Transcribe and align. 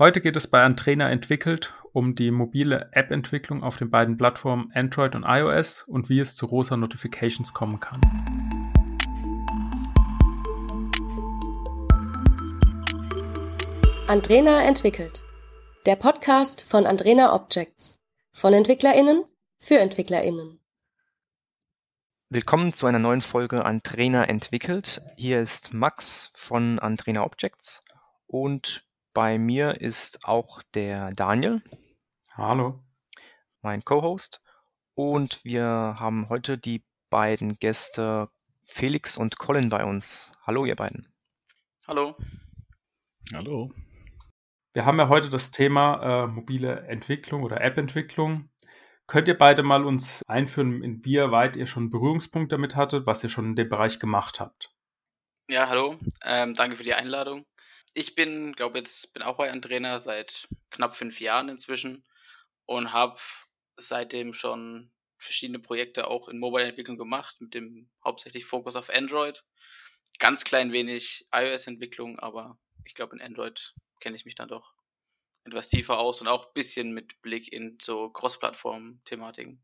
Heute 0.00 0.22
geht 0.22 0.34
es 0.34 0.46
bei 0.46 0.62
Antrena 0.62 1.10
entwickelt 1.10 1.74
um 1.92 2.14
die 2.14 2.30
mobile 2.30 2.88
App-Entwicklung 2.92 3.62
auf 3.62 3.76
den 3.76 3.90
beiden 3.90 4.16
Plattformen 4.16 4.72
Android 4.72 5.14
und 5.14 5.24
iOS 5.26 5.82
und 5.82 6.08
wie 6.08 6.20
es 6.20 6.34
zu 6.36 6.46
rosa 6.46 6.74
Notifications 6.78 7.52
kommen 7.52 7.80
kann. 7.80 8.00
Andrena 14.08 14.62
entwickelt. 14.62 15.22
Der 15.84 15.96
Podcast 15.96 16.62
von 16.66 16.86
Andrena 16.86 17.34
Objects. 17.34 18.00
Von 18.32 18.54
EntwicklerInnen 18.54 19.24
für 19.58 19.78
EntwicklerInnen. 19.80 20.60
Willkommen 22.30 22.72
zu 22.72 22.86
einer 22.86 23.00
neuen 23.00 23.20
Folge 23.20 23.66
Andrena 23.66 24.24
entwickelt. 24.24 25.02
Hier 25.18 25.42
ist 25.42 25.74
Max 25.74 26.32
von 26.34 26.78
Andrena 26.78 27.22
Objects 27.22 27.84
und 28.26 28.82
bei 29.20 29.36
mir 29.36 29.82
ist 29.82 30.24
auch 30.24 30.62
der 30.72 31.10
Daniel. 31.10 31.62
Hallo. 32.32 32.82
Mein 33.60 33.82
Co-Host. 33.82 34.40
Und 34.94 35.44
wir 35.44 35.66
haben 35.66 36.30
heute 36.30 36.56
die 36.56 36.86
beiden 37.10 37.52
Gäste 37.58 38.30
Felix 38.64 39.18
und 39.18 39.36
Colin 39.36 39.68
bei 39.68 39.84
uns. 39.84 40.32
Hallo, 40.46 40.64
ihr 40.64 40.74
beiden. 40.74 41.12
Hallo. 41.86 42.16
Hallo. 43.34 43.70
Wir 44.72 44.86
haben 44.86 44.98
ja 44.98 45.10
heute 45.10 45.28
das 45.28 45.50
Thema 45.50 46.24
äh, 46.24 46.26
mobile 46.26 46.86
Entwicklung 46.88 47.42
oder 47.42 47.60
App-Entwicklung. 47.60 48.48
Könnt 49.06 49.28
ihr 49.28 49.36
beide 49.36 49.62
mal 49.62 49.84
uns 49.84 50.22
einführen, 50.28 50.82
inwieweit 50.82 51.56
ihr 51.56 51.66
schon 51.66 51.90
Berührungspunkt 51.90 52.52
damit 52.52 52.74
hattet, 52.74 53.06
was 53.06 53.22
ihr 53.22 53.28
schon 53.28 53.48
in 53.48 53.56
dem 53.56 53.68
Bereich 53.68 53.98
gemacht 54.00 54.40
habt? 54.40 54.74
Ja, 55.50 55.68
hallo. 55.68 55.98
Ähm, 56.24 56.54
danke 56.54 56.76
für 56.76 56.84
die 56.84 56.94
Einladung 56.94 57.44
ich 57.94 58.14
bin, 58.14 58.52
glaube 58.52 58.78
jetzt, 58.78 59.12
bin 59.12 59.22
auch 59.22 59.36
bei 59.36 59.50
einem 59.50 59.62
Trainer 59.62 60.00
seit 60.00 60.48
knapp 60.70 60.96
fünf 60.96 61.20
Jahren 61.20 61.48
inzwischen 61.48 62.04
und 62.66 62.92
habe 62.92 63.18
seitdem 63.76 64.34
schon 64.34 64.92
verschiedene 65.18 65.58
Projekte 65.58 66.08
auch 66.08 66.28
in 66.28 66.38
Mobile-Entwicklung 66.38 66.96
gemacht, 66.96 67.40
mit 67.40 67.54
dem 67.54 67.90
hauptsächlich 68.04 68.46
Fokus 68.46 68.76
auf 68.76 68.90
Android. 68.90 69.44
Ganz 70.18 70.44
klein 70.44 70.72
wenig 70.72 71.26
iOS-Entwicklung, 71.32 72.18
aber 72.18 72.58
ich 72.84 72.94
glaube, 72.94 73.16
in 73.16 73.22
Android 73.22 73.74
kenne 74.00 74.16
ich 74.16 74.24
mich 74.24 74.34
dann 74.34 74.48
doch 74.48 74.72
etwas 75.44 75.68
tiefer 75.68 75.98
aus 75.98 76.20
und 76.20 76.28
auch 76.28 76.46
ein 76.46 76.52
bisschen 76.54 76.92
mit 76.92 77.20
Blick 77.22 77.52
in 77.52 77.78
so 77.80 78.10
Cross-Plattform-Thematiken. 78.10 79.62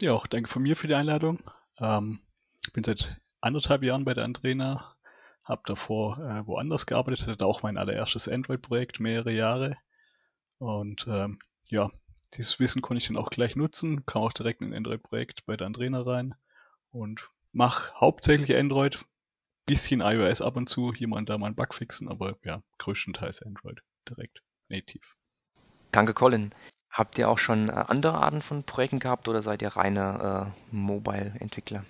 Ja, 0.00 0.12
auch 0.12 0.26
danke 0.26 0.48
von 0.48 0.62
mir 0.62 0.76
für 0.76 0.88
die 0.88 0.94
Einladung. 0.94 1.42
Ähm, 1.78 2.20
ich 2.66 2.72
bin 2.72 2.84
seit 2.84 3.20
anderthalb 3.40 3.82
Jahren 3.82 4.04
bei 4.04 4.14
der 4.14 4.24
Andrena, 4.24 4.96
habe 5.44 5.62
davor 5.64 6.18
äh, 6.18 6.46
woanders 6.46 6.86
gearbeitet, 6.86 7.26
hatte 7.26 7.46
auch 7.46 7.62
mein 7.62 7.76
allererstes 7.76 8.28
Android-Projekt 8.28 9.00
mehrere 9.00 9.32
Jahre. 9.32 9.76
Und 10.58 11.06
ähm, 11.08 11.40
ja, 11.68 11.90
dieses 12.34 12.60
Wissen 12.60 12.82
konnte 12.82 12.98
ich 12.98 13.08
dann 13.08 13.16
auch 13.16 13.30
gleich 13.30 13.56
nutzen, 13.56 14.06
kam 14.06 14.22
auch 14.22 14.32
direkt 14.32 14.60
in 14.60 14.68
ein 14.68 14.76
Android-Projekt 14.76 15.44
bei 15.46 15.56
der 15.56 15.66
Andrena 15.66 16.02
rein 16.02 16.34
und 16.90 17.30
mache 17.52 17.92
hauptsächlich 17.94 18.56
Android, 18.56 19.04
bisschen 19.66 20.00
iOS 20.00 20.40
ab 20.40 20.56
und 20.56 20.68
zu, 20.68 20.92
hier 20.92 21.08
mal 21.08 21.24
da 21.24 21.38
mal 21.38 21.46
einen 21.46 21.54
Bug 21.54 21.74
fixen, 21.74 22.08
aber 22.08 22.36
ja, 22.44 22.62
größtenteils 22.78 23.42
Android 23.42 23.80
direkt, 24.08 24.42
native. 24.68 25.04
Danke, 25.92 26.14
Colin. 26.14 26.52
Habt 26.90 27.18
ihr 27.18 27.28
auch 27.28 27.38
schon 27.38 27.68
äh, 27.68 27.72
andere 27.72 28.14
Arten 28.14 28.40
von 28.40 28.64
Projekten 28.64 28.98
gehabt 28.98 29.28
oder 29.28 29.40
seid 29.40 29.62
ihr 29.62 29.68
reine 29.68 30.52
äh, 30.72 30.74
Mobile-Entwickler? 30.74 31.84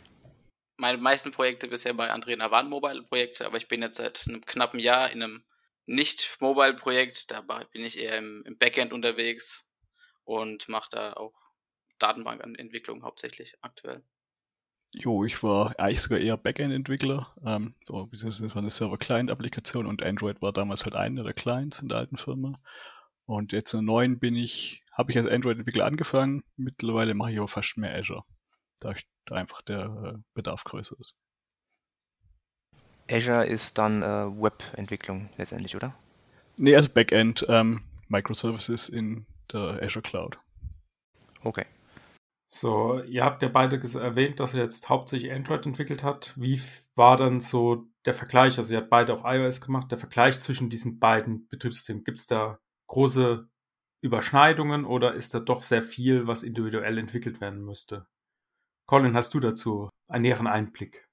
Meine 0.83 0.99
meisten 0.99 1.31
Projekte 1.31 1.69
bisher 1.69 1.95
bei 1.95 2.11
Andrena 2.11 2.51
waren 2.51 2.69
Mobile-Projekte, 2.69 3.47
aber 3.47 3.57
ich 3.57 3.69
bin 3.69 3.83
jetzt 3.83 3.99
seit 3.99 4.27
einem 4.29 4.45
knappen 4.45 4.81
Jahr 4.81 5.11
in 5.13 5.23
einem 5.23 5.45
nicht-Mobile-Projekt. 5.87 7.31
Da 7.31 7.41
bin 7.41 7.85
ich 7.85 8.01
eher 8.01 8.19
im, 8.19 8.43
im 8.45 8.59
Backend 8.59 8.93
unterwegs 8.93 9.65
und 10.25 10.69
mache 10.69 10.89
da 10.91 11.13
auch 11.13 11.35
Datenbankentwicklung 12.01 13.05
hauptsächlich 13.05 13.55
aktuell. 13.61 14.03
Jo, 14.91 15.25
ich 15.25 15.41
war 15.45 15.79
eigentlich 15.79 16.01
sogar 16.01 16.19
eher 16.19 16.37
Backend-Entwickler. 16.37 17.33
Ähm, 17.47 17.77
so, 17.87 18.09
das 18.11 18.41
war 18.41 18.57
eine 18.57 18.71
Server-Client-Applikation 18.71 19.87
und 19.87 20.03
Android 20.03 20.43
war 20.43 20.53
damals 20.53 20.85
halt 20.85 20.97
eine 20.97 21.23
der 21.23 21.33
Clients 21.33 21.81
in 21.81 21.91
der 21.91 21.99
alten 21.99 22.17
Firma. 22.17 22.61
Und 23.25 23.53
jetzt 23.53 23.73
in 23.73 23.79
der 23.79 23.87
neuen 23.87 24.19
bin 24.19 24.35
ich, 24.35 24.83
habe 24.93 25.13
ich 25.13 25.17
als 25.17 25.29
Android-Entwickler 25.29 25.87
angefangen. 25.87 26.43
Mittlerweile 26.57 27.15
mache 27.15 27.31
ich 27.31 27.39
aber 27.39 27.47
fast 27.47 27.77
mehr 27.77 27.95
Azure. 27.95 28.25
Da 28.81 28.91
ich 28.91 29.07
da 29.27 29.37
einfach 29.37 29.63
der 29.63 30.15
äh, 30.15 30.19
Bedarf 30.35 30.65
größer 30.65 30.97
ist. 30.99 31.15
Azure 33.11 33.47
ist 33.47 33.79
dann 33.79 34.03
äh, 34.03 34.27
Webentwicklung 34.29 35.29
letztendlich, 35.37 35.77
oder? 35.77 35.95
Nee, 36.57 36.77
also 36.77 36.89
Backend, 36.89 37.45
ähm, 37.49 37.83
Microservices 38.09 38.89
in 38.89 39.27
der 39.53 39.81
Azure 39.83 40.03
Cloud. 40.03 40.39
Okay. 41.43 41.67
So, 42.47 43.03
ihr 43.05 43.25
habt 43.25 43.43
ja 43.43 43.49
beide 43.49 43.77
erwähnt, 43.99 44.39
dass 44.39 44.53
ihr 44.53 44.61
jetzt 44.61 44.91
hauptsächlich 44.91 45.33
Android 45.33 45.65
entwickelt 45.65 46.03
habt. 46.03 46.39
Wie 46.39 46.61
war 46.95 47.17
dann 47.17 47.41
so 47.41 47.87
der 48.05 48.13
Vergleich? 48.13 48.59
Also 48.59 48.75
ihr 48.75 48.81
habt 48.81 48.91
beide 48.91 49.15
auch 49.15 49.25
iOS 49.25 49.63
gemacht. 49.63 49.91
Der 49.91 49.97
Vergleich 49.97 50.39
zwischen 50.39 50.69
diesen 50.69 50.99
beiden 50.99 51.49
Betriebssystemen. 51.49 52.05
Gibt 52.05 52.19
es 52.19 52.27
da 52.27 52.59
große 52.89 53.49
Überschneidungen 54.03 54.85
oder 54.85 55.15
ist 55.15 55.33
da 55.33 55.41
doch 55.41 55.63
sehr 55.63 55.83
viel, 55.83 56.27
was 56.27 56.43
individuell 56.43 56.99
entwickelt 56.99 57.41
werden 57.41 57.65
müsste? 57.65 58.07
Colin, 58.87 59.15
hast 59.15 59.35
du 59.35 59.41
dazu 59.41 59.89
einen 60.09 60.23
näheren 60.23 60.47
Einblick? 60.47 61.09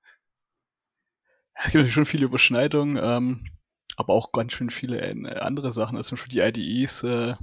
Es 1.53 1.71
gibt 1.71 1.89
schon 1.91 2.05
viele 2.05 2.25
Überschneidungen, 2.25 2.97
ähm, 3.01 3.43
aber 3.97 4.13
auch 4.13 4.31
ganz 4.31 4.53
schön 4.53 4.69
viele 4.69 4.99
äh, 5.01 5.39
andere 5.39 5.71
Sachen. 5.71 5.97
Also 5.97 6.15
für 6.15 6.29
die 6.29 6.39
IDEs. 6.39 7.03
Äh, 7.03 7.35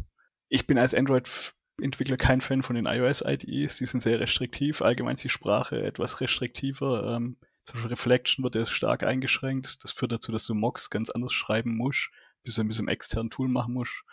ich 0.48 0.66
bin 0.66 0.78
als 0.78 0.94
Android-Entwickler 0.94 2.16
kein 2.16 2.41
Fan 2.41 2.62
von 2.62 2.76
den 2.76 2.87
iOS-IDEs. 2.87 3.76
Die 3.76 3.87
sind 3.87 4.00
sehr 4.00 4.19
restriktiv. 4.19 4.81
Allgemein 4.81 5.16
ist 5.16 5.25
die 5.25 5.28
Sprache 5.28 5.82
etwas 5.82 6.20
restriktiver. 6.20 7.16
Ähm, 7.16 7.37
zum 7.64 7.75
Beispiel 7.75 7.91
Reflection 7.91 8.43
wird 8.43 8.54
ja 8.54 8.64
stark 8.64 9.03
eingeschränkt. 9.03 9.84
Das 9.84 9.93
führt 9.93 10.12
dazu, 10.12 10.32
dass 10.32 10.47
du 10.47 10.54
Mocks 10.54 10.88
ganz 10.88 11.10
anders 11.10 11.34
schreiben 11.34 11.76
musst, 11.76 12.10
bis 12.43 12.54
du 12.54 12.62
ein 12.62 12.69
bisschen 12.69 12.88
externen 12.88 13.28
Tool 13.28 13.48
machen 13.48 13.75
musst. 13.75 14.04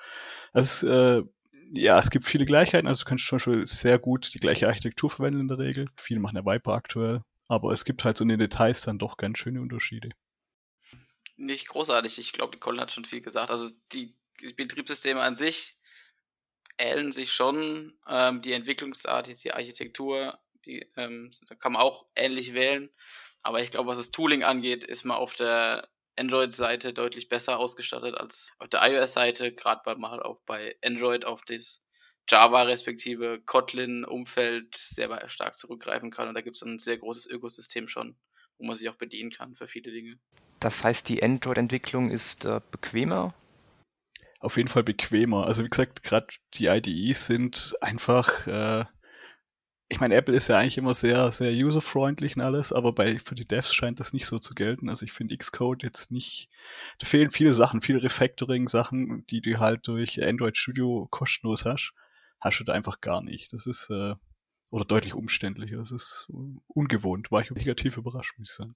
Also 0.51 0.87
äh, 0.89 1.23
ja, 1.71 1.97
es 1.97 2.09
gibt 2.09 2.25
viele 2.25 2.45
Gleichheiten. 2.45 2.87
Also 2.87 3.03
du 3.03 3.09
kannst 3.09 3.25
zum 3.27 3.37
Beispiel 3.37 3.65
sehr 3.67 3.97
gut 3.99 4.33
die 4.33 4.39
gleiche 4.39 4.67
Architektur 4.67 5.09
verwenden 5.09 5.41
in 5.41 5.47
der 5.47 5.57
Regel. 5.57 5.87
Viele 5.97 6.19
machen 6.19 6.35
ja 6.35 6.45
Viper 6.45 6.73
aktuell. 6.73 7.21
Aber 7.47 7.71
es 7.71 7.83
gibt 7.85 8.03
halt 8.03 8.17
so 8.17 8.23
in 8.23 8.29
den 8.29 8.39
Details 8.39 8.81
dann 8.81 8.99
doch 8.99 9.17
ganz 9.17 9.39
schöne 9.39 9.61
Unterschiede. 9.61 10.09
Nicht 11.35 11.67
großartig. 11.67 12.19
Ich 12.19 12.31
glaube, 12.31 12.53
die 12.53 12.59
Colin 12.59 12.79
hat 12.79 12.91
schon 12.91 13.05
viel 13.05 13.21
gesagt. 13.21 13.49
Also 13.49 13.69
die 13.91 14.15
Betriebssysteme 14.55 15.21
an 15.21 15.35
sich 15.35 15.77
ähneln 16.77 17.11
sich 17.11 17.33
schon. 17.33 17.93
Ähm, 18.07 18.41
die 18.41 18.53
Entwicklungsart, 18.53 19.27
jetzt 19.27 19.43
die 19.43 19.53
Architektur, 19.53 20.39
die 20.65 20.87
ähm, 20.95 21.31
kann 21.59 21.73
man 21.73 21.81
auch 21.81 22.05
ähnlich 22.15 22.53
wählen. 22.53 22.89
Aber 23.41 23.61
ich 23.61 23.71
glaube, 23.71 23.89
was 23.89 23.97
das 23.97 24.11
Tooling 24.11 24.43
angeht, 24.43 24.83
ist 24.83 25.03
man 25.03 25.17
auf 25.17 25.33
der 25.35 25.89
Android-Seite 26.15 26.93
deutlich 26.93 27.29
besser 27.29 27.59
ausgestattet 27.59 28.15
als 28.15 28.51
auf 28.59 28.69
der 28.69 28.81
iOS-Seite, 28.83 29.53
gerade 29.53 29.81
weil 29.85 29.97
man 29.97 30.11
halt 30.11 30.21
auch 30.21 30.39
bei 30.45 30.75
Android 30.83 31.25
auf 31.25 31.41
das 31.43 31.81
Java 32.29 32.63
respektive 32.63 33.41
Kotlin-Umfeld 33.41 34.75
sehr 34.75 35.29
stark 35.29 35.55
zurückgreifen 35.55 36.11
kann. 36.11 36.27
Und 36.27 36.35
da 36.35 36.41
gibt 36.41 36.55
es 36.55 36.61
ein 36.61 36.79
sehr 36.79 36.97
großes 36.97 37.25
Ökosystem 37.27 37.87
schon, 37.87 38.15
wo 38.57 38.65
man 38.65 38.75
sich 38.75 38.89
auch 38.89 38.95
bedienen 38.95 39.31
kann 39.31 39.55
für 39.55 39.67
viele 39.67 39.91
Dinge. 39.91 40.17
Das 40.59 40.83
heißt, 40.83 41.09
die 41.09 41.21
Android-Entwicklung 41.21 42.09
ist 42.09 42.45
äh, 42.45 42.61
bequemer? 42.71 43.33
Auf 44.39 44.57
jeden 44.57 44.69
Fall 44.69 44.83
bequemer. 44.83 45.47
Also 45.47 45.63
wie 45.63 45.69
gesagt, 45.69 46.03
gerade 46.03 46.27
die 46.53 46.67
IDEs 46.67 47.25
sind 47.25 47.75
einfach 47.81 48.47
äh, 48.47 48.85
ich 49.93 50.01
meine, 50.01 50.15
Apple 50.15 50.35
ist 50.35 50.49
ja 50.49 50.57
eigentlich 50.57 50.77
immer 50.77 50.93
sehr, 50.93 51.31
sehr 51.31 51.51
user-freundlich 51.51 52.35
und 52.35 52.41
alles, 52.41 52.73
aber 52.73 52.91
bei, 52.93 53.19
für 53.19 53.35
die 53.35 53.45
Devs 53.45 53.73
scheint 53.73 53.99
das 53.99 54.11
nicht 54.13 54.25
so 54.25 54.39
zu 54.39 54.53
gelten. 54.53 54.89
Also 54.89 55.05
ich 55.05 55.11
finde 55.11 55.37
Xcode 55.37 55.83
jetzt 55.83 56.11
nicht, 56.11 56.49
da 56.99 57.05
fehlen 57.05 57.31
viele 57.31 57.53
Sachen, 57.53 57.81
viele 57.81 58.03
Refactoring-Sachen, 58.03 59.25
die 59.27 59.41
du 59.41 59.59
halt 59.59 59.87
durch 59.87 60.21
Android 60.21 60.57
Studio 60.57 61.07
kostenlos 61.09 61.65
hast, 61.65 61.93
hast 62.39 62.59
du 62.59 62.63
da 62.63 62.73
einfach 62.73 63.01
gar 63.01 63.21
nicht. 63.21 63.53
Das 63.53 63.67
ist, 63.67 63.89
äh, 63.89 64.15
oder 64.71 64.85
deutlich 64.85 65.13
umständlicher. 65.13 65.77
Das 65.77 65.91
ist 65.91 66.27
ungewohnt. 66.67 67.31
War 67.31 67.41
ich 67.41 67.51
negativ 67.51 67.95
überrascht, 67.97 68.33
muss 68.39 68.49
ich 68.49 68.55
sagen. 68.55 68.75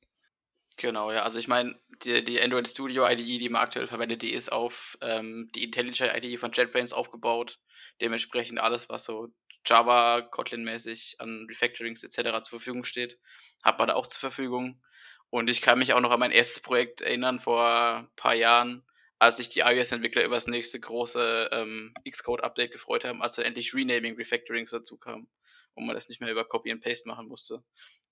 Genau, 0.78 1.12
ja. 1.12 1.24
Also 1.24 1.40
ich 1.40 1.48
meine, 1.48 1.76
die, 2.04 2.24
die 2.24 2.40
Android 2.40 2.68
Studio 2.68 3.10
IDE, 3.10 3.40
die 3.40 3.50
man 3.50 3.64
aktuell 3.64 3.88
verwendet, 3.88 4.22
die 4.22 4.32
ist 4.32 4.52
auf 4.52 4.96
ähm, 5.02 5.50
die 5.56 5.64
IntelliJ 5.64 6.16
IDE 6.16 6.38
von 6.38 6.52
JetBrains 6.52 6.94
aufgebaut. 6.94 7.60
Dementsprechend 8.00 8.60
alles, 8.60 8.90
was 8.90 9.06
so 9.06 9.30
Java, 9.66 10.22
Kotlin-mäßig 10.22 11.16
an 11.20 11.46
Refactorings 11.50 12.04
etc. 12.04 12.42
zur 12.42 12.60
Verfügung 12.60 12.86
steht, 12.86 13.20
hat 13.64 13.80
man 13.80 13.90
da 13.90 13.96
auch 13.96 14.08
zur 14.08 14.20
Verfügung. 14.20 14.82
Und 15.30 15.50
ich 15.50 15.62
kann 15.62 15.80
mich 15.80 15.94
auch 15.94 16.00
noch 16.00 16.12
an 16.12 16.20
mein 16.20 16.32
erstes 16.32 16.62
Projekt 16.62 17.02
erinnern 17.02 17.40
vor 17.40 17.66
ein 17.98 18.10
paar 18.16 18.36
Jahren, 18.36 18.86
als 19.20 19.38
sich 19.38 19.50
die 19.50 19.60
iOS-Entwickler 19.62 20.24
über 20.24 20.36
das 20.36 20.48
nächste 20.48 20.80
große 20.80 21.50
ähm, 21.52 21.94
Xcode-Update 22.10 22.72
gefreut 22.72 23.04
haben, 23.04 23.22
als 23.22 23.36
dann 23.36 23.46
endlich 23.46 23.74
Renaming 23.74 24.16
Refactorings 24.16 24.72
dazu 24.72 24.98
kam 24.98 25.28
und 25.74 25.86
man 25.86 25.96
das 25.96 26.08
nicht 26.10 26.22
mehr 26.22 26.32
über 26.32 26.46
Copy 26.46 26.72
and 26.72 26.84
Paste 26.84 27.08
machen 27.08 27.28
musste. 27.28 27.64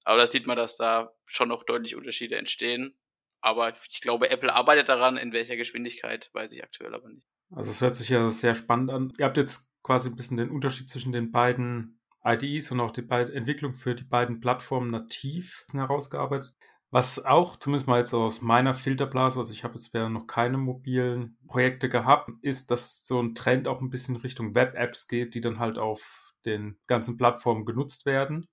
Aber 0.04 0.18
da 0.18 0.28
sieht 0.28 0.46
man, 0.46 0.58
dass 0.58 0.76
da 0.76 1.14
schon 1.26 1.50
noch 1.50 1.64
deutlich 1.64 1.96
Unterschiede 1.96 2.38
entstehen. 2.38 2.98
Aber 3.42 3.74
ich 3.90 4.02
glaube, 4.02 4.30
Apple 4.30 4.54
arbeitet 4.54 4.90
daran, 4.90 5.18
in 5.18 5.32
welcher 5.34 5.56
Geschwindigkeit, 5.56 6.30
weiß 6.34 6.52
ich 6.52 6.64
aktuell 6.64 6.94
aber 6.94 7.10
nicht. 7.10 7.28
Also 7.52 7.72
es 7.72 7.82
hört 7.82 7.96
sich 7.96 8.10
ja 8.10 8.28
sehr 8.30 8.56
spannend 8.56 8.92
an. 8.92 9.14
Ihr 9.18 9.26
habt 9.26 9.38
jetzt 9.38 9.72
quasi 9.86 10.10
ein 10.10 10.16
bisschen 10.16 10.38
den 10.38 10.50
Unterschied 10.50 10.90
zwischen 10.90 11.12
den 11.12 11.32
beiden 11.32 12.00
IDEs 12.26 12.72
und 12.72 12.80
auch 12.80 12.90
die 12.90 13.08
Entwicklung 13.08 13.76
für 13.76 13.94
die 13.94 14.04
beiden 14.04 14.40
Plattformen 14.40 14.90
nativ 14.90 15.64
herausgearbeitet. 15.72 16.56
Was 16.90 17.24
auch, 17.24 17.56
zumindest 17.56 17.88
mal 17.88 18.00
jetzt 18.00 18.16
aus 18.16 18.42
meiner 18.42 18.74
Filterblase, 18.74 19.38
also 19.38 19.54
ich 19.54 19.64
habe 19.64 19.76
jetzt 19.76 19.94
noch 19.94 20.26
keine 20.26 20.58
mobilen 20.58 21.38
Projekte 21.48 21.88
gehabt, 21.88 22.32
ist, 22.42 22.72
dass 22.72 23.06
so 23.06 23.22
ein 23.22 23.36
Trend 23.36 23.68
auch 23.68 23.80
ein 23.80 23.92
bisschen 23.92 24.16
Richtung 24.16 24.56
Web-Apps 24.56 25.08
geht, 25.08 25.36
die 25.36 25.42
dann 25.42 25.60
halt 25.60 25.78
auf 25.78 26.34
den 26.46 26.80
ganzen 26.88 27.16
Plattformen 27.18 27.66
genutzt 27.66 28.08
werden 28.08 28.48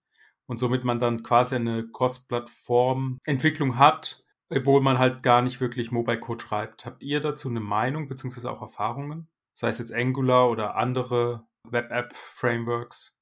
und 0.44 0.58
somit 0.58 0.84
man 0.84 0.98
dann 0.98 1.22
quasi 1.22 1.54
eine 1.54 1.88
Cross-Plattform-Entwicklung 1.88 3.78
hat, 3.78 4.22
obwohl 4.50 4.82
man 4.82 4.98
halt 4.98 5.22
gar 5.22 5.40
nicht 5.40 5.62
wirklich 5.62 5.92
Mobile 5.92 6.20
Code 6.20 6.44
schreibt. 6.44 6.84
Habt 6.84 7.02
ihr 7.02 7.20
dazu 7.20 7.48
eine 7.48 7.60
Meinung 7.60 8.06
beziehungsweise 8.06 8.50
auch 8.50 8.60
Erfahrungen? 8.60 9.31
Sei 9.52 9.68
es 9.68 9.78
jetzt 9.78 9.92
Angular 9.92 10.48
oder 10.50 10.76
andere 10.76 11.46
Web-App-Frameworks? 11.64 13.18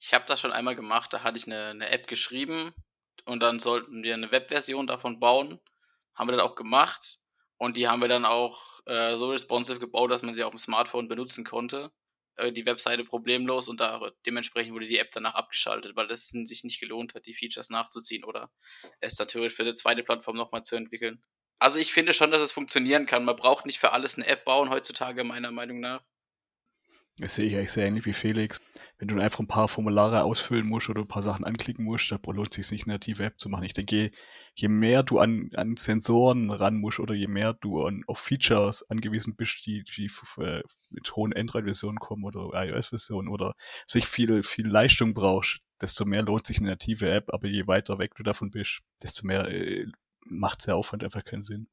Ich 0.00 0.12
habe 0.12 0.24
das 0.26 0.40
schon 0.40 0.52
einmal 0.52 0.76
gemacht, 0.76 1.12
da 1.12 1.22
hatte 1.22 1.38
ich 1.38 1.46
eine, 1.46 1.66
eine 1.66 1.88
App 1.88 2.06
geschrieben 2.06 2.74
und 3.24 3.40
dann 3.40 3.60
sollten 3.60 4.02
wir 4.02 4.14
eine 4.14 4.30
Webversion 4.30 4.86
davon 4.86 5.20
bauen. 5.20 5.60
Haben 6.14 6.28
wir 6.28 6.36
dann 6.36 6.46
auch 6.46 6.54
gemacht 6.54 7.20
und 7.56 7.76
die 7.76 7.88
haben 7.88 8.00
wir 8.00 8.08
dann 8.08 8.24
auch 8.24 8.80
äh, 8.86 9.16
so 9.16 9.30
responsive 9.30 9.78
gebaut, 9.78 10.10
dass 10.10 10.22
man 10.22 10.34
sie 10.34 10.44
auf 10.44 10.50
dem 10.50 10.58
Smartphone 10.58 11.08
benutzen 11.08 11.44
konnte. 11.44 11.90
Äh, 12.36 12.52
die 12.52 12.66
Webseite 12.66 13.04
problemlos 13.04 13.68
und 13.68 13.80
da 13.80 14.10
dementsprechend 14.26 14.74
wurde 14.74 14.86
die 14.86 14.98
App 14.98 15.12
danach 15.12 15.34
abgeschaltet, 15.34 15.96
weil 15.96 16.10
es 16.10 16.28
sich 16.28 16.64
nicht 16.64 16.80
gelohnt 16.80 17.14
hat, 17.14 17.26
die 17.26 17.34
Features 17.34 17.70
nachzuziehen 17.70 18.24
oder 18.24 18.50
es 19.00 19.18
natürlich 19.18 19.54
für 19.54 19.64
die 19.64 19.74
zweite 19.74 20.02
Plattform 20.02 20.36
nochmal 20.36 20.64
zu 20.64 20.76
entwickeln. 20.76 21.22
Also 21.58 21.78
ich 21.78 21.92
finde 21.92 22.12
schon, 22.12 22.30
dass 22.30 22.42
es 22.42 22.52
funktionieren 22.52 23.06
kann. 23.06 23.24
Man 23.24 23.36
braucht 23.36 23.66
nicht 23.66 23.78
für 23.78 23.92
alles 23.92 24.16
eine 24.16 24.26
App 24.26 24.44
bauen 24.44 24.70
heutzutage, 24.70 25.24
meiner 25.24 25.50
Meinung 25.50 25.80
nach. 25.80 26.02
Das 27.18 27.36
sehe 27.36 27.44
ich 27.44 27.54
eigentlich 27.54 27.70
sehr 27.70 27.86
ähnlich 27.86 28.06
wie 28.06 28.12
Felix. 28.12 28.60
Wenn 28.98 29.06
du 29.06 29.20
einfach 29.20 29.38
ein 29.38 29.46
paar 29.46 29.68
Formulare 29.68 30.24
ausfüllen 30.24 30.66
musst 30.66 30.88
oder 30.88 31.02
ein 31.02 31.08
paar 31.08 31.22
Sachen 31.22 31.44
anklicken 31.44 31.84
musst, 31.84 32.10
da 32.10 32.18
lohnt 32.26 32.58
es 32.58 32.66
sich 32.66 32.72
nicht, 32.72 32.86
eine 32.86 32.94
native 32.94 33.22
App 33.22 33.38
zu 33.38 33.48
machen. 33.48 33.62
Ich 33.62 33.72
denke, 33.72 34.10
je 34.54 34.68
mehr 34.68 35.04
du 35.04 35.20
an, 35.20 35.50
an 35.54 35.76
Sensoren 35.76 36.50
ran 36.50 36.76
musst 36.76 36.98
oder 36.98 37.14
je 37.14 37.28
mehr 37.28 37.54
du 37.54 37.84
an, 37.86 38.02
auf 38.08 38.18
Features 38.18 38.82
angewiesen 38.90 39.36
bist, 39.36 39.64
die, 39.64 39.84
die 39.84 40.10
mit 40.90 41.14
hohen 41.14 41.32
Android-Versionen 41.32 42.00
kommen 42.00 42.24
oder 42.24 42.50
iOS-Versionen 42.52 43.28
oder 43.28 43.54
sich 43.86 44.06
viel, 44.06 44.42
viel 44.42 44.66
Leistung 44.66 45.14
brauchst, 45.14 45.60
desto 45.80 46.04
mehr 46.04 46.22
lohnt 46.22 46.46
sich 46.46 46.58
eine 46.58 46.70
native 46.70 47.10
App. 47.10 47.32
Aber 47.32 47.46
je 47.46 47.68
weiter 47.68 48.00
weg 48.00 48.16
du 48.16 48.24
davon 48.24 48.50
bist, 48.50 48.80
desto 49.04 49.24
mehr 49.24 49.46
äh, 49.48 49.86
macht 50.24 50.66
der 50.66 50.76
Aufwand 50.76 51.04
einfach 51.04 51.24
keinen 51.24 51.42
Sinn 51.42 51.68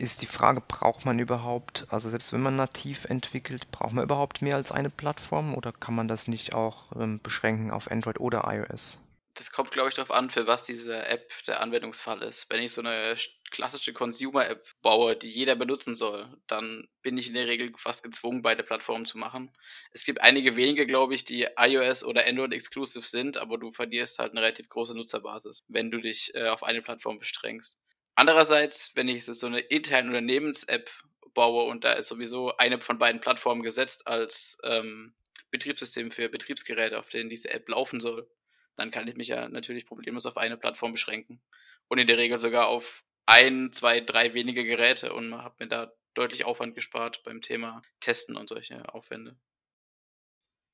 ist 0.00 0.22
die 0.22 0.26
Frage, 0.26 0.62
braucht 0.66 1.04
man 1.04 1.18
überhaupt, 1.18 1.86
also 1.90 2.08
selbst 2.08 2.32
wenn 2.32 2.40
man 2.40 2.56
nativ 2.56 3.04
entwickelt, 3.04 3.70
braucht 3.70 3.92
man 3.92 4.04
überhaupt 4.04 4.40
mehr 4.40 4.56
als 4.56 4.72
eine 4.72 4.88
Plattform 4.90 5.54
oder 5.54 5.72
kann 5.72 5.94
man 5.94 6.08
das 6.08 6.26
nicht 6.26 6.54
auch 6.54 6.96
ähm, 6.96 7.20
beschränken 7.22 7.70
auf 7.70 7.90
Android 7.90 8.18
oder 8.18 8.44
iOS? 8.50 8.98
Das 9.34 9.52
kommt, 9.52 9.70
glaube 9.70 9.88
ich, 9.88 9.94
darauf 9.94 10.10
an, 10.10 10.28
für 10.28 10.46
was 10.46 10.64
diese 10.64 11.06
App 11.06 11.30
der 11.46 11.60
Anwendungsfall 11.60 12.22
ist. 12.22 12.46
Wenn 12.50 12.62
ich 12.62 12.72
so 12.72 12.80
eine 12.80 13.16
klassische 13.50 13.92
Consumer-App 13.92 14.66
baue, 14.82 15.16
die 15.16 15.28
jeder 15.28 15.54
benutzen 15.54 15.94
soll, 15.94 16.28
dann 16.46 16.88
bin 17.02 17.16
ich 17.16 17.28
in 17.28 17.34
der 17.34 17.46
Regel 17.46 17.72
fast 17.76 18.02
gezwungen, 18.02 18.42
beide 18.42 18.62
Plattformen 18.62 19.06
zu 19.06 19.18
machen. 19.18 19.52
Es 19.92 20.04
gibt 20.04 20.20
einige 20.20 20.56
wenige, 20.56 20.86
glaube 20.86 21.14
ich, 21.14 21.24
die 21.24 21.46
iOS 21.56 22.04
oder 22.04 22.26
Android 22.26 22.52
exclusive 22.52 23.06
sind, 23.06 23.36
aber 23.36 23.58
du 23.58 23.72
verlierst 23.72 24.18
halt 24.18 24.32
eine 24.32 24.42
relativ 24.42 24.68
große 24.68 24.94
Nutzerbasis, 24.94 25.64
wenn 25.68 25.90
du 25.90 26.00
dich 26.00 26.34
äh, 26.34 26.48
auf 26.48 26.62
eine 26.62 26.82
Plattform 26.82 27.18
bestrengst. 27.18 27.78
Andererseits, 28.16 28.92
wenn 28.96 29.08
ich 29.08 29.24
so 29.24 29.46
eine 29.46 29.60
interne 29.60 30.08
Unternehmens-App 30.08 30.90
baue 31.34 31.64
und 31.64 31.84
da 31.84 31.92
ist 31.92 32.08
sowieso 32.08 32.56
eine 32.56 32.80
von 32.80 32.98
beiden 32.98 33.20
Plattformen 33.20 33.62
gesetzt 33.62 34.06
als 34.06 34.58
ähm, 34.64 35.14
Betriebssystem 35.50 36.10
für 36.10 36.28
Betriebsgeräte, 36.28 36.98
auf 36.98 37.08
denen 37.08 37.30
diese 37.30 37.50
App 37.50 37.68
laufen 37.68 38.00
soll, 38.00 38.28
dann 38.80 38.90
kann 38.90 39.06
ich 39.06 39.16
mich 39.16 39.28
ja 39.28 39.48
natürlich 39.48 39.84
problemlos 39.84 40.24
auf 40.24 40.38
eine 40.38 40.56
Plattform 40.56 40.92
beschränken. 40.92 41.42
Und 41.88 41.98
in 41.98 42.06
der 42.06 42.16
Regel 42.16 42.38
sogar 42.38 42.68
auf 42.68 43.04
ein, 43.26 43.72
zwei, 43.72 44.00
drei 44.00 44.32
wenige 44.32 44.64
Geräte 44.64 45.12
und 45.12 45.34
habe 45.34 45.54
mir 45.58 45.68
da 45.68 45.92
deutlich 46.14 46.46
Aufwand 46.46 46.74
gespart 46.74 47.22
beim 47.22 47.42
Thema 47.42 47.82
Testen 48.00 48.36
und 48.36 48.48
solche 48.48 48.92
Aufwände. 48.94 49.36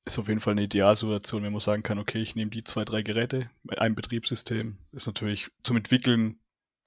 Ist 0.04 0.20
auf 0.20 0.28
jeden 0.28 0.38
Fall 0.38 0.52
eine 0.52 0.62
Idealsituation, 0.62 1.42
wenn 1.42 1.52
man 1.52 1.60
sagen 1.60 1.82
kann, 1.82 1.98
okay, 1.98 2.22
ich 2.22 2.36
nehme 2.36 2.52
die 2.52 2.62
zwei, 2.62 2.84
drei 2.84 3.02
Geräte 3.02 3.50
mit 3.64 3.80
einem 3.80 3.96
Betriebssystem. 3.96 4.78
Ist 4.92 5.08
natürlich 5.08 5.48
zum 5.64 5.76
Entwickeln 5.76 6.40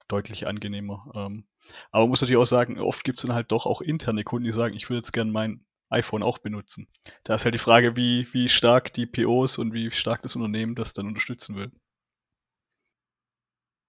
deutlich 0.08 0.46
angenehmer. 0.46 1.12
Ähm, 1.14 1.46
aber 1.90 2.04
man 2.04 2.08
muss 2.10 2.22
natürlich 2.22 2.40
auch 2.40 2.46
sagen, 2.46 2.80
oft 2.80 3.04
gibt 3.04 3.18
es 3.18 3.26
dann 3.26 3.34
halt 3.34 3.52
doch 3.52 3.66
auch 3.66 3.82
interne 3.82 4.24
Kunden, 4.24 4.46
die 4.46 4.52
sagen, 4.52 4.74
ich 4.74 4.88
würde 4.88 4.98
jetzt 4.98 5.12
gerne 5.12 5.30
mein 5.30 5.66
iPhone 5.90 6.22
auch 6.22 6.38
benutzen. 6.38 6.88
Da 7.24 7.34
ist 7.34 7.44
halt 7.44 7.54
die 7.54 7.58
Frage, 7.58 7.96
wie, 7.96 8.26
wie 8.32 8.48
stark 8.48 8.92
die 8.92 9.06
POs 9.06 9.58
und 9.58 9.72
wie 9.72 9.90
stark 9.90 10.22
das 10.22 10.36
Unternehmen 10.36 10.74
das 10.74 10.92
dann 10.92 11.06
unterstützen 11.06 11.56
will. 11.56 11.70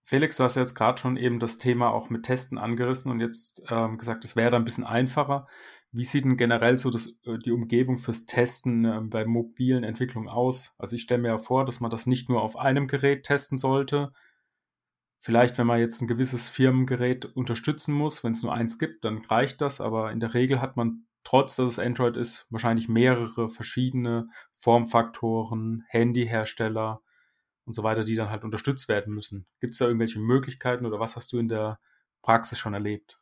Felix, 0.03 0.35
du 0.37 0.43
hast 0.43 0.55
jetzt 0.55 0.75
gerade 0.75 0.99
schon 0.99 1.15
eben 1.15 1.39
das 1.39 1.57
Thema 1.57 1.91
auch 1.91 2.09
mit 2.09 2.23
Testen 2.23 2.57
angerissen 2.57 3.11
und 3.11 3.21
jetzt 3.21 3.63
ähm, 3.69 3.97
gesagt, 3.97 4.25
es 4.25 4.35
wäre 4.35 4.49
da 4.49 4.57
ein 4.57 4.65
bisschen 4.65 4.83
einfacher. 4.83 5.47
Wie 5.93 6.03
sieht 6.03 6.25
denn 6.25 6.37
generell 6.37 6.77
so 6.77 6.89
das, 6.89 7.19
äh, 7.23 7.37
die 7.37 7.51
Umgebung 7.51 7.97
fürs 7.97 8.25
Testen 8.25 8.83
äh, 8.83 8.99
bei 9.03 9.25
mobilen 9.25 9.83
Entwicklungen 9.83 10.27
aus? 10.27 10.75
Also 10.79 10.95
ich 10.95 11.03
stelle 11.03 11.21
mir 11.21 11.29
ja 11.29 11.37
vor, 11.37 11.65
dass 11.65 11.79
man 11.79 11.91
das 11.91 12.07
nicht 12.07 12.29
nur 12.29 12.41
auf 12.41 12.57
einem 12.57 12.87
Gerät 12.87 13.23
testen 13.23 13.57
sollte, 13.57 14.11
Vielleicht, 15.23 15.59
wenn 15.59 15.67
man 15.67 15.79
jetzt 15.79 16.01
ein 16.01 16.07
gewisses 16.07 16.49
Firmengerät 16.49 17.25
unterstützen 17.25 17.93
muss, 17.93 18.23
wenn 18.23 18.31
es 18.31 18.41
nur 18.41 18.55
eins 18.55 18.79
gibt, 18.79 19.05
dann 19.05 19.19
reicht 19.19 19.61
das, 19.61 19.79
aber 19.79 20.11
in 20.11 20.19
der 20.19 20.33
Regel 20.33 20.61
hat 20.61 20.77
man, 20.77 21.05
trotz 21.23 21.55
dass 21.55 21.69
es 21.69 21.79
Android 21.79 22.17
ist, 22.17 22.45
wahrscheinlich 22.49 22.87
mehrere 22.87 23.49
verschiedene 23.49 24.27
Formfaktoren, 24.57 25.83
Handyhersteller 25.87 27.01
und 27.65 27.73
so 27.73 27.83
weiter, 27.83 28.03
die 28.03 28.15
dann 28.15 28.29
halt 28.29 28.43
unterstützt 28.43 28.87
werden 28.87 29.13
müssen. 29.13 29.45
Gibt 29.59 29.73
es 29.73 29.79
da 29.79 29.85
irgendwelche 29.85 30.19
Möglichkeiten 30.19 30.85
oder 30.85 30.99
was 30.99 31.15
hast 31.15 31.31
du 31.31 31.39
in 31.39 31.47
der 31.47 31.79
Praxis 32.21 32.59
schon 32.59 32.73
erlebt? 32.73 33.19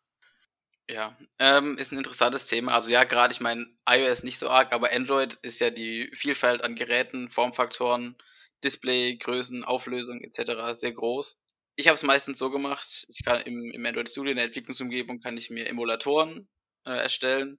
Ja, 0.89 1.15
ähm, 1.37 1.77
ist 1.77 1.91
ein 1.91 1.99
interessantes 1.99 2.47
Thema. 2.47 2.73
Also 2.73 2.89
ja, 2.89 3.03
gerade 3.03 3.33
ich 3.33 3.41
meine, 3.41 3.67
iOS 3.87 4.23
nicht 4.23 4.39
so 4.39 4.49
arg, 4.49 4.73
aber 4.73 4.91
Android 4.91 5.35
ist 5.43 5.59
ja 5.59 5.69
die 5.69 6.09
Vielfalt 6.13 6.63
an 6.63 6.75
Geräten, 6.75 7.29
Formfaktoren, 7.29 8.15
Display, 8.63 9.17
Größen, 9.17 9.63
Auflösung 9.63 10.21
etc. 10.21 10.73
sehr 10.73 10.93
groß 10.93 11.37
ich 11.79 11.87
habe 11.87 11.95
es 11.95 12.03
meistens 12.03 12.37
so 12.37 12.49
gemacht, 12.51 13.05
ich 13.07 13.23
kann 13.23 13.39
im, 13.43 13.71
im 13.71 13.85
Android 13.85 14.09
Studio 14.09 14.31
in 14.31 14.35
der 14.35 14.47
Entwicklungsumgebung 14.47 15.21
kann 15.21 15.37
ich 15.37 15.49
mir 15.49 15.65
Emulatoren 15.65 16.49
äh, 16.85 16.91
erstellen, 16.91 17.57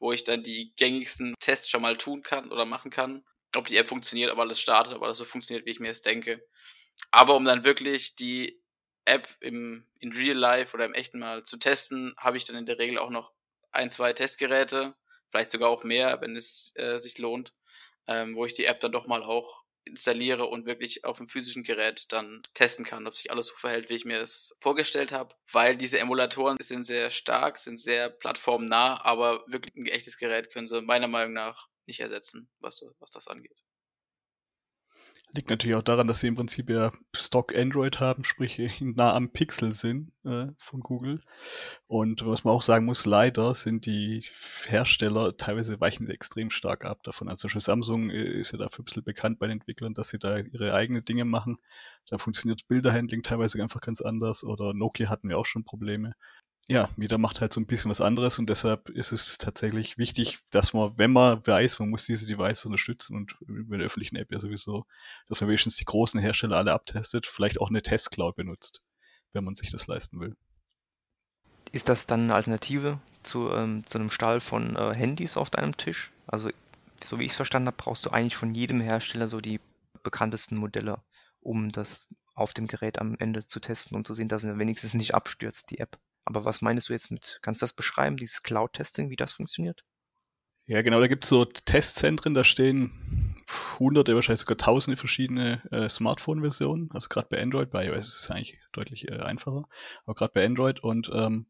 wo 0.00 0.12
ich 0.12 0.24
dann 0.24 0.42
die 0.42 0.72
gängigsten 0.76 1.34
Tests 1.40 1.68
schon 1.68 1.82
mal 1.82 1.96
tun 1.96 2.22
kann 2.22 2.50
oder 2.50 2.64
machen 2.64 2.90
kann. 2.90 3.24
Ob 3.54 3.66
die 3.66 3.76
App 3.76 3.88
funktioniert, 3.88 4.32
ob 4.32 4.38
alles 4.38 4.60
startet, 4.60 4.94
ob 4.94 5.02
alles 5.02 5.18
so 5.18 5.24
funktioniert, 5.24 5.66
wie 5.66 5.70
ich 5.70 5.80
mir 5.80 5.90
es 5.90 6.02
denke. 6.02 6.44
Aber 7.10 7.36
um 7.36 7.44
dann 7.44 7.64
wirklich 7.64 8.16
die 8.16 8.60
App 9.04 9.28
im, 9.40 9.86
in 9.98 10.12
Real 10.12 10.36
Life 10.36 10.74
oder 10.74 10.84
im 10.84 10.94
echten 10.94 11.18
Mal 11.18 11.44
zu 11.44 11.58
testen, 11.58 12.14
habe 12.16 12.36
ich 12.36 12.44
dann 12.44 12.56
in 12.56 12.66
der 12.66 12.78
Regel 12.78 12.98
auch 12.98 13.10
noch 13.10 13.32
ein, 13.72 13.90
zwei 13.90 14.12
Testgeräte, 14.12 14.94
vielleicht 15.30 15.50
sogar 15.50 15.68
auch 15.68 15.84
mehr, 15.84 16.20
wenn 16.20 16.36
es 16.36 16.72
äh, 16.76 16.98
sich 16.98 17.18
lohnt, 17.18 17.52
ähm, 18.06 18.36
wo 18.36 18.44
ich 18.46 18.54
die 18.54 18.64
App 18.64 18.80
dann 18.80 18.92
doch 18.92 19.06
mal 19.06 19.22
auch 19.22 19.59
installiere 19.90 20.46
und 20.46 20.66
wirklich 20.66 21.04
auf 21.04 21.18
dem 21.18 21.28
physischen 21.28 21.62
Gerät 21.62 22.06
dann 22.12 22.42
testen 22.54 22.84
kann, 22.84 23.06
ob 23.06 23.14
sich 23.14 23.30
alles 23.30 23.48
so 23.48 23.54
verhält, 23.56 23.90
wie 23.90 23.94
ich 23.94 24.04
mir 24.04 24.20
es 24.20 24.56
vorgestellt 24.60 25.12
habe. 25.12 25.34
Weil 25.52 25.76
diese 25.76 25.98
Emulatoren 25.98 26.56
sind 26.60 26.84
sehr 26.84 27.10
stark, 27.10 27.58
sind 27.58 27.78
sehr 27.78 28.10
plattformnah, 28.10 29.04
aber 29.04 29.44
wirklich 29.46 29.74
ein 29.76 29.86
echtes 29.86 30.16
Gerät 30.16 30.52
können 30.52 30.68
sie 30.68 30.80
meiner 30.82 31.08
Meinung 31.08 31.34
nach 31.34 31.68
nicht 31.86 32.00
ersetzen, 32.00 32.48
was, 32.60 32.82
was 32.98 33.10
das 33.10 33.26
angeht. 33.26 33.58
Liegt 35.32 35.48
natürlich 35.48 35.76
auch 35.76 35.82
daran, 35.82 36.08
dass 36.08 36.18
sie 36.18 36.26
im 36.26 36.34
Prinzip 36.34 36.68
ja 36.70 36.90
Stock 37.14 37.54
Android 37.54 38.00
haben, 38.00 38.24
sprich 38.24 38.58
nah 38.80 39.14
am 39.14 39.30
Pixel 39.30 39.72
sind 39.72 40.10
äh, 40.24 40.46
von 40.56 40.80
Google. 40.80 41.20
Und 41.86 42.26
was 42.26 42.42
man 42.42 42.52
auch 42.52 42.62
sagen 42.62 42.84
muss, 42.84 43.06
leider 43.06 43.54
sind 43.54 43.86
die 43.86 44.24
Hersteller 44.66 45.36
teilweise 45.36 45.80
weichen 45.80 46.06
sie 46.06 46.12
extrem 46.12 46.50
stark 46.50 46.84
ab 46.84 47.04
davon. 47.04 47.28
Also 47.28 47.48
schon 47.48 47.60
Samsung 47.60 48.10
äh, 48.10 48.24
ist 48.24 48.50
ja 48.50 48.58
dafür 48.58 48.82
ein 48.82 48.86
bisschen 48.86 49.04
bekannt 49.04 49.38
bei 49.38 49.46
den 49.46 49.58
Entwicklern, 49.58 49.94
dass 49.94 50.08
sie 50.08 50.18
da 50.18 50.38
ihre 50.38 50.74
eigenen 50.74 51.04
Dinge 51.04 51.24
machen. 51.24 51.58
Da 52.08 52.18
funktioniert 52.18 52.66
Bilderhandling 52.66 53.22
teilweise 53.22 53.62
einfach 53.62 53.80
ganz 53.80 54.00
anders 54.00 54.42
oder 54.42 54.74
Nokia 54.74 55.08
hatten 55.08 55.28
wir 55.28 55.38
auch 55.38 55.46
schon 55.46 55.62
Probleme 55.62 56.14
ja, 56.70 56.88
jeder 56.96 57.18
macht 57.18 57.40
halt 57.40 57.52
so 57.52 57.60
ein 57.60 57.66
bisschen 57.66 57.90
was 57.90 58.00
anderes 58.00 58.38
und 58.38 58.48
deshalb 58.48 58.90
ist 58.90 59.10
es 59.10 59.38
tatsächlich 59.38 59.98
wichtig, 59.98 60.38
dass 60.52 60.72
man, 60.72 60.96
wenn 60.96 61.10
man 61.10 61.44
weiß, 61.44 61.80
man 61.80 61.90
muss 61.90 62.06
diese 62.06 62.28
Devices 62.28 62.64
unterstützen 62.64 63.16
und 63.16 63.34
über 63.40 63.76
der 63.76 63.86
öffentlichen 63.86 64.14
App 64.14 64.30
ja 64.30 64.38
sowieso, 64.38 64.86
dass 65.28 65.40
man 65.40 65.48
wenigstens 65.48 65.74
die 65.78 65.84
großen 65.84 66.20
Hersteller 66.20 66.56
alle 66.56 66.72
abtestet, 66.72 67.26
vielleicht 67.26 67.60
auch 67.60 67.70
eine 67.70 67.82
Testcloud 67.82 68.36
benutzt, 68.36 68.82
wenn 69.32 69.42
man 69.42 69.56
sich 69.56 69.72
das 69.72 69.88
leisten 69.88 70.20
will. 70.20 70.36
Ist 71.72 71.88
das 71.88 72.06
dann 72.06 72.20
eine 72.20 72.36
Alternative 72.36 73.00
zu, 73.24 73.50
ähm, 73.50 73.84
zu 73.84 73.98
einem 73.98 74.10
Stall 74.10 74.40
von 74.40 74.76
äh, 74.76 74.94
Handys 74.94 75.36
auf 75.36 75.50
deinem 75.50 75.76
Tisch? 75.76 76.12
Also, 76.28 76.50
so 77.02 77.18
wie 77.18 77.24
ich 77.24 77.32
es 77.32 77.36
verstanden 77.36 77.66
habe, 77.66 77.78
brauchst 77.78 78.06
du 78.06 78.10
eigentlich 78.10 78.36
von 78.36 78.54
jedem 78.54 78.80
Hersteller 78.80 79.26
so 79.26 79.40
die 79.40 79.58
bekanntesten 80.04 80.56
Modelle, 80.56 81.02
um 81.40 81.72
das 81.72 82.06
auf 82.36 82.54
dem 82.54 82.68
Gerät 82.68 83.00
am 83.00 83.16
Ende 83.18 83.44
zu 83.44 83.58
testen, 83.58 83.96
um 83.96 84.04
zu 84.04 84.14
sehen, 84.14 84.28
dass 84.28 84.42
sie 84.42 84.56
wenigstens 84.56 84.94
nicht 84.94 85.16
abstürzt, 85.16 85.72
die 85.72 85.80
App. 85.80 85.98
Aber 86.24 86.44
was 86.44 86.62
meinst 86.62 86.88
du 86.88 86.92
jetzt 86.92 87.10
mit, 87.10 87.38
kannst 87.42 87.60
du 87.60 87.64
das 87.64 87.72
beschreiben, 87.72 88.16
dieses 88.16 88.42
Cloud-Testing, 88.42 89.10
wie 89.10 89.16
das 89.16 89.32
funktioniert? 89.32 89.84
Ja, 90.66 90.82
genau, 90.82 91.00
da 91.00 91.08
gibt 91.08 91.24
es 91.24 91.30
so 91.30 91.44
Testzentren, 91.44 92.34
da 92.34 92.44
stehen 92.44 93.34
hunderte, 93.80 94.14
wahrscheinlich 94.14 94.40
sogar 94.40 94.56
tausende 94.56 94.96
verschiedene 94.96 95.62
äh, 95.72 95.88
Smartphone-Versionen. 95.88 96.90
Also 96.92 97.08
gerade 97.08 97.26
bei 97.28 97.42
Android, 97.42 97.70
bei 97.70 97.86
iOS 97.86 98.08
ist 98.08 98.20
es 98.20 98.30
eigentlich 98.30 98.58
deutlich 98.72 99.08
äh, 99.08 99.18
einfacher, 99.18 99.64
aber 100.04 100.14
gerade 100.14 100.32
bei 100.32 100.46
Android 100.46 100.78
und 100.80 101.10
ähm, 101.12 101.46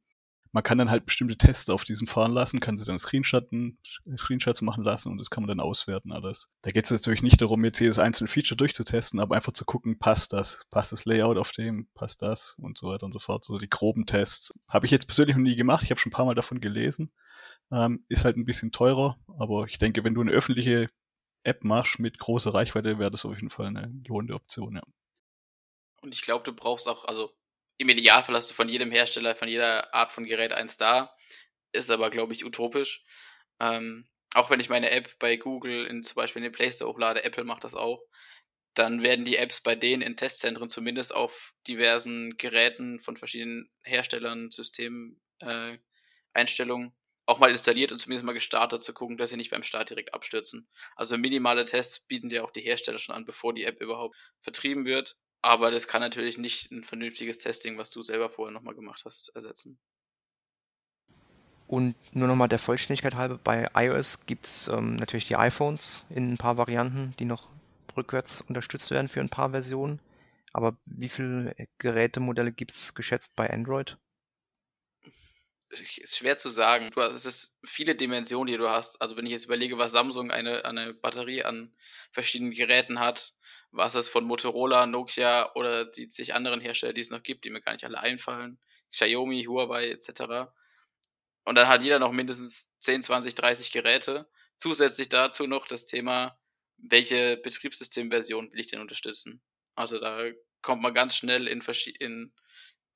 man 0.52 0.62
kann 0.62 0.78
dann 0.78 0.90
halt 0.90 1.06
bestimmte 1.06 1.36
Tests 1.36 1.70
auf 1.70 1.84
diesem 1.84 2.06
fahren 2.06 2.32
lassen, 2.32 2.60
kann 2.60 2.76
sie 2.76 2.84
dann 2.84 2.98
Screenshotten, 2.98 3.78
Screenshots 4.16 4.62
machen 4.62 4.82
lassen 4.82 5.10
und 5.10 5.18
das 5.18 5.30
kann 5.30 5.42
man 5.42 5.48
dann 5.48 5.60
auswerten 5.60 6.12
alles. 6.12 6.48
Da 6.62 6.72
geht 6.72 6.84
es 6.84 6.90
natürlich 6.90 7.22
nicht 7.22 7.40
darum, 7.40 7.64
jetzt 7.64 7.78
jedes 7.78 7.98
einzelne 7.98 8.28
Feature 8.28 8.56
durchzutesten, 8.56 9.20
aber 9.20 9.36
einfach 9.36 9.52
zu 9.52 9.64
gucken, 9.64 9.98
passt 9.98 10.32
das, 10.32 10.66
passt 10.70 10.92
das 10.92 11.04
Layout 11.04 11.38
auf 11.38 11.52
dem, 11.52 11.88
passt 11.94 12.22
das 12.22 12.56
und 12.58 12.78
so 12.78 12.88
weiter 12.88 13.06
und 13.06 13.12
so 13.12 13.20
fort. 13.20 13.44
So 13.44 13.58
die 13.58 13.70
groben 13.70 14.06
Tests. 14.06 14.52
Habe 14.68 14.86
ich 14.86 14.92
jetzt 14.92 15.06
persönlich 15.06 15.36
noch 15.36 15.42
nie 15.42 15.56
gemacht, 15.56 15.84
ich 15.84 15.90
habe 15.90 16.00
schon 16.00 16.10
ein 16.10 16.14
paar 16.14 16.26
Mal 16.26 16.34
davon 16.34 16.60
gelesen. 16.60 17.12
Ähm, 17.72 18.04
ist 18.08 18.24
halt 18.24 18.36
ein 18.36 18.44
bisschen 18.44 18.72
teurer, 18.72 19.18
aber 19.38 19.66
ich 19.66 19.78
denke, 19.78 20.02
wenn 20.02 20.14
du 20.14 20.20
eine 20.20 20.32
öffentliche 20.32 20.88
App 21.44 21.62
machst 21.62 22.00
mit 22.00 22.18
großer 22.18 22.52
Reichweite, 22.52 22.98
wäre 22.98 23.10
das 23.10 23.24
auf 23.24 23.34
jeden 23.34 23.50
Fall 23.50 23.66
eine 23.66 23.92
lohnende 24.08 24.34
Option, 24.34 24.74
ja. 24.74 24.82
Und 26.02 26.14
ich 26.14 26.22
glaube, 26.22 26.44
du 26.44 26.52
brauchst 26.52 26.88
auch, 26.88 27.04
also 27.04 27.30
im 27.80 27.88
Idealfall 27.88 28.36
hast 28.36 28.50
du 28.50 28.54
von 28.54 28.68
jedem 28.68 28.90
Hersteller, 28.90 29.34
von 29.34 29.48
jeder 29.48 29.94
Art 29.94 30.12
von 30.12 30.24
Gerät 30.24 30.52
eins 30.52 30.76
da. 30.76 31.16
Ist 31.72 31.90
aber, 31.90 32.10
glaube 32.10 32.34
ich, 32.34 32.44
utopisch. 32.44 33.02
Ähm, 33.58 34.06
auch 34.34 34.50
wenn 34.50 34.60
ich 34.60 34.68
meine 34.68 34.90
App 34.90 35.18
bei 35.18 35.36
Google 35.36 35.86
in 35.86 36.02
zum 36.02 36.16
Beispiel 36.16 36.40
in 36.40 36.44
den 36.44 36.52
Play 36.52 36.70
Store 36.70 36.90
hochlade, 36.90 37.24
Apple 37.24 37.44
macht 37.44 37.64
das 37.64 37.74
auch, 37.74 38.02
dann 38.74 39.02
werden 39.02 39.24
die 39.24 39.36
Apps 39.36 39.62
bei 39.62 39.74
denen 39.74 40.02
in 40.02 40.16
Testzentren 40.16 40.68
zumindest 40.68 41.14
auf 41.14 41.54
diversen 41.66 42.36
Geräten 42.36 43.00
von 43.00 43.16
verschiedenen 43.16 43.70
Herstellern, 43.82 44.50
Systemen, 44.50 45.18
äh, 45.40 45.78
auch 47.26 47.38
mal 47.38 47.50
installiert 47.50 47.92
und 47.92 47.98
zumindest 47.98 48.26
mal 48.26 48.32
gestartet, 48.32 48.82
zu 48.82 48.92
gucken, 48.92 49.16
dass 49.16 49.30
sie 49.30 49.36
nicht 49.36 49.50
beim 49.50 49.62
Start 49.62 49.88
direkt 49.88 50.12
abstürzen. 50.12 50.68
Also 50.96 51.16
minimale 51.16 51.64
Tests 51.64 52.00
bieten 52.00 52.28
dir 52.28 52.44
auch 52.44 52.50
die 52.50 52.60
Hersteller 52.60 52.98
schon 52.98 53.14
an, 53.14 53.24
bevor 53.24 53.54
die 53.54 53.64
App 53.64 53.80
überhaupt 53.80 54.16
vertrieben 54.42 54.84
wird. 54.84 55.16
Aber 55.42 55.70
das 55.70 55.88
kann 55.88 56.00
natürlich 56.00 56.38
nicht 56.38 56.70
ein 56.70 56.84
vernünftiges 56.84 57.38
Testing, 57.38 57.78
was 57.78 57.90
du 57.90 58.02
selber 58.02 58.28
vorher 58.28 58.52
nochmal 58.52 58.74
gemacht 58.74 59.02
hast, 59.04 59.30
ersetzen. 59.34 59.78
Und 61.66 61.94
nur 62.12 62.26
nochmal 62.26 62.48
der 62.48 62.58
Vollständigkeit 62.58 63.14
halber, 63.14 63.38
bei 63.42 63.68
iOS 63.74 64.26
gibt 64.26 64.46
es 64.46 64.68
ähm, 64.68 64.96
natürlich 64.96 65.28
die 65.28 65.36
iPhones 65.36 66.04
in 66.10 66.32
ein 66.32 66.36
paar 66.36 66.58
Varianten, 66.58 67.12
die 67.18 67.24
noch 67.24 67.48
rückwärts 67.96 68.40
unterstützt 68.40 68.90
werden 68.90 69.08
für 69.08 69.20
ein 69.20 69.28
paar 69.28 69.50
Versionen. 69.50 70.00
Aber 70.52 70.76
wie 70.84 71.08
viele 71.08 71.54
Gerätemodelle 71.78 72.52
gibt 72.52 72.72
es 72.72 72.94
geschätzt 72.94 73.36
bei 73.36 73.48
Android? 73.48 73.96
ist 75.70 76.16
schwer 76.16 76.36
zu 76.36 76.50
sagen. 76.50 76.90
Du 76.92 77.00
hast, 77.00 77.14
es 77.14 77.26
ist 77.26 77.54
viele 77.64 77.94
Dimensionen, 77.94 78.48
die 78.48 78.58
du 78.58 78.68
hast. 78.68 79.00
Also 79.00 79.16
wenn 79.16 79.26
ich 79.26 79.32
jetzt 79.32 79.44
überlege, 79.44 79.78
was 79.78 79.92
Samsung 79.92 80.30
eine, 80.30 80.64
eine 80.64 80.94
Batterie 80.94 81.44
an 81.44 81.72
verschiedenen 82.10 82.52
Geräten 82.52 82.98
hat, 82.98 83.34
was 83.72 83.94
es 83.94 84.08
von 84.08 84.24
Motorola, 84.24 84.86
Nokia 84.86 85.52
oder 85.54 85.84
die 85.84 86.08
zig 86.08 86.34
anderen 86.34 86.60
Hersteller, 86.60 86.92
die 86.92 87.00
es 87.00 87.10
noch 87.10 87.22
gibt, 87.22 87.44
die 87.44 87.50
mir 87.50 87.60
gar 87.60 87.72
nicht 87.72 87.84
alle 87.84 88.00
einfallen, 88.00 88.58
Xiaomi, 88.92 89.44
Huawei 89.44 89.90
etc. 89.90 90.50
Und 91.44 91.54
dann 91.54 91.68
hat 91.68 91.82
jeder 91.82 91.98
noch 91.98 92.12
mindestens 92.12 92.70
10, 92.80 93.02
20, 93.02 93.34
30 93.34 93.72
Geräte. 93.72 94.28
Zusätzlich 94.56 95.08
dazu 95.08 95.46
noch 95.46 95.66
das 95.66 95.84
Thema, 95.84 96.38
welche 96.76 97.36
Betriebssystemversion 97.36 98.52
will 98.52 98.60
ich 98.60 98.66
denn 98.68 98.80
unterstützen? 98.80 99.42
Also 99.74 99.98
da 99.98 100.24
kommt 100.62 100.82
man 100.82 100.94
ganz 100.94 101.14
schnell 101.14 101.46
in, 101.46 101.62
in 101.98 102.32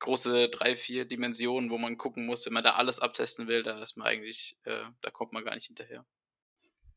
große 0.00 0.48
drei, 0.48 0.76
vier 0.76 1.04
Dimensionen, 1.04 1.70
wo 1.70 1.78
man 1.78 1.96
gucken 1.96 2.26
muss, 2.26 2.44
wenn 2.44 2.52
man 2.52 2.64
da 2.64 2.74
alles 2.74 3.00
abtesten 3.00 3.46
will, 3.46 3.62
da 3.62 3.80
ist 3.82 3.96
man 3.96 4.06
eigentlich, 4.06 4.58
äh, 4.64 4.84
da 5.00 5.10
kommt 5.10 5.32
man 5.32 5.44
gar 5.44 5.54
nicht 5.54 5.66
hinterher. 5.66 6.04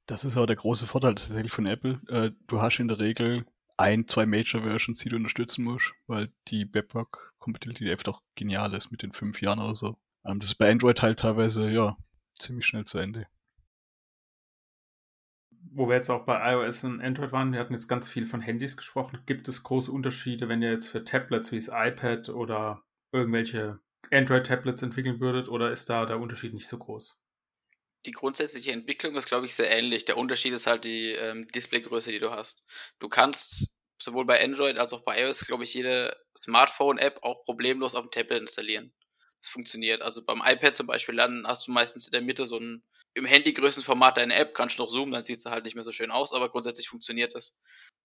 Das 0.07 0.24
ist 0.24 0.38
auch 0.38 0.46
der 0.46 0.55
große 0.55 0.88
Vorteil 0.88 1.15
tatsächlich 1.15 1.51
von 1.51 1.65
Apple. 1.65 2.01
Äh, 2.07 2.31
du 2.48 2.62
hast 2.62 2.79
in 2.79 2.88
der 2.88 3.00
Regel 3.00 3.46
ein, 3.77 4.07
zwei 4.07 4.25
Major-Versions, 4.25 5.00
die 5.00 5.10
du 5.10 5.15
unterstützen 5.15 5.63
musst, 5.63 5.93
weil 6.07 6.31
die 6.48 6.72
Webpack-Compatibility 6.74 7.89
einfach 7.91 8.03
doch 8.03 8.22
genial 8.36 8.74
ist 8.74 8.91
mit 8.91 9.03
den 9.03 9.13
fünf 9.13 9.41
Jahren 9.41 9.60
oder 9.60 9.75
so. 9.75 9.98
Ähm, 10.25 10.39
das 10.39 10.50
ist 10.50 10.55
bei 10.55 10.69
Android 10.69 11.01
halt 11.01 11.19
teilweise, 11.19 11.69
ja, 11.69 11.96
ziemlich 12.34 12.65
schnell 12.65 12.86
zu 12.86 12.98
Ende. 12.98 13.27
Wo 15.72 15.88
wir 15.88 15.96
jetzt 15.96 16.10
auch 16.10 16.25
bei 16.25 16.53
iOS 16.53 16.84
und 16.86 17.01
Android 17.01 17.31
waren, 17.31 17.53
wir 17.53 17.60
hatten 17.60 17.74
jetzt 17.74 17.88
ganz 17.88 18.10
viel 18.10 18.25
von 18.25 18.41
Handys 18.41 18.77
gesprochen. 18.77 19.19
Gibt 19.25 19.48
es 19.48 19.63
große 19.63 19.91
Unterschiede, 19.91 20.50
wenn 20.50 20.62
ihr 20.62 20.72
jetzt 20.72 20.88
für 20.88 21.03
Tablets 21.03 21.51
wie 21.51 21.57
das 21.57 21.69
iPad 21.72 22.29
oder 22.29 22.84
irgendwelche 23.12 23.79
Android-Tablets 24.12 24.81
entwickeln 24.81 25.19
würdet 25.19 25.50
oder 25.50 25.72
ist 25.72 25.89
da 25.89 26.05
der 26.05 26.19
Unterschied 26.19 26.53
nicht 26.53 26.67
so 26.67 26.79
groß? 26.79 27.22
Die 28.05 28.11
grundsätzliche 28.11 28.71
Entwicklung 28.71 29.15
ist, 29.15 29.27
glaube 29.27 29.45
ich, 29.45 29.55
sehr 29.55 29.69
ähnlich. 29.69 30.05
Der 30.05 30.17
Unterschied 30.17 30.53
ist 30.53 30.67
halt 30.67 30.83
die 30.85 31.11
ähm, 31.11 31.47
Displaygröße, 31.49 32.11
die 32.11 32.19
du 32.19 32.31
hast. 32.31 32.63
Du 32.99 33.09
kannst 33.09 33.73
sowohl 34.01 34.25
bei 34.25 34.43
Android 34.43 34.77
als 34.77 34.93
auch 34.93 35.03
bei 35.03 35.21
iOS, 35.21 35.45
glaube 35.45 35.63
ich, 35.63 35.73
jede 35.73 36.15
Smartphone-App 36.39 37.19
auch 37.23 37.43
problemlos 37.43 37.95
auf 37.95 38.05
dem 38.05 38.11
Tablet 38.11 38.41
installieren. 38.41 38.93
Das 39.41 39.49
funktioniert. 39.49 40.01
Also 40.01 40.23
beim 40.23 40.41
iPad 40.45 40.75
zum 40.75 40.87
Beispiel 40.87 41.15
dann 41.15 41.45
hast 41.47 41.67
du 41.67 41.71
meistens 41.71 42.05
in 42.05 42.11
der 42.11 42.21
Mitte 42.21 42.45
so 42.45 42.57
ein 42.59 42.83
im 43.13 43.25
Handygrößenformat 43.25 44.17
deine 44.17 44.35
App, 44.35 44.53
kannst 44.53 44.77
du 44.77 44.83
noch 44.83 44.91
zoomen, 44.91 45.11
dann 45.11 45.23
sieht 45.23 45.41
sie 45.41 45.49
halt 45.49 45.65
nicht 45.65 45.73
mehr 45.73 45.83
so 45.83 45.91
schön 45.91 46.11
aus, 46.11 46.33
aber 46.33 46.49
grundsätzlich 46.49 46.87
funktioniert 46.87 47.33
das. 47.33 47.57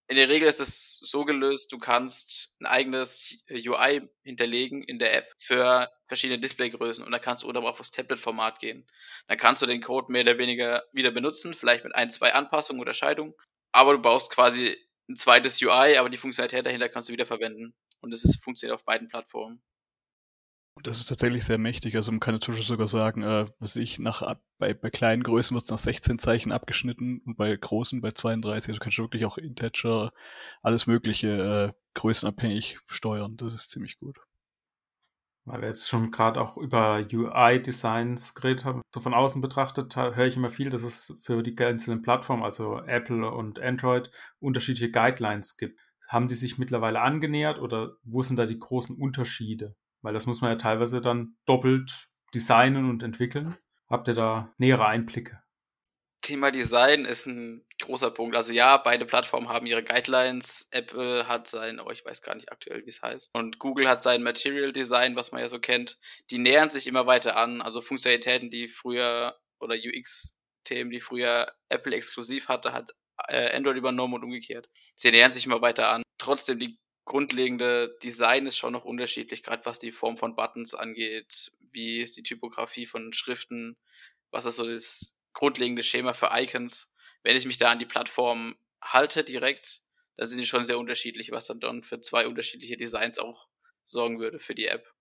In 0.09 0.17
der 0.17 0.29
Regel 0.29 0.49
ist 0.49 0.61
es 0.61 0.99
so 1.01 1.25
gelöst, 1.25 1.73
du 1.73 1.79
kannst 1.79 2.55
ein 2.61 2.67
eigenes 2.67 3.39
UI 3.51 4.09
hinterlegen 4.25 4.83
in 4.83 4.99
der 4.99 5.15
App 5.15 5.33
für 5.39 5.91
verschiedene 6.07 6.41
Displaygrößen 6.41 7.05
und 7.05 7.13
dann 7.13 7.21
kannst 7.21 7.45
du 7.45 7.49
oder 7.49 7.61
auch 7.61 7.81
aufs 7.81 7.91
Tablet-Format 7.91 8.59
gehen. 8.59 8.87
Dann 9.29 9.39
kannst 9.39 9.63
du 9.63 9.67
den 9.67 9.81
Code 9.81 10.13
mehr 10.13 10.23
oder 10.23 10.39
weniger 10.39 10.83
wieder 10.93 11.11
benutzen, 11.11 11.55
vielleicht 11.55 11.85
mit 11.85 11.95
ein, 11.95 12.11
zwei 12.11 12.35
Anpassungen 12.35 12.81
oder 12.81 12.95
Scheidungen, 12.95 13.35
aber 13.73 13.93
du 13.95 14.03
baust 14.03 14.31
quasi 14.31 14.77
ein 15.09 15.17
zweites 15.17 15.61
UI, 15.63 15.97
aber 15.97 16.11
die 16.11 16.17
Funktionalität 16.19 16.67
dahinter 16.67 16.89
kannst 16.89 17.09
du 17.09 17.13
wieder 17.13 17.27
verwenden. 17.27 17.75
Und 18.01 18.13
es 18.13 18.37
funktioniert 18.43 18.75
auf 18.75 18.85
beiden 18.85 19.09
Plattformen. 19.09 19.63
Das 20.81 20.99
ist 20.99 21.07
tatsächlich 21.07 21.45
sehr 21.45 21.59
mächtig. 21.59 21.97
Also 21.97 22.11
man 22.13 22.21
kann 22.21 22.35
natürlich 22.35 22.67
sogar 22.67 22.87
sagen, 22.87 23.23
äh, 23.23 23.47
was 23.59 23.77
ich 23.77 23.99
nach 23.99 24.37
bei, 24.59 24.73
bei 24.75 24.91
kleinen 24.91 25.23
Größen 25.23 25.55
wird 25.55 25.65
es 25.65 25.71
nach 25.71 25.79
16 25.79 26.19
Zeichen 26.19 26.51
abgeschnitten 26.51 27.21
und 27.27 27.37
bei 27.37 27.55
großen 27.55 28.01
bei 28.01 28.13
32. 28.13 28.71
Also 28.71 28.81
kannst 28.81 28.99
du 28.99 29.03
wirklich 29.03 29.25
auch 29.27 29.39
Integer, 29.39 30.13
alles 30.63 30.87
mögliche 30.87 31.29
äh, 31.29 31.73
größenabhängig 31.95 32.79
steuern. 32.87 33.37
Das 33.37 33.55
ist 33.55 33.71
ziemlich 33.71 33.99
gut. 33.99 34.19
Weil 35.45 35.61
wir 35.61 35.69
jetzt 35.69 35.89
schon 35.89 36.11
gerade 36.11 36.41
auch 36.41 36.57
über 36.57 37.05
UI-Designs 37.13 38.35
geredet 38.35 38.65
haben. 38.65 38.81
So 38.95 39.01
von 39.01 39.13
außen 39.13 39.43
betrachtet 39.43 39.95
höre 39.97 40.27
ich 40.27 40.37
immer 40.37 40.51
viel, 40.51 40.71
dass 40.71 40.85
es 40.85 41.19
für 41.23 41.43
die 41.43 41.59
einzelnen 41.59 42.03
Plattformen, 42.03 42.45
also 42.45 42.79
Apple 42.79 43.29
und 43.29 43.59
Android, 43.61 44.11
unterschiedliche 44.39 44.91
Guidelines 44.91 45.57
gibt. 45.57 45.81
Haben 46.09 46.29
die 46.29 46.37
sich 46.37 46.59
mittlerweile 46.59 47.01
angenähert 47.01 47.59
oder 47.59 47.97
wo 48.05 48.23
sind 48.23 48.37
da 48.37 48.47
die 48.47 48.59
großen 48.59 48.97
Unterschiede? 48.97 49.75
Weil 50.03 50.15
das 50.15 50.27
muss 50.27 50.41
man 50.41 50.51
ja 50.51 50.57
teilweise 50.57 51.01
dann 51.01 51.37
doppelt 51.47 52.09
designen 52.35 52.89
und 52.89 53.03
entwickeln. 53.03 53.57
Habt 53.89 54.09
ihr 54.09 54.15
da 54.15 54.53
nähere 54.59 54.87
Einblicke? 54.87 55.43
Thema 56.23 56.53
Design 56.53 57.05
ist 57.05 57.27
ein 57.27 57.67
großer 57.81 58.13
Punkt. 58.13 58.37
Also 58.37 58.53
ja, 58.53 58.77
beide 58.77 59.05
Plattformen 59.05 59.49
haben 59.49 59.67
ihre 59.67 59.83
Guidelines. 59.83 60.69
Apple 60.71 61.27
hat 61.27 61.49
sein, 61.49 61.81
oh, 61.81 61.91
ich 61.91 62.05
weiß 62.05 62.23
gar 62.23 62.37
nicht 62.37 62.51
aktuell, 62.53 62.87
wie 62.87 62.91
es 62.91 63.03
heißt. 63.03 63.31
Und 63.33 63.59
Google 63.59 63.89
hat 63.89 64.03
sein 64.03 64.23
Material 64.23 64.73
Design, 64.73 65.17
was 65.17 65.33
man 65.33 65.41
ja 65.41 65.49
so 65.49 65.59
kennt. 65.59 65.99
Die 66.31 66.39
nähern 66.39 66.71
sich 66.71 66.87
immer 66.87 67.07
weiter 67.07 67.37
an. 67.37 67.61
Also 67.61 67.81
Funktionalitäten, 67.83 68.51
die 68.51 68.69
früher 68.69 69.37
oder 69.59 69.75
UX-Themen, 69.75 70.91
die 70.91 71.01
früher 71.01 71.53
Apple 71.69 71.95
exklusiv 71.95 72.49
hatte, 72.49 72.73
hat 72.73 72.93
äh, 73.29 73.55
Android 73.57 73.77
übernommen 73.77 74.15
und 74.15 74.25
umgekehrt. 74.25 74.69
Sie 74.95 75.11
nähern 75.11 75.33
sich 75.33 75.45
immer 75.45 75.61
weiter 75.61 75.89
an. 75.89 76.03
Trotzdem, 76.19 76.61
die 76.61 76.79
grundlegende 77.05 77.97
Design 78.03 78.47
ist 78.47 78.57
schon 78.57 78.73
noch 78.73 78.85
unterschiedlich, 78.85 79.43
gerade 79.43 79.65
was 79.65 79.79
die 79.79 79.93
Form 79.93 80.19
von 80.19 80.37
Buttons 80.37 80.75
angeht, 80.75 81.53
wie 81.73 82.01
ist 82.01 82.17
die 82.17 82.23
Typografie 82.23 82.87
von 82.87 83.13
Schriften, 83.13 83.77
was 84.31 84.47
ist 84.47 84.57
so 84.57 84.67
das 84.67 85.15
grundlegende 85.33 85.83
Schema 85.83 86.15
für 86.15 86.31
Icons. 86.33 86.93
Wenn 87.23 87.37
ich 87.37 87.47
mich 87.47 87.57
da 87.57 87.71
an 87.71 87.79
die 87.79 87.87
Plattform 87.87 88.57
halte 88.81 89.25
direkt, 89.25 89.83
dann 90.17 90.27
sind 90.27 90.39
die 90.39 90.47
schon 90.47 90.65
sehr 90.65 90.79
unterschiedlich, 90.79 91.31
was 91.31 91.47
dann, 91.47 91.61
dann 91.61 91.83
für 91.83 92.01
zwei 92.01 92.27
unterschiedliche 92.27 92.77
Designs 92.77 93.19
auch 93.19 93.49
sorgen 93.85 94.21
würde 94.21 94.39
für 94.39 94.55
die 94.55 94.67
App. 94.67 94.93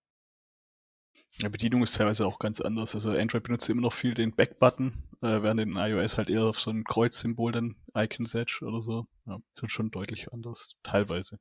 Ja, 1.39 1.49
Bedienung 1.49 1.83
ist 1.83 1.95
teilweise 1.95 2.25
auch 2.25 2.39
ganz 2.39 2.61
anders. 2.61 2.95
Also 2.95 3.11
Android 3.11 3.43
benutzt 3.43 3.69
immer 3.69 3.81
noch 3.81 3.93
viel 3.93 4.13
den 4.13 4.35
Back-Button, 4.35 5.03
äh, 5.21 5.41
während 5.41 5.59
in 5.59 5.75
iOS 5.75 6.17
halt 6.17 6.29
eher 6.29 6.43
auf 6.43 6.59
so 6.59 6.71
ein 6.71 6.83
Kreuzsymbol 6.83 7.51
dann 7.51 7.75
Icon 7.95 8.25
setzt 8.25 8.61
oder 8.61 8.81
so. 8.81 9.07
Ja, 9.25 9.39
ist 9.61 9.71
schon 9.71 9.91
deutlich 9.91 10.31
anders, 10.31 10.75
teilweise. 10.83 11.39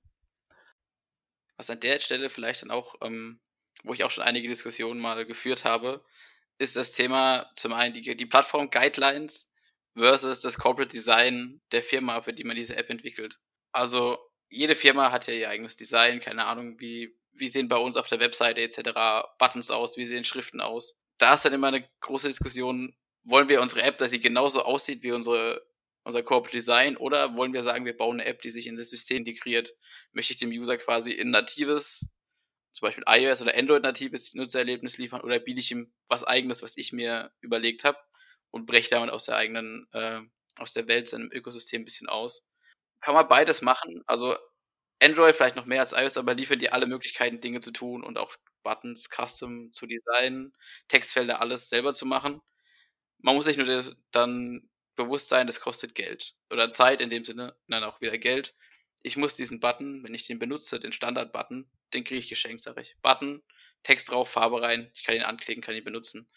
Was 1.61 1.69
an 1.69 1.81
der 1.81 2.00
Stelle 2.00 2.31
vielleicht 2.31 2.62
dann 2.62 2.71
auch, 2.71 2.95
ähm, 3.02 3.38
wo 3.85 3.93
ich 3.93 4.02
auch 4.02 4.11
schon 4.11 4.25
einige 4.25 4.49
Diskussionen 4.49 4.99
mal 4.99 5.26
geführt 5.26 5.67
habe, 5.67 6.02
ist 6.57 6.75
das 6.75 6.93
Thema 6.93 7.50
zum 7.55 7.75
einen 7.75 7.93
die, 7.93 8.17
die 8.17 8.25
Plattform-Guidelines 8.25 9.47
versus 9.95 10.40
das 10.40 10.57
Corporate 10.57 10.88
Design 10.90 11.61
der 11.71 11.83
Firma, 11.83 12.23
für 12.23 12.33
die 12.33 12.45
man 12.45 12.57
diese 12.57 12.76
App 12.76 12.88
entwickelt. 12.88 13.40
Also 13.73 14.17
jede 14.49 14.75
Firma 14.75 15.12
hat 15.12 15.26
ja 15.26 15.35
ihr 15.35 15.50
eigenes 15.50 15.76
Design, 15.76 16.21
keine 16.21 16.47
Ahnung, 16.47 16.81
wie, 16.81 17.14
wie 17.33 17.49
sehen 17.49 17.69
bei 17.69 17.76
uns 17.76 17.99
auf 17.99 18.09
der 18.09 18.21
Webseite 18.21 18.62
etc. 18.62 19.29
Buttons 19.38 19.71
aus, 19.71 19.99
wie 19.99 20.07
sehen 20.07 20.25
Schriften 20.25 20.62
aus. 20.62 20.97
Da 21.19 21.35
ist 21.35 21.45
dann 21.45 21.52
immer 21.52 21.69
eine 21.69 21.87
große 22.00 22.29
Diskussion, 22.29 22.97
wollen 23.25 23.50
wir 23.50 23.61
unsere 23.61 23.83
App, 23.83 23.99
dass 23.99 24.12
sie 24.12 24.21
genauso 24.21 24.62
aussieht 24.62 25.02
wie 25.02 25.12
unsere, 25.12 25.61
unser 26.04 26.23
Corporate 26.23 26.57
Design 26.57 26.97
oder 26.97 27.35
wollen 27.37 27.52
wir 27.52 27.62
sagen, 27.62 27.85
wir 27.85 27.97
bauen 27.97 28.21
eine 28.21 28.28
App, 28.28 28.42
die 28.42 28.50
sich 28.50 28.66
in 28.66 28.76
das 28.76 28.90
System 28.90 29.19
integriert? 29.19 29.75
Möchte 30.12 30.33
ich 30.33 30.38
dem 30.38 30.50
User 30.50 30.76
quasi 30.78 31.12
in 31.12 31.30
natives, 31.30 32.09
zum 32.73 32.87
Beispiel 32.87 33.04
iOS 33.07 33.42
oder 33.42 33.57
Android-natives 33.57 34.35
Nutzererlebnis 34.35 34.99
liefern 34.99 35.21
oder 35.23 35.38
biete 35.40 35.61
ich 35.61 35.71
ihm 35.71 35.92
was 36.09 36.25
eigenes, 36.25 36.62
was 36.62 36.76
ich 36.76 36.92
mir 36.92 37.33
überlegt 37.40 37.85
habe 37.85 37.99
und 38.50 38.66
breche 38.66 38.90
damit 38.90 39.11
aus 39.11 39.25
der 39.25 39.37
eigenen, 39.37 39.88
äh, 39.92 40.21
aus 40.57 40.73
der 40.73 40.88
Welt, 40.88 41.09
seinem 41.09 41.30
Ökosystem 41.33 41.83
ein 41.83 41.85
bisschen 41.85 42.09
aus? 42.09 42.47
Kann 43.00 43.14
man 43.14 43.28
beides 43.28 43.62
machen. 43.62 44.02
Also 44.07 44.37
Android 45.02 45.35
vielleicht 45.37 45.57
noch 45.57 45.66
mehr 45.66 45.80
als 45.80 45.92
iOS, 45.92 46.16
aber 46.19 46.35
liefert 46.35 46.62
dir 46.62 46.75
alle 46.75 46.87
Möglichkeiten, 46.87 47.40
Dinge 47.40 47.61
zu 47.61 47.73
tun 47.73 48.04
und 48.04 48.19
auch 48.19 48.35
Buttons 48.62 49.09
custom 49.11 49.73
zu 49.73 49.87
designen, 49.87 50.52
Textfelder, 50.88 51.40
alles 51.40 51.69
selber 51.71 51.95
zu 51.95 52.07
machen. 52.07 52.40
Man 53.19 53.35
muss 53.37 53.47
sich 53.47 53.57
nur 53.57 53.66
dann 54.12 54.69
bewusst 55.04 55.28
sein, 55.28 55.47
das 55.47 55.61
kostet 55.61 55.95
Geld. 55.95 56.35
Oder 56.50 56.71
Zeit 56.71 57.00
in 57.00 57.11
dem 57.11 57.25
Sinne, 57.25 57.57
dann 57.69 57.85
auch 57.85 58.00
wieder 58.00 58.19
Geld. 58.19 58.54
Ich 59.02 59.16
muss 59.16 59.37
diesen 59.37 59.61
Button, 59.61 60.04
wenn 60.04 60.14
ich 60.14 60.26
den 60.26 60.38
benutze, 60.38 60.78
den 60.78 60.92
Standard-Button, 60.92 61.71
den 61.95 62.04
kriege 62.04 62.19
ich 62.19 62.28
geschenkt, 62.28 62.62
sage 62.62 62.83
ich. 62.83 62.97
Button, 63.02 63.42
Text 63.83 64.11
drauf, 64.11 64.30
Farbe 64.30 64.61
rein, 64.61 64.90
ich 64.95 65.04
kann 65.04 65.16
ihn 65.16 65.23
anklicken, 65.23 65.62
kann 65.62 65.75
ihn 65.75 65.85
benutzen. 65.85 66.28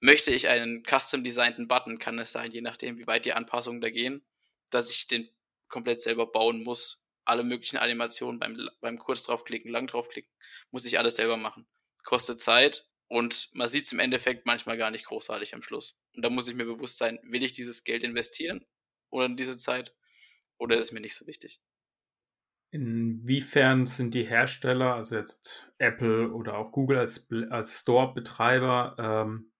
Möchte 0.00 0.30
ich 0.30 0.48
einen 0.48 0.84
custom 0.84 1.24
designten 1.24 1.66
Button, 1.66 1.98
kann 1.98 2.18
es 2.18 2.32
sein, 2.32 2.52
je 2.52 2.60
nachdem, 2.60 2.98
wie 2.98 3.06
weit 3.06 3.24
die 3.24 3.32
Anpassungen 3.32 3.80
da 3.80 3.90
gehen, 3.90 4.24
dass 4.70 4.90
ich 4.90 5.08
den 5.08 5.28
komplett 5.68 6.00
selber 6.00 6.26
bauen 6.26 6.62
muss. 6.62 7.02
Alle 7.24 7.42
möglichen 7.42 7.76
Animationen 7.76 8.38
beim, 8.38 8.70
beim 8.80 8.98
kurz 8.98 9.24
draufklicken, 9.24 9.70
lang 9.70 9.86
draufklicken, 9.86 10.32
muss 10.70 10.86
ich 10.86 10.98
alles 10.98 11.16
selber 11.16 11.36
machen. 11.36 11.68
Kostet 12.04 12.40
Zeit 12.40 12.87
und 13.08 13.50
man 13.54 13.68
sieht 13.68 13.86
es 13.86 13.92
im 13.92 13.98
Endeffekt 13.98 14.46
manchmal 14.46 14.76
gar 14.76 14.90
nicht 14.90 15.06
großartig 15.06 15.54
am 15.54 15.62
Schluss. 15.62 15.98
Und 16.14 16.22
da 16.24 16.30
muss 16.30 16.48
ich 16.48 16.54
mir 16.54 16.64
bewusst 16.64 16.98
sein, 16.98 17.18
will 17.22 17.42
ich 17.42 17.52
dieses 17.52 17.84
Geld 17.84 18.02
investieren 18.02 18.64
oder 19.10 19.26
in 19.26 19.36
diese 19.36 19.56
Zeit 19.56 19.94
oder 20.58 20.78
ist 20.78 20.92
mir 20.92 21.00
nicht 21.00 21.14
so 21.14 21.26
wichtig. 21.26 21.60
Inwiefern 22.70 23.86
sind 23.86 24.12
die 24.12 24.24
Hersteller, 24.24 24.94
also 24.94 25.16
jetzt 25.16 25.72
Apple 25.78 26.30
oder 26.32 26.58
auch 26.58 26.70
Google 26.70 26.98
als, 26.98 27.26
als 27.48 27.80
Store-Betreiber, 27.80 28.96
ähm, 28.98 29.52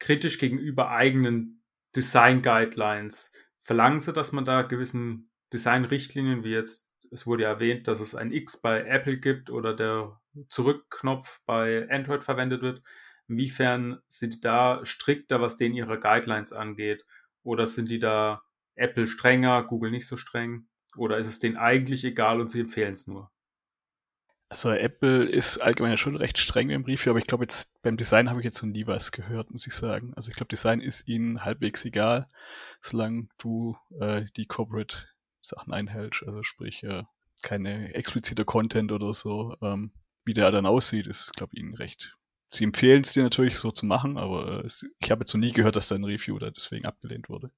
kritisch 0.00 0.38
gegenüber 0.38 0.90
eigenen 0.90 1.62
Design-Guidelines? 1.94 3.30
verlangen 3.66 3.98
sie, 3.98 4.12
dass 4.12 4.30
man 4.30 4.44
da 4.44 4.62
gewissen 4.62 5.28
Designrichtlinien, 5.52 6.44
wie 6.44 6.52
jetzt, 6.52 6.88
es 7.10 7.26
wurde 7.26 7.42
ja 7.42 7.48
erwähnt, 7.48 7.88
dass 7.88 7.98
es 7.98 8.14
ein 8.14 8.30
X 8.30 8.60
bei 8.60 8.82
Apple 8.82 9.18
gibt 9.18 9.50
oder 9.50 9.74
der 9.74 10.20
Zurückknopf 10.48 11.40
bei 11.46 11.88
Android 11.90 12.24
verwendet 12.24 12.62
wird. 12.62 12.82
Inwiefern 13.28 14.00
sind 14.08 14.34
die 14.34 14.40
da 14.40 14.84
strikter, 14.84 15.40
was 15.40 15.56
denen 15.56 15.74
ihre 15.74 15.98
Guidelines 15.98 16.52
angeht? 16.52 17.04
Oder 17.42 17.66
sind 17.66 17.90
die 17.90 17.98
da 17.98 18.42
Apple 18.74 19.06
strenger, 19.06 19.64
Google 19.64 19.90
nicht 19.90 20.06
so 20.06 20.16
streng? 20.16 20.68
Oder 20.96 21.18
ist 21.18 21.26
es 21.26 21.38
denen 21.38 21.56
eigentlich 21.56 22.04
egal 22.04 22.40
und 22.40 22.50
sie 22.50 22.60
empfehlen 22.60 22.94
es 22.94 23.06
nur? 23.06 23.30
Also 24.48 24.70
Apple 24.70 25.24
ist 25.24 25.58
allgemein 25.58 25.96
schon 25.96 26.14
recht 26.14 26.38
streng 26.38 26.70
im 26.70 26.84
Review, 26.84 27.10
aber 27.10 27.18
ich 27.18 27.26
glaube 27.26 27.44
jetzt 27.44 27.82
beim 27.82 27.96
Design 27.96 28.30
habe 28.30 28.40
ich 28.40 28.44
jetzt 28.44 28.62
noch 28.62 28.70
nie 28.70 28.86
was 28.86 29.10
gehört, 29.10 29.50
muss 29.50 29.66
ich 29.66 29.74
sagen. 29.74 30.12
Also 30.14 30.30
ich 30.30 30.36
glaube, 30.36 30.48
Design 30.48 30.80
ist 30.80 31.08
ihnen 31.08 31.44
halbwegs 31.44 31.84
egal, 31.84 32.28
solange 32.80 33.28
du 33.38 33.76
äh, 33.98 34.24
die 34.36 34.46
Corporate 34.46 35.08
Sachen 35.40 35.72
einhältst. 35.72 36.22
Also 36.24 36.44
sprich, 36.44 36.84
äh, 36.84 37.02
keine 37.42 37.92
explizite 37.94 38.44
Content 38.44 38.92
oder 38.92 39.12
so. 39.12 39.56
Ähm, 39.60 39.90
wie 40.26 40.34
der 40.34 40.50
dann 40.50 40.66
aussieht, 40.66 41.06
ist, 41.06 41.32
glaube 41.34 41.52
ich, 41.54 41.60
ihnen 41.60 41.74
recht. 41.74 42.16
Sie 42.48 42.64
empfehlen 42.64 43.02
es 43.02 43.12
dir 43.12 43.22
natürlich 43.22 43.56
so 43.56 43.70
zu 43.70 43.86
machen, 43.86 44.18
aber 44.18 44.64
äh, 44.64 44.68
ich 44.98 45.10
habe 45.10 45.22
jetzt 45.22 45.34
noch 45.34 45.40
nie 45.40 45.52
gehört, 45.52 45.76
dass 45.76 45.88
da 45.88 45.94
ein 45.94 46.04
Review 46.04 46.38
da 46.38 46.50
deswegen 46.50 46.86
abgelehnt 46.86 47.28
wurde. 47.28 47.50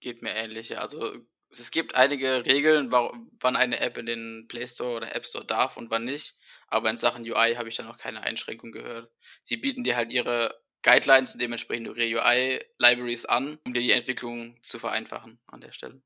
Geht 0.00 0.22
mir 0.22 0.34
ähnlich. 0.34 0.78
Also 0.78 1.14
es 1.50 1.70
gibt 1.70 1.94
einige 1.94 2.46
Regeln, 2.46 2.92
wann 2.92 3.56
eine 3.56 3.80
App 3.80 3.98
in 3.98 4.06
den 4.06 4.46
Play 4.48 4.66
Store 4.68 4.96
oder 4.96 5.14
App 5.14 5.26
Store 5.26 5.44
darf 5.44 5.76
und 5.76 5.90
wann 5.90 6.04
nicht. 6.04 6.36
Aber 6.68 6.90
in 6.90 6.96
Sachen 6.96 7.24
UI 7.24 7.54
habe 7.56 7.68
ich 7.68 7.76
da 7.76 7.82
noch 7.82 7.98
keine 7.98 8.22
Einschränkung 8.22 8.72
gehört. 8.72 9.10
Sie 9.42 9.56
bieten 9.56 9.84
dir 9.84 9.96
halt 9.96 10.12
ihre 10.12 10.62
Guidelines 10.82 11.34
und 11.34 11.42
dementsprechend 11.42 11.88
ihre 11.88 12.20
UI-Libraries 12.20 13.26
an, 13.26 13.58
um 13.66 13.74
dir 13.74 13.82
die 13.82 13.92
Entwicklung 13.92 14.58
zu 14.62 14.78
vereinfachen 14.78 15.40
an 15.46 15.60
der 15.60 15.72
Stelle. 15.72 16.00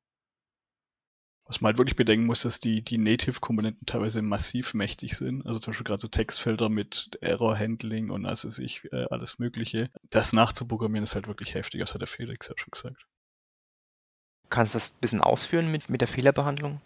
Was 1.46 1.60
man 1.60 1.70
halt 1.70 1.78
wirklich 1.78 1.96
bedenken 1.96 2.26
muss, 2.26 2.42
dass 2.42 2.58
die, 2.58 2.80
die 2.82 2.96
Native-Komponenten 2.96 3.86
teilweise 3.86 4.22
massiv 4.22 4.72
mächtig 4.72 5.16
sind. 5.16 5.46
Also 5.46 5.58
zum 5.58 5.72
Beispiel 5.72 5.84
gerade 5.84 6.00
so 6.00 6.08
Textfelder 6.08 6.70
mit 6.70 7.18
Error-Handling 7.20 8.10
und 8.10 8.24
also 8.24 8.48
sich 8.48 8.84
äh, 8.92 9.04
alles 9.10 9.38
Mögliche. 9.38 9.90
Das 10.10 10.32
nachzuprogrammieren 10.32 11.04
ist 11.04 11.14
halt 11.14 11.28
wirklich 11.28 11.54
heftig, 11.54 11.80
das 11.80 11.92
hat 11.92 12.00
der 12.00 12.08
Felix 12.08 12.48
ja 12.48 12.54
schon 12.56 12.70
gesagt. 12.70 13.06
Kannst 14.48 14.74
du 14.74 14.76
das 14.76 14.92
ein 14.92 15.00
bisschen 15.00 15.20
ausführen 15.20 15.70
mit, 15.70 15.90
mit 15.90 16.00
der 16.00 16.08
Fehlerbehandlung? 16.08 16.80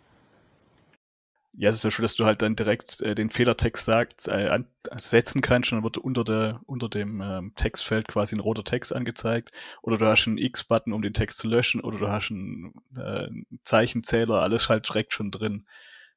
Ja, 1.53 1.71
es 1.71 1.77
ist 1.77 1.85
ja 1.85 1.91
schon, 1.91 2.05
dass 2.05 2.15
du 2.15 2.25
halt 2.25 2.43
dann 2.43 2.55
direkt 2.57 3.01
äh, 3.01 3.15
den 3.15 3.31
Fehlertext 3.31 3.85
sagt, 3.85 4.29
äh, 4.29 4.61
setzen 4.97 5.41
kannst 5.43 5.73
und 5.73 5.79
dann 5.79 5.85
wird 5.85 5.99
unter, 5.99 6.23
der, 6.23 6.61
unter 6.67 6.89
dem 6.89 7.21
ähm, 7.21 7.53
Textfeld 7.57 8.07
quasi 8.07 8.37
ein 8.37 8.41
roter 8.41 8.65
Text 8.65 8.93
angezeigt. 8.93 9.51
Oder 9.83 9.97
du 9.99 10.07
hast 10.07 10.27
einen 10.29 10.39
X-Button, 10.39 10.93
um 10.93 11.03
den 11.03 11.15
Text 11.15 11.39
zu 11.39 11.49
löschen. 11.49 11.81
Oder 11.81 11.99
du 11.99 12.09
hast 12.09 12.31
einen, 12.31 12.75
äh, 12.97 13.27
einen 13.27 13.47
Zeichenzähler, 13.65 14.43
alles 14.43 14.69
halt 14.69 14.89
direkt 14.89 15.13
schon 15.15 15.31
drin. 15.31 15.67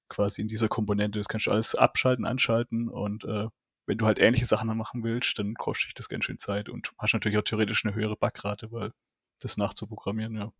Quasi 0.09 0.41
in 0.41 0.47
dieser 0.47 0.67
Komponente. 0.67 1.19
Das 1.19 1.27
kannst 1.27 1.47
du 1.47 1.51
alles 1.51 1.75
abschalten, 1.75 2.25
anschalten. 2.25 2.89
Und 2.89 3.23
äh, 3.23 3.47
wenn 3.87 3.97
du 3.97 4.05
halt 4.05 4.19
ähnliche 4.19 4.45
Sachen 4.45 4.75
machen 4.77 5.03
willst, 5.03 5.39
dann 5.39 5.55
kostet 5.55 5.87
dich 5.87 5.93
das 5.95 6.09
ganz 6.09 6.25
schön 6.25 6.37
Zeit. 6.37 6.69
Und 6.69 6.91
hast 6.99 7.13
natürlich 7.13 7.37
auch 7.37 7.43
theoretisch 7.43 7.85
eine 7.85 7.95
höhere 7.95 8.17
Backrate, 8.17 8.71
weil 8.71 8.91
das 9.39 9.57
nachzuprogrammieren, 9.57 10.35
ja. 10.35 10.51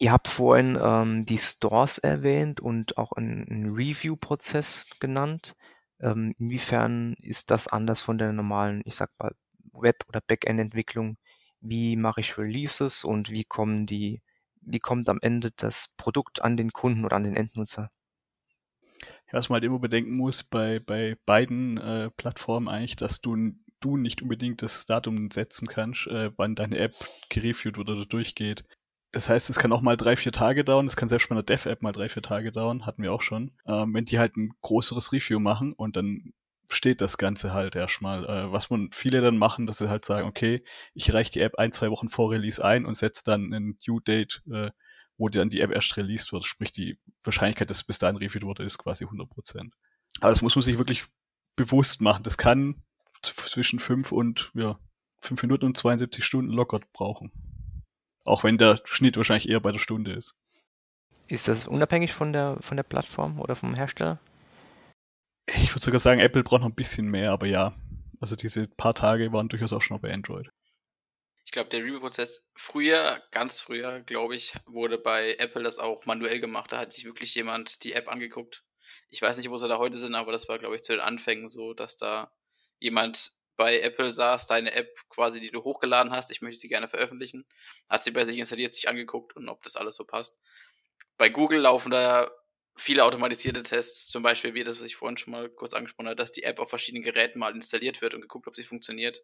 Ihr 0.00 0.12
habt 0.12 0.28
vorhin 0.28 0.78
ähm, 0.80 1.26
die 1.26 1.38
Stores 1.38 1.98
erwähnt 1.98 2.60
und 2.60 2.96
auch 2.98 3.12
einen 3.12 3.74
Review-Prozess 3.74 4.90
genannt. 5.00 5.56
Ähm, 6.00 6.34
inwiefern 6.38 7.14
ist 7.20 7.50
das 7.50 7.66
anders 7.66 8.00
von 8.00 8.16
der 8.16 8.32
normalen, 8.32 8.82
ich 8.84 8.94
sag 8.94 9.10
mal, 9.18 9.34
Web- 9.72 10.04
oder 10.08 10.20
Backend-Entwicklung? 10.20 11.18
Wie 11.60 11.96
mache 11.96 12.20
ich 12.20 12.38
Releases 12.38 13.02
und 13.02 13.30
wie 13.30 13.44
kommen 13.44 13.86
die, 13.86 14.22
wie 14.60 14.78
kommt 14.78 15.08
am 15.08 15.18
Ende 15.20 15.50
das 15.56 15.94
Produkt 15.96 16.42
an 16.42 16.56
den 16.56 16.70
Kunden 16.70 17.04
oder 17.04 17.16
an 17.16 17.24
den 17.24 17.34
Endnutzer? 17.34 17.90
Was 19.32 19.48
man 19.48 19.56
halt 19.56 19.64
immer 19.64 19.80
bedenken 19.80 20.16
muss 20.16 20.44
bei, 20.44 20.78
bei 20.78 21.16
beiden 21.26 21.76
äh, 21.76 22.10
Plattformen 22.10 22.68
eigentlich, 22.68 22.96
dass 22.96 23.20
du, 23.20 23.52
du 23.80 23.96
nicht 23.96 24.22
unbedingt 24.22 24.62
das 24.62 24.86
Datum 24.86 25.30
setzen 25.32 25.66
kannst, 25.66 26.06
äh, 26.06 26.30
wann 26.36 26.54
deine 26.54 26.78
App 26.78 26.94
gereviewt 27.28 27.78
oder 27.78 28.06
durchgeht. 28.06 28.64
Das 29.10 29.28
heißt, 29.28 29.48
es 29.48 29.58
kann 29.58 29.72
auch 29.72 29.80
mal 29.80 29.96
drei, 29.96 30.16
vier 30.16 30.32
Tage 30.32 30.64
dauern. 30.64 30.86
Das 30.86 30.96
kann 30.96 31.08
selbst 31.08 31.28
bei 31.28 31.34
einer 31.34 31.42
Dev-App 31.42 31.82
mal 31.82 31.92
drei, 31.92 32.08
vier 32.08 32.22
Tage 32.22 32.52
dauern. 32.52 32.84
Hatten 32.84 33.02
wir 33.02 33.12
auch 33.12 33.22
schon. 33.22 33.52
Ähm, 33.66 33.94
wenn 33.94 34.04
die 34.04 34.18
halt 34.18 34.36
ein 34.36 34.52
größeres 34.60 35.12
Review 35.12 35.40
machen 35.40 35.72
und 35.72 35.96
dann 35.96 36.32
steht 36.70 37.00
das 37.00 37.16
Ganze 37.16 37.52
halt 37.54 37.74
erstmal. 37.74 38.24
Äh, 38.24 38.52
was 38.52 38.68
man 38.70 38.90
viele 38.92 39.20
dann 39.20 39.38
machen, 39.38 39.66
dass 39.66 39.78
sie 39.78 39.88
halt 39.88 40.04
sagen, 40.04 40.28
okay, 40.28 40.62
ich 40.94 41.12
reiche 41.12 41.32
die 41.32 41.40
App 41.40 41.58
ein, 41.58 41.72
zwei 41.72 41.90
Wochen 41.90 42.08
vor 42.10 42.30
Release 42.30 42.62
ein 42.62 42.84
und 42.84 42.96
setze 42.96 43.24
dann 43.24 43.52
ein 43.54 43.78
Due-Date, 43.84 44.42
äh, 44.52 44.70
wo 45.16 45.28
dann 45.28 45.48
die 45.48 45.60
App 45.60 45.72
erst 45.72 45.96
released 45.96 46.32
wird. 46.32 46.44
Sprich, 46.44 46.72
die 46.72 46.98
Wahrscheinlichkeit, 47.24 47.70
dass 47.70 47.78
es 47.78 47.84
bis 47.84 47.98
dahin 47.98 48.16
reviewt 48.16 48.44
wurde, 48.44 48.64
ist 48.64 48.78
quasi 48.78 49.04
100%. 49.04 49.72
Aber 50.20 50.30
das 50.30 50.42
muss 50.42 50.54
man 50.54 50.62
sich 50.62 50.78
wirklich 50.78 51.04
bewusst 51.56 52.00
machen. 52.00 52.22
Das 52.22 52.36
kann 52.36 52.82
zwischen 53.22 53.78
fünf 53.78 54.12
und, 54.12 54.52
ja, 54.54 54.78
fünf 55.20 55.42
Minuten 55.42 55.66
und 55.66 55.76
72 55.76 56.24
Stunden 56.24 56.52
locker 56.52 56.80
brauchen. 56.92 57.32
Auch 58.28 58.44
wenn 58.44 58.58
der 58.58 58.80
Schnitt 58.84 59.16
wahrscheinlich 59.16 59.48
eher 59.48 59.60
bei 59.60 59.72
der 59.72 59.78
Stunde 59.78 60.12
ist. 60.12 60.34
Ist 61.28 61.48
das 61.48 61.66
unabhängig 61.66 62.12
von 62.12 62.32
der, 62.32 62.56
von 62.60 62.76
der 62.76 62.84
Plattform 62.84 63.40
oder 63.40 63.56
vom 63.56 63.74
Hersteller? 63.74 64.18
Ich 65.46 65.70
würde 65.70 65.84
sogar 65.84 66.00
sagen, 66.00 66.20
Apple 66.20 66.42
braucht 66.42 66.60
noch 66.60 66.68
ein 66.68 66.74
bisschen 66.74 67.08
mehr, 67.08 67.32
aber 67.32 67.46
ja. 67.46 67.74
Also 68.20 68.36
diese 68.36 68.66
paar 68.66 68.94
Tage 68.94 69.32
waren 69.32 69.48
durchaus 69.48 69.72
auch 69.72 69.80
schon 69.80 70.00
bei 70.00 70.12
Android. 70.12 70.50
Ich 71.44 71.52
glaube, 71.52 71.70
der 71.70 71.80
Review-Prozess 71.80 72.44
früher, 72.54 73.22
ganz 73.30 73.60
früher, 73.60 74.00
glaube 74.00 74.36
ich, 74.36 74.54
wurde 74.66 74.98
bei 74.98 75.36
Apple 75.38 75.62
das 75.62 75.78
auch 75.78 76.04
manuell 76.04 76.40
gemacht. 76.40 76.72
Da 76.72 76.78
hat 76.78 76.92
sich 76.92 77.06
wirklich 77.06 77.34
jemand 77.34 77.84
die 77.84 77.94
App 77.94 78.08
angeguckt. 78.08 78.64
Ich 79.08 79.22
weiß 79.22 79.38
nicht, 79.38 79.48
wo 79.48 79.56
sie 79.56 79.68
da 79.68 79.78
heute 79.78 79.96
sind, 79.96 80.14
aber 80.14 80.32
das 80.32 80.48
war, 80.48 80.58
glaube 80.58 80.76
ich, 80.76 80.82
zu 80.82 80.92
den 80.92 81.00
Anfängen 81.00 81.48
so, 81.48 81.72
dass 81.72 81.96
da 81.96 82.30
jemand 82.78 83.37
bei 83.58 83.80
Apple 83.80 84.14
saß, 84.14 84.46
deine 84.46 84.72
App 84.72 84.88
quasi, 85.10 85.40
die 85.40 85.50
du 85.50 85.62
hochgeladen 85.64 86.12
hast, 86.12 86.30
ich 86.30 86.40
möchte 86.40 86.60
sie 86.60 86.68
gerne 86.68 86.88
veröffentlichen, 86.88 87.46
hat 87.90 88.02
sie 88.04 88.12
bei 88.12 88.24
sich 88.24 88.38
installiert, 88.38 88.74
sich 88.74 88.88
angeguckt 88.88 89.36
und 89.36 89.48
ob 89.50 89.62
das 89.62 89.76
alles 89.76 89.96
so 89.96 90.04
passt. 90.04 90.38
Bei 91.18 91.28
Google 91.28 91.60
laufen 91.60 91.90
da 91.90 92.30
viele 92.76 93.04
automatisierte 93.04 93.62
Tests, 93.62 94.08
zum 94.08 94.22
Beispiel 94.22 94.54
wie 94.54 94.64
das, 94.64 94.78
was 94.78 94.86
ich 94.86 94.96
vorhin 94.96 95.18
schon 95.18 95.32
mal 95.32 95.50
kurz 95.50 95.74
angesprochen 95.74 96.06
habe, 96.06 96.16
dass 96.16 96.32
die 96.32 96.44
App 96.44 96.60
auf 96.60 96.70
verschiedenen 96.70 97.02
Geräten 97.02 97.40
mal 97.40 97.54
installiert 97.54 98.00
wird 98.00 98.14
und 98.14 98.22
geguckt, 98.22 98.46
ob 98.46 98.56
sie 98.56 98.62
funktioniert. 98.64 99.22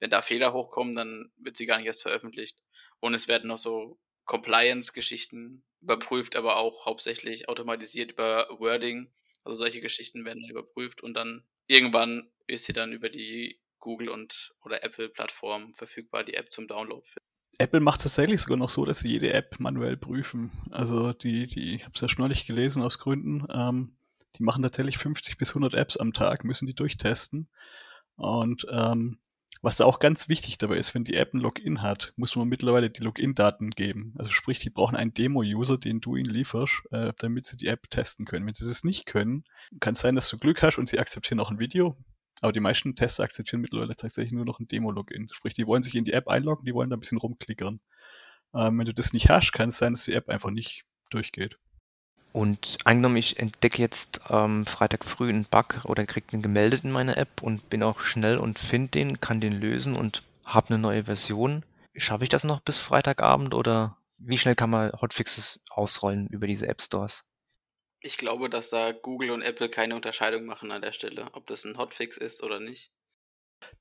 Wenn 0.00 0.10
da 0.10 0.20
Fehler 0.20 0.52
hochkommen, 0.52 0.94
dann 0.94 1.32
wird 1.36 1.56
sie 1.56 1.66
gar 1.66 1.78
nicht 1.78 1.86
erst 1.86 2.02
veröffentlicht. 2.02 2.58
Und 3.00 3.14
es 3.14 3.28
werden 3.28 3.48
noch 3.48 3.58
so 3.58 3.98
Compliance-Geschichten 4.26 5.64
überprüft 5.80 6.34
aber 6.34 6.56
auch 6.56 6.84
hauptsächlich 6.84 7.48
automatisiert 7.48 8.10
über 8.10 8.48
Wording. 8.58 9.12
Also 9.44 9.58
solche 9.58 9.80
Geschichten 9.80 10.24
werden 10.24 10.44
überprüft 10.48 11.00
und 11.00 11.14
dann 11.14 11.46
irgendwann 11.68 12.32
ist 12.48 12.64
sie 12.64 12.72
dann 12.72 12.92
über 12.92 13.08
die 13.08 13.60
Google 13.86 14.08
und 14.08 14.52
oder 14.64 14.82
Apple 14.82 15.08
Plattform 15.08 15.72
verfügbar, 15.74 16.24
die 16.24 16.34
App 16.34 16.50
zum 16.50 16.66
Download. 16.66 17.06
Apple 17.58 17.78
macht 17.78 18.00
es 18.00 18.02
tatsächlich 18.02 18.40
sogar 18.42 18.58
noch 18.58 18.68
so, 18.68 18.84
dass 18.84 18.98
sie 18.98 19.12
jede 19.12 19.32
App 19.32 19.60
manuell 19.60 19.96
prüfen. 19.96 20.50
Also 20.72 21.12
die, 21.12 21.46
die, 21.46 21.76
ich 21.76 21.84
habe 21.84 21.92
es 21.94 22.00
ja 22.00 22.08
schon 22.08 22.22
neulich 22.22 22.46
gelesen 22.46 22.82
aus 22.82 22.98
Gründen, 22.98 23.46
ähm, 23.48 23.96
die 24.34 24.42
machen 24.42 24.62
tatsächlich 24.64 24.98
50 24.98 25.38
bis 25.38 25.50
100 25.50 25.74
Apps 25.74 25.96
am 25.96 26.12
Tag, 26.12 26.42
müssen 26.44 26.66
die 26.66 26.74
durchtesten. 26.74 27.48
Und 28.16 28.66
ähm, 28.70 29.20
was 29.62 29.76
da 29.76 29.84
auch 29.84 30.00
ganz 30.00 30.28
wichtig 30.28 30.58
dabei 30.58 30.78
ist, 30.78 30.94
wenn 30.94 31.04
die 31.04 31.14
App 31.14 31.32
ein 31.32 31.40
Login 31.40 31.80
hat, 31.80 32.12
muss 32.16 32.34
man 32.34 32.48
mittlerweile 32.48 32.90
die 32.90 33.02
Login-Daten 33.02 33.70
geben. 33.70 34.14
Also 34.18 34.32
sprich, 34.32 34.58
die 34.58 34.68
brauchen 34.68 34.96
einen 34.96 35.14
Demo-User, 35.14 35.78
den 35.78 36.00
du 36.00 36.16
ihnen 36.16 36.28
lieferst, 36.28 36.82
äh, 36.90 37.12
damit 37.18 37.46
sie 37.46 37.56
die 37.56 37.68
App 37.68 37.88
testen 37.88 38.26
können. 38.26 38.46
Wenn 38.46 38.54
sie 38.54 38.66
das 38.66 38.82
nicht 38.82 39.06
können, 39.06 39.44
kann 39.78 39.94
es 39.94 40.00
sein, 40.00 40.16
dass 40.16 40.28
du 40.28 40.38
Glück 40.38 40.62
hast 40.62 40.76
und 40.76 40.88
sie 40.88 40.98
akzeptieren 40.98 41.40
auch 41.40 41.50
ein 41.50 41.60
Video. 41.60 41.96
Aber 42.40 42.52
die 42.52 42.60
meisten 42.60 42.94
Tester 42.94 43.24
akzeptieren 43.24 43.62
mittlerweile 43.62 43.96
tatsächlich 43.96 44.32
nur 44.32 44.44
noch 44.44 44.60
ein 44.60 44.68
Demo-Login. 44.68 45.28
Sprich, 45.32 45.54
die 45.54 45.66
wollen 45.66 45.82
sich 45.82 45.94
in 45.94 46.04
die 46.04 46.12
App 46.12 46.28
einloggen, 46.28 46.66
die 46.66 46.74
wollen 46.74 46.90
da 46.90 46.96
ein 46.96 47.00
bisschen 47.00 47.18
rumklickern. 47.18 47.80
Ähm, 48.54 48.78
wenn 48.78 48.86
du 48.86 48.94
das 48.94 49.12
nicht 49.12 49.28
hast, 49.28 49.52
kann 49.52 49.70
es 49.70 49.78
sein, 49.78 49.94
dass 49.94 50.04
die 50.04 50.12
App 50.12 50.28
einfach 50.28 50.50
nicht 50.50 50.84
durchgeht. 51.10 51.58
Und 52.32 52.76
angenommen, 52.84 53.16
ich 53.16 53.38
entdecke 53.38 53.80
jetzt 53.80 54.20
ähm, 54.28 54.66
Freitag 54.66 55.06
früh 55.06 55.30
einen 55.30 55.46
Bug 55.46 55.80
oder 55.84 56.04
kriege 56.04 56.26
den 56.26 56.42
gemeldet 56.42 56.84
in 56.84 56.90
meiner 56.90 57.16
App 57.16 57.42
und 57.42 57.70
bin 57.70 57.82
auch 57.82 58.00
schnell 58.00 58.36
und 58.36 58.58
finde 58.58 58.90
den, 58.90 59.20
kann 59.20 59.40
den 59.40 59.54
lösen 59.54 59.96
und 59.96 60.22
habe 60.44 60.68
eine 60.68 60.78
neue 60.78 61.04
Version. 61.04 61.64
Schaffe 61.96 62.24
ich 62.24 62.28
das 62.28 62.44
noch 62.44 62.60
bis 62.60 62.78
Freitagabend 62.78 63.54
oder 63.54 63.96
wie 64.18 64.36
schnell 64.36 64.54
kann 64.54 64.68
man 64.68 64.92
Hotfixes 64.92 65.60
ausrollen 65.70 66.26
über 66.26 66.46
diese 66.46 66.68
App 66.68 66.82
Stores? 66.82 67.24
Ich 68.06 68.18
glaube, 68.18 68.48
dass 68.48 68.70
da 68.70 68.92
Google 68.92 69.32
und 69.32 69.42
Apple 69.42 69.68
keine 69.68 69.96
Unterscheidung 69.96 70.46
machen 70.46 70.70
an 70.70 70.80
der 70.80 70.92
Stelle, 70.92 71.26
ob 71.32 71.48
das 71.48 71.64
ein 71.64 71.76
Hotfix 71.76 72.16
ist 72.16 72.40
oder 72.40 72.60
nicht. 72.60 72.92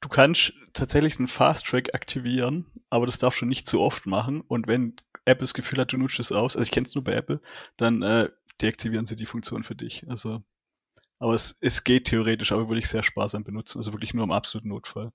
Du 0.02 0.10
kannst 0.10 0.52
tatsächlich 0.74 1.20
einen 1.20 1.28
Fast 1.28 1.68
Track 1.68 1.94
aktivieren, 1.94 2.66
aber 2.90 3.06
das 3.06 3.20
darfst 3.20 3.42
du 3.42 3.46
nicht 3.46 3.68
zu 3.68 3.80
oft 3.82 4.08
machen. 4.08 4.42
Und 4.42 4.66
wenn 4.66 4.96
Apple 5.26 5.44
das 5.44 5.54
Gefühl 5.54 5.78
hat, 5.78 5.94
du 5.94 5.98
nutzt 5.98 6.20
es 6.20 6.32
aus, 6.32 6.56
also 6.56 6.64
ich 6.64 6.72
kenne 6.72 6.88
es 6.88 6.96
nur 6.96 7.04
bei 7.04 7.14
Apple, 7.14 7.40
dann 7.78 8.02
äh, 8.02 8.32
deaktivieren 8.62 9.06
sie 9.06 9.16
die 9.16 9.28
Funktion 9.28 9.64
für 9.64 9.76
dich. 9.76 10.10
Also, 10.10 10.44
aber 11.20 11.36
es, 11.36 11.56
es 11.60 11.84
geht 11.84 12.08
theoretisch, 12.08 12.52
aber 12.52 12.68
würde 12.68 12.80
ich 12.80 12.90
sehr 12.90 13.04
sparsam 13.04 13.44
benutzen. 13.44 13.78
Also 13.78 13.94
wirklich 13.94 14.16
nur 14.16 14.24
im 14.24 14.32
absoluten 14.32 14.70
Notfall. 14.70 15.12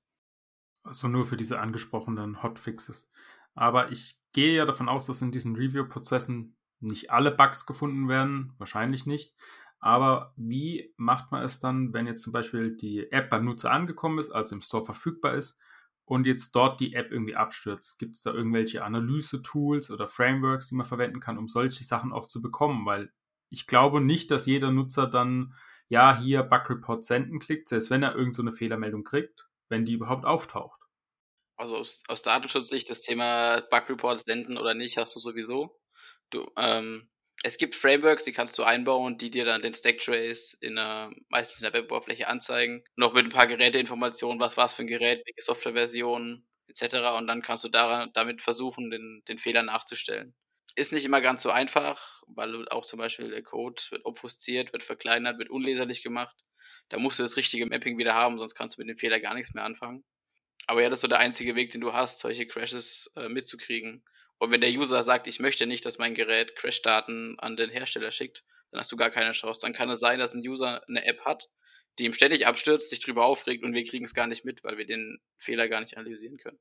Also 0.84 1.08
nur 1.08 1.24
für 1.24 1.36
diese 1.36 1.58
angesprochenen 1.58 2.44
Hotfixes. 2.44 3.10
Aber 3.54 3.90
ich 3.90 4.20
gehe 4.32 4.54
ja 4.54 4.66
davon 4.66 4.88
aus, 4.88 5.06
dass 5.06 5.20
in 5.20 5.32
diesen 5.32 5.56
Review-Prozessen 5.56 6.56
nicht 6.80 7.10
alle 7.10 7.30
Bugs 7.30 7.66
gefunden 7.66 8.08
werden. 8.08 8.54
Wahrscheinlich 8.58 9.06
nicht. 9.06 9.34
Aber 9.80 10.34
wie 10.36 10.92
macht 10.96 11.32
man 11.32 11.42
es 11.42 11.58
dann, 11.58 11.94
wenn 11.94 12.06
jetzt 12.06 12.22
zum 12.22 12.32
Beispiel 12.32 12.76
die 12.76 13.10
App 13.12 13.30
beim 13.30 13.46
Nutzer 13.46 13.70
angekommen 13.70 14.18
ist, 14.18 14.30
also 14.30 14.54
im 14.54 14.60
Store 14.60 14.84
verfügbar 14.84 15.34
ist 15.34 15.58
und 16.04 16.26
jetzt 16.26 16.54
dort 16.54 16.80
die 16.80 16.92
App 16.94 17.10
irgendwie 17.10 17.34
abstürzt? 17.34 17.98
Gibt 17.98 18.16
es 18.16 18.22
da 18.22 18.32
irgendwelche 18.32 18.84
Analyse-Tools 18.84 19.90
oder 19.90 20.06
Frameworks, 20.06 20.68
die 20.68 20.74
man 20.74 20.86
verwenden 20.86 21.20
kann, 21.20 21.38
um 21.38 21.48
solche 21.48 21.82
Sachen 21.82 22.12
auch 22.12 22.26
zu 22.26 22.42
bekommen? 22.42 22.84
Weil 22.84 23.10
ich 23.48 23.66
glaube 23.66 24.02
nicht, 24.02 24.30
dass 24.30 24.44
jeder 24.44 24.70
Nutzer 24.70 25.06
dann, 25.06 25.54
ja, 25.88 26.18
hier 26.18 26.42
Bug 26.42 26.68
Report 26.68 27.02
senden 27.02 27.38
klickt, 27.38 27.68
selbst 27.68 27.90
wenn 27.90 28.02
er 28.02 28.14
irgendeine 28.14 28.52
so 28.52 28.58
Fehlermeldung 28.58 29.02
kriegt, 29.02 29.48
wenn 29.70 29.86
die 29.86 29.94
überhaupt 29.94 30.26
auftaucht. 30.26 30.80
Also 31.56 31.76
aus, 31.76 32.02
aus 32.06 32.22
Datenschutzsicht 32.22 32.88
das 32.90 33.00
Thema 33.00 33.62
Bug 33.70 33.88
Report 33.88 34.20
senden 34.20 34.58
oder 34.58 34.74
nicht, 34.74 34.98
hast 34.98 35.16
du 35.16 35.20
sowieso. 35.20 35.79
Du, 36.30 36.50
ähm, 36.56 37.08
es 37.42 37.56
gibt 37.58 37.74
Frameworks, 37.74 38.24
die 38.24 38.32
kannst 38.32 38.58
du 38.58 38.62
einbauen, 38.64 39.16
die 39.18 39.30
dir 39.30 39.44
dann 39.44 39.62
den 39.62 39.74
Stack 39.74 39.98
Trace 39.98 40.54
in 40.60 40.78
einer, 40.78 41.10
meistens 41.28 41.62
in 41.62 41.72
der 41.72 41.72
Web-Oberfläche 41.82 42.28
anzeigen. 42.28 42.84
Noch 42.96 43.14
mit 43.14 43.24
ein 43.24 43.30
paar 43.30 43.46
Geräteinformationen, 43.46 44.40
was 44.40 44.56
war 44.56 44.66
es 44.66 44.74
für 44.74 44.82
ein 44.82 44.86
Gerät, 44.88 45.22
welche 45.26 45.42
Softwareversion, 45.42 46.46
etc. 46.68 47.16
Und 47.18 47.26
dann 47.26 47.42
kannst 47.42 47.64
du 47.64 47.68
daran, 47.68 48.10
damit 48.14 48.42
versuchen, 48.42 48.90
den, 48.90 49.22
den 49.26 49.38
Fehler 49.38 49.62
nachzustellen. 49.62 50.34
Ist 50.76 50.92
nicht 50.92 51.04
immer 51.04 51.20
ganz 51.20 51.42
so 51.42 51.50
einfach, 51.50 52.22
weil 52.28 52.68
auch 52.68 52.84
zum 52.84 52.98
Beispiel 52.98 53.30
der 53.30 53.42
Code 53.42 53.82
wird 53.90 54.04
obfusziert, 54.04 54.72
wird 54.72 54.82
verkleinert, 54.84 55.38
wird 55.38 55.50
unleserlich 55.50 56.02
gemacht. 56.02 56.36
Da 56.90 56.98
musst 56.98 57.18
du 57.18 57.22
das 57.22 57.36
richtige 57.36 57.66
Mapping 57.66 57.98
wieder 57.98 58.14
haben, 58.14 58.38
sonst 58.38 58.54
kannst 58.54 58.76
du 58.76 58.82
mit 58.82 58.88
dem 58.88 58.98
Fehler 58.98 59.18
gar 59.20 59.34
nichts 59.34 59.54
mehr 59.54 59.64
anfangen. 59.64 60.04
Aber 60.66 60.82
ja, 60.82 60.88
das 60.90 60.98
ist 60.98 61.02
so 61.02 61.08
der 61.08 61.18
einzige 61.18 61.56
Weg, 61.56 61.72
den 61.72 61.80
du 61.80 61.92
hast, 61.92 62.20
solche 62.20 62.46
Crashes 62.46 63.10
äh, 63.16 63.28
mitzukriegen. 63.28 64.04
Und 64.40 64.50
wenn 64.50 64.62
der 64.62 64.70
User 64.70 65.02
sagt, 65.02 65.26
ich 65.26 65.38
möchte 65.38 65.66
nicht, 65.66 65.84
dass 65.84 65.98
mein 65.98 66.14
Gerät 66.14 66.56
Crash-Daten 66.56 67.38
an 67.38 67.56
den 67.56 67.68
Hersteller 67.68 68.10
schickt, 68.10 68.42
dann 68.70 68.80
hast 68.80 68.90
du 68.90 68.96
gar 68.96 69.10
keine 69.10 69.32
Chance. 69.32 69.60
Dann 69.60 69.74
kann 69.74 69.90
es 69.90 70.00
sein, 70.00 70.18
dass 70.18 70.32
ein 70.32 70.40
User 70.40 70.82
eine 70.88 71.04
App 71.04 71.20
hat, 71.26 71.50
die 71.98 72.06
ihm 72.06 72.14
ständig 72.14 72.46
abstürzt, 72.46 72.88
sich 72.88 73.00
drüber 73.00 73.26
aufregt 73.26 73.62
und 73.62 73.74
wir 73.74 73.84
kriegen 73.84 74.06
es 74.06 74.14
gar 74.14 74.26
nicht 74.26 74.46
mit, 74.46 74.64
weil 74.64 74.78
wir 74.78 74.86
den 74.86 75.20
Fehler 75.36 75.68
gar 75.68 75.82
nicht 75.82 75.98
analysieren 75.98 76.38
können. 76.38 76.58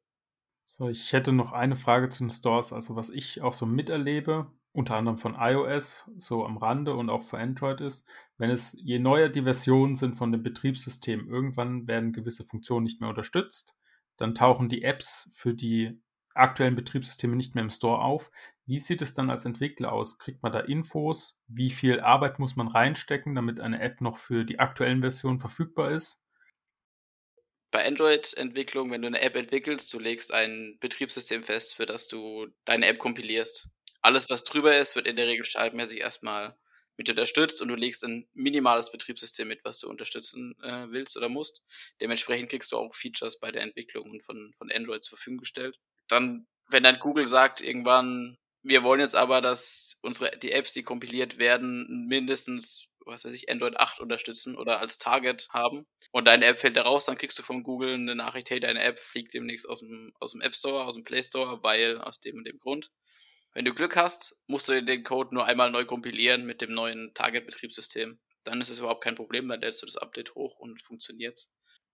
So, 0.66 0.90
ich 0.90 1.14
hätte 1.14 1.32
noch 1.32 1.54
eine 1.54 1.78
Frage 1.78 2.10
zu 2.10 2.20
den 2.20 2.30
Stores. 2.30 2.74
Also, 2.74 2.98
was 2.98 3.10
ich 3.10 3.42
auch 3.42 3.54
so 3.54 3.66
miterlebe, 3.66 4.52
unter 4.74 4.96
anderem 4.96 5.18
von 5.18 5.36
iOS, 5.40 6.06
so 6.18 6.46
am 6.46 6.58
Rande 6.58 6.94
und 6.94 7.10
auch 7.10 7.24
für 7.24 7.38
Android 7.38 7.80
ist, 7.80 8.06
wenn 8.38 8.50
es, 8.50 8.78
je 8.84 9.00
neuer 9.00 9.30
die 9.30 9.44
Versionen 9.44 9.96
sind 9.96 10.16
von 10.16 10.34
dem 10.34 10.44
Betriebssystem, 10.44 11.30
irgendwann 11.30 11.88
werden 11.88 12.12
gewisse 12.12 12.44
Funktionen 12.44 12.84
nicht 12.84 13.00
mehr 13.00 13.10
unterstützt. 13.10 13.78
Dann 14.18 14.36
tauchen 14.36 14.68
die 14.68 14.84
Apps 14.84 15.32
für 15.34 15.54
die 15.54 16.02
aktuellen 16.40 16.76
Betriebssysteme 16.76 17.36
nicht 17.36 17.56
mehr 17.56 17.64
im 17.64 17.70
Store 17.70 18.02
auf. 18.02 18.32
Wie 18.66 18.80
sieht 18.80 19.02
es 19.02 19.14
dann 19.14 19.30
als 19.30 19.46
Entwickler 19.46 19.92
aus? 19.92 20.20
Kriegt 20.20 20.44
man 20.44 20.52
da 20.52 20.60
Infos? 20.60 21.40
Wie 21.48 21.72
viel 21.72 22.00
Arbeit 22.00 22.40
muss 22.40 22.56
man 22.56 22.68
reinstecken, 22.68 23.36
damit 23.36 23.60
eine 23.60 23.82
App 23.82 24.02
noch 24.02 24.18
für 24.18 24.46
die 24.46 24.60
aktuellen 24.60 25.02
Versionen 25.02 25.40
verfügbar 25.40 25.92
ist? 25.92 26.26
bei 27.72 27.86
Android-Entwicklung, 27.86 28.92
wenn 28.92 29.02
du 29.02 29.08
eine 29.08 29.22
App 29.22 29.36
entwickelst, 29.36 29.94
du 29.94 30.00
legst 30.00 30.34
ein 30.34 30.78
Betriebssystem 30.80 31.44
fest, 31.44 31.76
für 31.76 31.86
das 31.86 32.08
du 32.08 32.48
deine 32.66 32.88
App 32.88 33.00
kompilierst. 33.00 33.68
Alles, 34.02 34.30
was 34.30 34.44
drüber 34.44 34.78
ist, 34.78 34.96
wird 34.96 35.08
in 35.08 35.16
der 35.16 35.28
Regel 35.28 35.46
standardmäßig 35.46 36.00
erstmal 36.00 36.58
mit 36.98 37.10
unterstützt 37.10 37.62
und 37.62 37.70
du 37.70 37.76
legst 37.76 38.04
ein 38.04 38.28
minimales 38.34 38.92
Betriebssystem 38.92 39.48
mit, 39.48 39.64
was 39.64 39.80
du 39.80 39.90
unterstützen 39.90 40.56
äh, 40.64 40.88
willst 40.90 41.16
oder 41.16 41.30
musst. 41.30 41.64
Dementsprechend 42.02 42.50
kriegst 42.50 42.72
du 42.72 42.78
auch 42.78 42.94
Features 42.94 43.40
bei 43.40 43.52
der 43.52 43.62
Entwicklung 43.62 44.22
von, 44.22 44.54
von 44.58 44.72
Android 44.72 45.04
zur 45.04 45.18
Verfügung 45.18 45.38
gestellt. 45.38 45.80
Dann, 46.10 46.48
wenn 46.68 46.84
dann 46.84 47.00
Google 47.00 47.26
sagt 47.26 47.62
irgendwann, 47.62 48.38
wir 48.62 48.84
wollen 48.84 49.00
jetzt 49.00 49.16
aber, 49.16 49.42
dass 49.42 49.98
unsere 50.02 50.38
die 50.38 50.52
Apps, 50.52 50.74
die 50.74 50.84
kompiliert 50.84 51.38
werden, 51.38 52.08
mindestens 52.08 52.90
was 53.10 53.26
weiß 53.26 53.34
ich, 53.34 53.50
Android 53.50 53.78
8 53.78 54.00
unterstützen 54.00 54.56
oder 54.56 54.80
als 54.80 54.98
Target 54.98 55.48
haben 55.52 55.86
und 56.12 56.28
deine 56.28 56.46
App 56.46 56.60
fällt 56.60 56.78
da 56.78 56.84
raus, 56.84 57.06
dann 57.06 57.18
kriegst 57.18 57.38
du 57.40 57.44
von 57.44 57.64
Google 57.64 57.94
eine 57.94 58.16
Nachricht, 58.16 58.50
hey, 58.50 58.60
deine 58.60 58.82
App 58.82 59.00
fliegt 59.00 59.34
demnächst 59.34 59.68
aus 59.68 59.80
dem, 59.80 60.14
aus 60.20 60.32
dem 60.32 60.42
App 60.42 60.56
Store, 60.56 60.86
aus 60.86 60.96
dem 60.96 61.04
Play 61.04 61.24
Store, 61.24 61.62
weil 61.64 62.00
aus 62.00 62.20
dem 62.20 62.38
und 62.38 62.46
dem 62.46 62.60
Grund. 62.60 62.92
Wenn 63.54 63.66
du 63.66 63.74
Glück 63.74 63.96
hast, 63.96 64.38
musst 64.48 64.70
du 64.70 64.84
den 64.84 65.04
Code 65.04 65.34
nur 65.34 65.46
einmal 65.46 65.72
neu 65.72 65.86
kompilieren 65.86 66.46
mit 66.46 66.62
dem 66.62 66.74
neuen 66.74 67.14
Target-Betriebssystem. 67.16 68.20
Dann 68.44 68.62
ist 68.62 68.70
es 68.70 68.80
überhaupt 68.80 69.04
kein 69.04 69.16
Problem, 69.16 69.48
dann 69.50 69.62
lädst 69.62 69.82
du 69.82 69.86
das 69.86 69.98
Update 69.98 70.36
hoch 70.36 70.58
und 70.60 70.82
funktioniert's. 70.84 71.52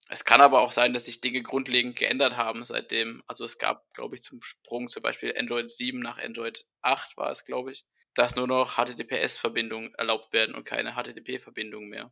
Es 0.10 0.24
kann 0.24 0.42
aber 0.42 0.62
auch 0.62 0.72
sein, 0.72 0.94
dass 0.94 1.06
sich 1.06 1.22
Dinge 1.22 1.42
grundlegend 1.42 1.96
geändert 1.96 2.38
haben 2.38 2.64
seitdem. 2.64 3.24
Also 3.26 3.44
es 3.44 3.58
gab, 3.58 3.92
glaube 3.94 4.16
ich, 4.16 4.22
zum 4.22 4.42
Sprung 4.42 4.90
zum 4.90 5.02
Beispiel 5.02 5.36
Android 5.38 5.70
7 5.70 6.00
nach 6.00 6.20
Android 6.20 6.66
8 6.82 7.18
war 7.18 7.32
es, 7.32 7.44
glaube 7.44 7.72
ich 7.72 7.86
dass 8.16 8.36
nur 8.36 8.48
noch 8.48 8.78
HTTPS-Verbindungen 8.78 9.94
erlaubt 9.96 10.34
werden 10.34 10.56
und 10.56 10.64
keine 10.64 10.94
HTTP-Verbindungen 10.94 11.90
mehr. 11.90 12.12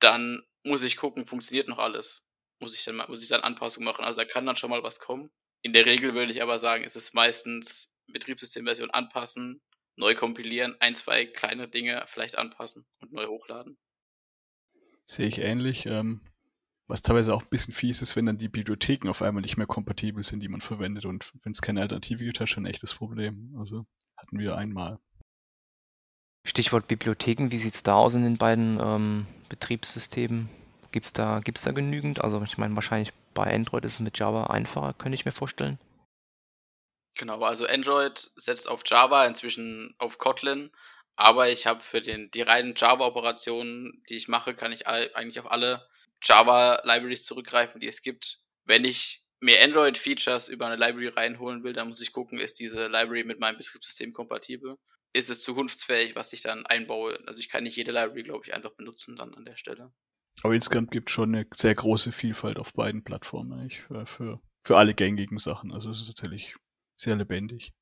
Dann 0.00 0.42
muss 0.64 0.82
ich 0.82 0.96
gucken, 0.96 1.26
funktioniert 1.26 1.68
noch 1.68 1.78
alles. 1.78 2.24
Muss 2.58 2.76
ich 2.76 2.84
dann, 2.84 2.96
muss 3.08 3.22
ich 3.22 3.28
dann 3.28 3.42
Anpassungen 3.42 3.86
machen. 3.86 4.04
Also 4.04 4.20
da 4.20 4.24
kann 4.24 4.44
dann 4.44 4.56
schon 4.56 4.70
mal 4.70 4.82
was 4.82 4.98
kommen. 4.98 5.30
In 5.62 5.72
der 5.72 5.86
Regel 5.86 6.14
würde 6.14 6.32
ich 6.32 6.42
aber 6.42 6.58
sagen, 6.58 6.84
ist 6.84 6.96
es 6.96 7.14
meistens 7.14 7.94
Betriebssystemversion 8.08 8.90
anpassen, 8.90 9.62
neu 9.96 10.14
kompilieren, 10.14 10.76
ein, 10.80 10.94
zwei 10.94 11.26
kleine 11.26 11.68
Dinge 11.68 12.04
vielleicht 12.08 12.36
anpassen 12.36 12.86
und 13.00 13.12
neu 13.12 13.26
hochladen. 13.26 13.78
Sehe 15.06 15.28
ich 15.28 15.38
ähnlich. 15.38 15.86
Ähm, 15.86 16.20
was 16.88 17.02
teilweise 17.02 17.34
auch 17.34 17.42
ein 17.42 17.48
bisschen 17.50 17.74
fies 17.74 18.00
ist, 18.00 18.14
wenn 18.16 18.26
dann 18.26 18.38
die 18.38 18.48
Bibliotheken 18.48 19.08
auf 19.08 19.22
einmal 19.22 19.42
nicht 19.42 19.56
mehr 19.56 19.66
kompatibel 19.66 20.22
sind, 20.22 20.40
die 20.40 20.48
man 20.48 20.60
verwendet. 20.60 21.04
Und 21.04 21.32
wenn 21.42 21.52
es 21.52 21.62
keine 21.62 21.80
Alternative 21.80 22.24
gibt, 22.24 22.40
hast 22.40 22.54
du 22.54 22.60
ein 22.60 22.66
echtes 22.66 22.94
Problem. 22.94 23.54
Also 23.58 23.86
hatten 24.16 24.38
wir 24.38 24.56
einmal. 24.56 24.98
Stichwort 26.44 26.86
Bibliotheken, 26.86 27.50
wie 27.50 27.58
sieht 27.58 27.74
es 27.74 27.82
da 27.82 27.94
aus 27.94 28.14
in 28.14 28.22
den 28.22 28.38
beiden 28.38 28.78
ähm, 28.80 29.26
Betriebssystemen? 29.48 30.48
Gibt 30.92 31.06
es 31.06 31.12
da, 31.12 31.40
gibt's 31.40 31.62
da 31.62 31.72
genügend? 31.72 32.22
Also 32.22 32.40
ich 32.42 32.56
meine, 32.56 32.76
wahrscheinlich 32.76 33.12
bei 33.34 33.52
Android 33.52 33.84
ist 33.84 33.94
es 33.94 34.00
mit 34.00 34.18
Java 34.18 34.44
einfacher, 34.44 34.94
könnte 34.94 35.16
ich 35.16 35.24
mir 35.24 35.32
vorstellen. 35.32 35.78
Genau, 37.16 37.42
also 37.42 37.66
Android 37.66 38.30
setzt 38.36 38.68
auf 38.68 38.82
Java, 38.86 39.24
inzwischen 39.26 39.94
auf 39.98 40.18
Kotlin, 40.18 40.70
aber 41.16 41.48
ich 41.48 41.66
habe 41.66 41.80
für 41.80 42.00
den, 42.00 42.30
die 42.30 42.42
reinen 42.42 42.74
Java-Operationen, 42.76 44.02
die 44.08 44.16
ich 44.16 44.28
mache, 44.28 44.54
kann 44.54 44.70
ich 44.70 44.86
eigentlich 44.86 45.40
auf 45.40 45.50
alle 45.50 45.88
Java-Libraries 46.26 47.24
zurückgreifen, 47.24 47.80
die 47.80 47.88
es 47.88 48.02
gibt. 48.02 48.40
Wenn 48.64 48.84
ich 48.84 49.22
mir 49.40 49.62
Android-Features 49.62 50.48
über 50.48 50.66
eine 50.66 50.76
Library 50.76 51.08
reinholen 51.08 51.62
will, 51.62 51.72
dann 51.72 51.88
muss 51.88 52.00
ich 52.00 52.12
gucken, 52.12 52.40
ist 52.40 52.58
diese 52.58 52.86
Library 52.86 53.24
mit 53.24 53.38
meinem 53.38 53.58
Betriebssystem 53.58 54.12
kompatibel 54.12 54.76
ist 55.16 55.30
es 55.30 55.42
zukunftsfähig, 55.42 56.14
was 56.14 56.32
ich 56.32 56.42
dann 56.42 56.66
einbaue. 56.66 57.18
Also 57.26 57.40
ich 57.40 57.48
kann 57.48 57.64
nicht 57.64 57.76
jede 57.76 57.90
Library, 57.90 58.22
glaube 58.22 58.44
ich, 58.44 58.54
einfach 58.54 58.72
benutzen 58.72 59.16
dann 59.16 59.34
an 59.34 59.44
der 59.44 59.56
Stelle. 59.56 59.92
Aber 60.42 60.54
insgesamt 60.54 60.90
gibt 60.90 61.08
es 61.08 61.14
schon 61.14 61.34
eine 61.34 61.46
sehr 61.54 61.74
große 61.74 62.12
Vielfalt 62.12 62.58
auf 62.58 62.74
beiden 62.74 63.02
Plattformen 63.02 63.58
eigentlich 63.58 63.80
für, 63.80 64.04
für, 64.04 64.40
für 64.64 64.76
alle 64.76 64.94
gängigen 64.94 65.38
Sachen. 65.38 65.72
Also 65.72 65.90
es 65.90 66.00
ist 66.00 66.08
tatsächlich 66.08 66.54
sehr 66.96 67.16
lebendig. 67.16 67.72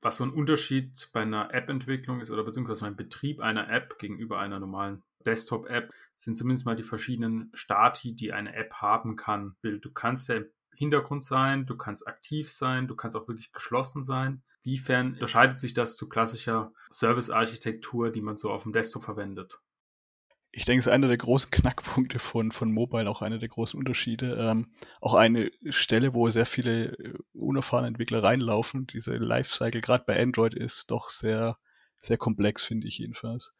Was 0.00 0.16
so 0.16 0.24
ein 0.24 0.32
Unterschied 0.32 1.10
bei 1.12 1.20
einer 1.20 1.52
App-Entwicklung 1.52 2.20
ist 2.20 2.30
oder 2.30 2.42
beziehungsweise 2.42 2.84
beim 2.84 2.96
Betrieb 2.96 3.40
einer 3.40 3.68
App 3.68 3.98
gegenüber 3.98 4.38
einer 4.38 4.58
normalen 4.58 5.02
Desktop-App, 5.26 5.90
sind 6.16 6.36
zumindest 6.36 6.66
mal 6.66 6.76
die 6.76 6.82
verschiedenen 6.82 7.50
Stati, 7.54 8.14
die 8.14 8.32
eine 8.32 8.54
App 8.54 8.74
haben 8.74 9.16
kann. 9.16 9.56
Du 9.62 9.90
kannst 9.92 10.28
ja 10.28 10.36
im 10.36 10.46
Hintergrund 10.76 11.24
sein, 11.24 11.66
du 11.66 11.76
kannst 11.76 12.06
aktiv 12.06 12.50
sein, 12.50 12.88
du 12.88 12.96
kannst 12.96 13.16
auch 13.16 13.28
wirklich 13.28 13.52
geschlossen 13.52 14.02
sein. 14.02 14.42
Wiefern 14.62 15.14
unterscheidet 15.14 15.60
sich 15.60 15.74
das 15.74 15.96
zu 15.96 16.08
klassischer 16.08 16.72
Service-Architektur, 16.90 18.10
die 18.10 18.22
man 18.22 18.36
so 18.36 18.50
auf 18.50 18.64
dem 18.64 18.72
Desktop 18.72 19.04
verwendet? 19.04 19.60
ich 20.56 20.64
denke, 20.64 20.78
es 20.78 20.86
ist 20.86 20.92
einer 20.92 21.08
der 21.08 21.16
großen 21.16 21.50
Knackpunkte 21.50 22.20
von, 22.20 22.52
von 22.52 22.70
Mobile, 22.70 23.10
auch 23.10 23.22
einer 23.22 23.38
der 23.38 23.48
großen 23.48 23.78
Unterschiede. 23.78 24.36
Ähm, 24.38 24.72
auch 25.00 25.14
eine 25.14 25.50
Stelle, 25.68 26.14
wo 26.14 26.30
sehr 26.30 26.46
viele 26.46 26.92
äh, 26.92 27.14
unerfahrene 27.32 27.88
Entwickler 27.88 28.22
reinlaufen. 28.22 28.86
Diese 28.86 29.16
Lifecycle, 29.16 29.80
gerade 29.80 30.04
bei 30.06 30.20
Android, 30.20 30.54
ist 30.54 30.92
doch 30.92 31.10
sehr, 31.10 31.58
sehr 31.98 32.18
komplex, 32.18 32.64
finde 32.64 32.86
ich 32.86 32.98
jedenfalls. 32.98 33.52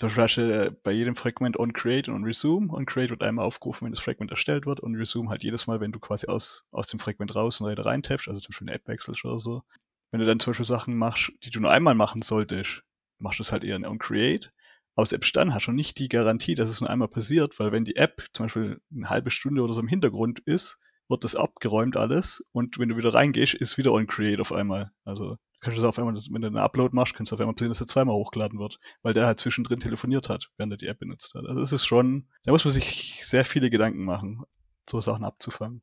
Zum 0.00 0.14
Beispiel 0.14 0.50
äh, 0.50 0.70
bei 0.82 0.92
jedem 0.92 1.14
Fragment 1.14 1.58
on 1.58 1.72
Create 1.72 2.08
und 2.08 2.16
on 2.16 2.24
Resume. 2.24 2.72
On 2.72 2.86
Create 2.86 3.10
wird 3.10 3.22
einmal 3.22 3.44
aufgerufen, 3.44 3.84
wenn 3.84 3.92
das 3.92 4.02
Fragment 4.02 4.30
erstellt 4.30 4.66
wird. 4.66 4.82
On 4.82 4.96
Resume 4.96 5.28
halt 5.28 5.42
jedes 5.42 5.66
Mal, 5.66 5.80
wenn 5.80 5.92
du 5.92 6.00
quasi 6.00 6.26
aus, 6.26 6.66
aus 6.72 6.88
dem 6.88 6.98
Fragment 6.98 7.36
raus 7.36 7.60
und 7.60 7.70
wieder 7.70 7.84
rein 7.84 8.02
tappst, 8.02 8.26
also 8.26 8.40
zum 8.40 8.52
Beispiel 8.52 8.68
eine 8.68 8.76
App 8.76 8.88
wechselst 8.88 9.24
oder 9.24 9.38
so. 9.38 9.62
Wenn 10.10 10.20
du 10.20 10.26
dann 10.26 10.40
zum 10.40 10.52
Beispiel 10.52 10.66
Sachen 10.66 10.96
machst, 10.96 11.32
die 11.44 11.50
du 11.50 11.60
nur 11.60 11.70
einmal 11.70 11.94
machen 11.94 12.22
solltest, 12.22 12.82
machst 13.18 13.38
du 13.38 13.42
es 13.42 13.52
halt 13.52 13.62
eher 13.62 13.76
in 13.76 13.86
on 13.86 13.98
Create 13.98 14.52
aber 15.00 15.06
selbst 15.06 15.34
dann 15.34 15.54
hast 15.54 15.66
du 15.66 15.72
nicht 15.72 15.98
die 15.98 16.10
Garantie, 16.10 16.54
dass 16.54 16.68
es 16.68 16.80
nur 16.82 16.90
einmal 16.90 17.08
passiert, 17.08 17.58
weil 17.58 17.72
wenn 17.72 17.86
die 17.86 17.96
App 17.96 18.26
zum 18.34 18.44
Beispiel 18.44 18.80
eine 18.94 19.08
halbe 19.08 19.30
Stunde 19.30 19.62
oder 19.62 19.72
so 19.72 19.80
im 19.80 19.88
Hintergrund 19.88 20.40
ist, 20.40 20.78
wird 21.08 21.24
das 21.24 21.36
abgeräumt 21.36 21.96
alles 21.96 22.44
und 22.52 22.78
wenn 22.78 22.90
du 22.90 22.98
wieder 22.98 23.14
reingehst, 23.14 23.54
ist 23.54 23.78
wieder 23.78 23.92
on 23.92 24.06
Create 24.06 24.40
auf 24.40 24.52
einmal. 24.52 24.92
Also 25.04 25.38
kannst 25.60 25.78
du 25.78 25.86
auf 25.86 25.98
einmal, 25.98 26.14
wenn 26.14 26.42
du 26.42 26.46
einen 26.48 26.56
Upload 26.56 26.94
machst, 26.94 27.14
kannst 27.14 27.32
du 27.32 27.34
auf 27.34 27.40
einmal 27.40 27.54
sehen, 27.58 27.68
dass 27.68 27.80
er 27.80 27.86
zweimal 27.86 28.14
hochgeladen 28.14 28.58
wird, 28.58 28.80
weil 29.02 29.14
der 29.14 29.26
halt 29.26 29.40
zwischendrin 29.40 29.80
telefoniert 29.80 30.28
hat, 30.28 30.50
während 30.56 30.72
er 30.72 30.78
die 30.78 30.86
App 30.86 30.98
benutzt 30.98 31.34
hat. 31.34 31.44
Also 31.46 31.60
es 31.60 31.72
ist 31.72 31.86
schon, 31.86 32.28
da 32.44 32.52
muss 32.52 32.64
man 32.64 32.72
sich 32.72 33.20
sehr 33.22 33.44
viele 33.44 33.70
Gedanken 33.70 34.04
machen, 34.04 34.44
so 34.88 35.00
Sachen 35.00 35.24
abzufangen. 35.24 35.82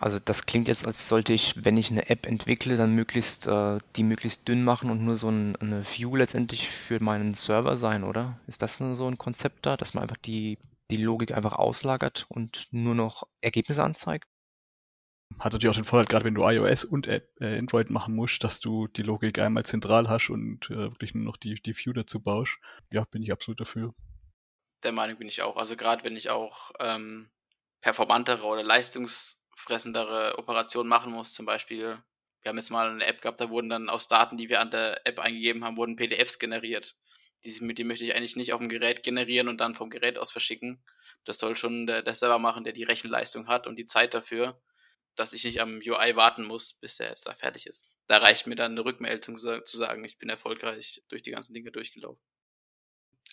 Also 0.00 0.18
das 0.18 0.46
klingt 0.46 0.66
jetzt, 0.66 0.86
als 0.86 1.08
sollte 1.08 1.34
ich, 1.34 1.62
wenn 1.62 1.76
ich 1.76 1.90
eine 1.90 2.08
App 2.08 2.26
entwickle, 2.26 2.78
dann 2.78 2.94
möglichst 2.94 3.46
äh, 3.46 3.78
die 3.96 4.02
möglichst 4.02 4.48
dünn 4.48 4.64
machen 4.64 4.90
und 4.90 5.04
nur 5.04 5.18
so 5.18 5.28
ein, 5.28 5.56
eine 5.56 5.84
View 5.84 6.16
letztendlich 6.16 6.68
für 6.70 7.02
meinen 7.02 7.34
Server 7.34 7.76
sein, 7.76 8.02
oder? 8.02 8.40
Ist 8.46 8.62
das 8.62 8.78
so 8.78 9.06
ein 9.06 9.18
Konzept 9.18 9.66
da, 9.66 9.76
dass 9.76 9.92
man 9.92 10.02
einfach 10.02 10.16
die, 10.16 10.58
die 10.90 10.96
Logik 10.96 11.32
einfach 11.32 11.52
auslagert 11.52 12.24
und 12.30 12.68
nur 12.70 12.94
noch 12.94 13.24
Ergebnisse 13.42 13.84
anzeigt? 13.84 14.29
Hat 15.38 15.52
natürlich 15.52 15.70
auch 15.70 15.80
den 15.80 15.84
Vorteil, 15.84 16.06
gerade 16.06 16.24
wenn 16.24 16.34
du 16.34 16.46
iOS 16.46 16.84
und 16.84 17.06
App, 17.06 17.30
äh, 17.40 17.58
Android 17.58 17.88
machen 17.88 18.14
musst, 18.14 18.44
dass 18.44 18.60
du 18.60 18.88
die 18.88 19.02
Logik 19.02 19.38
einmal 19.38 19.64
zentral 19.64 20.08
hast 20.08 20.28
und 20.28 20.68
äh, 20.70 20.90
wirklich 20.90 21.14
nur 21.14 21.24
noch 21.24 21.36
die, 21.36 21.54
die 21.54 21.74
View 21.74 21.92
dazu 21.92 22.20
baust. 22.20 22.58
Ja, 22.92 23.04
bin 23.04 23.22
ich 23.22 23.32
absolut 23.32 23.60
dafür. 23.60 23.94
Der 24.82 24.92
Meinung 24.92 25.18
bin 25.18 25.28
ich 25.28 25.42
auch. 25.42 25.56
Also 25.56 25.76
gerade 25.76 26.04
wenn 26.04 26.16
ich 26.16 26.30
auch 26.30 26.72
ähm, 26.78 27.30
performantere 27.80 28.44
oder 28.44 28.62
leistungs 28.62 29.40
fressendere 29.60 30.38
Operationen 30.38 30.88
machen 30.88 31.12
muss. 31.12 31.32
Zum 31.32 31.46
Beispiel, 31.46 31.98
wir 32.42 32.48
haben 32.48 32.56
jetzt 32.56 32.70
mal 32.70 32.90
eine 32.90 33.04
App 33.04 33.20
gehabt, 33.20 33.40
da 33.40 33.50
wurden 33.50 33.68
dann 33.68 33.88
aus 33.88 34.08
Daten, 34.08 34.36
die 34.36 34.48
wir 34.48 34.60
an 34.60 34.70
der 34.70 35.06
App 35.06 35.18
eingegeben 35.18 35.64
haben, 35.64 35.76
wurden 35.76 35.96
PDFs 35.96 36.38
generiert. 36.38 36.96
Die, 37.44 37.74
die 37.74 37.84
möchte 37.84 38.04
ich 38.04 38.14
eigentlich 38.14 38.36
nicht 38.36 38.52
auf 38.52 38.60
dem 38.60 38.68
Gerät 38.68 39.02
generieren 39.02 39.48
und 39.48 39.58
dann 39.58 39.74
vom 39.74 39.90
Gerät 39.90 40.18
aus 40.18 40.32
verschicken. 40.32 40.82
Das 41.24 41.38
soll 41.38 41.56
schon 41.56 41.86
der, 41.86 42.02
der 42.02 42.14
Server 42.14 42.38
machen, 42.38 42.64
der 42.64 42.72
die 42.72 42.84
Rechenleistung 42.84 43.48
hat 43.48 43.66
und 43.66 43.76
die 43.76 43.86
Zeit 43.86 44.14
dafür, 44.14 44.60
dass 45.16 45.32
ich 45.32 45.44
nicht 45.44 45.60
am 45.60 45.76
UI 45.78 46.16
warten 46.16 46.46
muss, 46.46 46.74
bis 46.74 46.96
der 46.96 47.08
jetzt 47.08 47.26
da 47.26 47.34
fertig 47.34 47.66
ist. 47.66 47.86
Da 48.06 48.18
reicht 48.18 48.46
mir 48.46 48.56
dann 48.56 48.72
eine 48.72 48.84
Rückmeldung 48.84 49.38
zu 49.38 49.60
sagen, 49.64 50.04
ich 50.04 50.18
bin 50.18 50.28
erfolgreich 50.28 51.02
durch 51.08 51.22
die 51.22 51.30
ganzen 51.30 51.54
Dinge 51.54 51.70
durchgelaufen. 51.70 52.22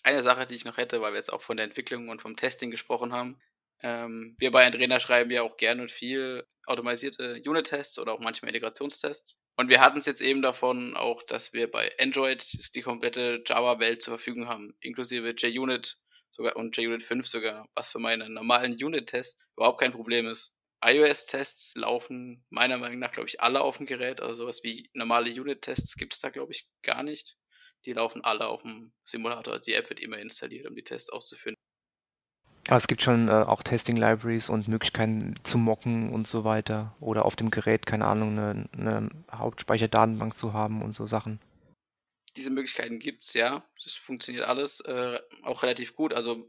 Eine 0.03 0.23
Sache, 0.23 0.45
die 0.45 0.55
ich 0.55 0.65
noch 0.65 0.77
hätte, 0.77 1.01
weil 1.01 1.13
wir 1.13 1.17
jetzt 1.17 1.33
auch 1.33 1.41
von 1.41 1.57
der 1.57 1.65
Entwicklung 1.65 2.09
und 2.09 2.21
vom 2.21 2.35
Testing 2.35 2.71
gesprochen 2.71 3.13
haben, 3.13 3.41
ähm, 3.81 4.35
wir 4.39 4.51
bei 4.51 4.65
Andrena 4.65 4.99
schreiben 4.99 5.31
ja 5.31 5.43
auch 5.43 5.57
gerne 5.57 5.83
und 5.83 5.91
viel 5.91 6.45
automatisierte 6.65 7.41
Unit-Tests 7.45 7.99
oder 7.99 8.13
auch 8.13 8.19
manchmal 8.19 8.49
Integrationstests. 8.49 9.39
Und 9.55 9.69
wir 9.69 9.81
hatten 9.81 9.99
es 9.99 10.05
jetzt 10.05 10.21
eben 10.21 10.41
davon 10.41 10.95
auch, 10.95 11.23
dass 11.23 11.53
wir 11.53 11.69
bei 11.69 11.91
Android 11.99 12.45
die 12.75 12.81
komplette 12.81 13.43
Java-Welt 13.45 14.01
zur 14.01 14.17
Verfügung 14.17 14.47
haben, 14.47 14.75
inklusive 14.81 15.33
JUnit 15.37 15.97
sogar 16.31 16.55
und 16.55 16.75
JUnit 16.75 17.03
5 17.03 17.27
sogar, 17.27 17.67
was 17.73 17.89
für 17.89 17.99
meine 17.99 18.29
normalen 18.29 18.73
Unit-Tests 18.73 19.47
überhaupt 19.55 19.79
kein 19.79 19.91
Problem 19.91 20.27
ist. 20.27 20.53
iOS-Tests 20.81 21.75
laufen 21.75 22.45
meiner 22.49 22.77
Meinung 22.77 22.99
nach, 22.99 23.11
glaube 23.11 23.29
ich, 23.29 23.41
alle 23.41 23.61
auf 23.61 23.77
dem 23.77 23.85
Gerät. 23.85 24.21
Also 24.21 24.43
sowas 24.43 24.63
wie 24.63 24.89
normale 24.93 25.29
Unit-Tests 25.29 25.95
gibt 25.95 26.13
es 26.13 26.19
da, 26.19 26.29
glaube 26.29 26.51
ich, 26.51 26.69
gar 26.83 27.03
nicht. 27.03 27.37
Die 27.85 27.93
laufen 27.93 28.23
alle 28.23 28.47
auf 28.47 28.61
dem 28.61 28.93
Simulator. 29.05 29.53
Also 29.53 29.63
die 29.65 29.73
App 29.73 29.89
wird 29.89 29.99
immer 29.99 30.17
installiert, 30.17 30.67
um 30.67 30.75
die 30.75 30.83
Tests 30.83 31.09
auszuführen. 31.09 31.55
Aber 32.67 32.75
es 32.75 32.87
gibt 32.87 33.01
schon 33.01 33.29
äh, 33.29 33.31
auch 33.31 33.63
Testing-Libraries 33.63 34.49
und 34.49 34.67
Möglichkeiten 34.67 35.35
zu 35.43 35.57
mocken 35.57 36.11
und 36.11 36.27
so 36.27 36.43
weiter. 36.43 36.95
Oder 36.99 37.23
auf 37.23 37.37
dem 37.37 37.49
Gerät, 37.49 37.85
keine 37.85 38.05
Ahnung, 38.05 38.37
eine, 38.37 38.69
eine 38.73 39.09
Hauptspeicherdatenbank 39.31 40.37
zu 40.37 40.53
haben 40.53 40.81
und 40.81 40.93
so 40.93 41.05
Sachen. 41.05 41.39
Diese 42.35 42.49
Möglichkeiten 42.49 42.99
gibt 42.99 43.23
es, 43.23 43.33
ja. 43.33 43.63
Das 43.83 43.93
funktioniert 43.93 44.45
alles 44.45 44.81
äh, 44.81 45.19
auch 45.43 45.63
relativ 45.63 45.95
gut. 45.95 46.13
Also 46.13 46.45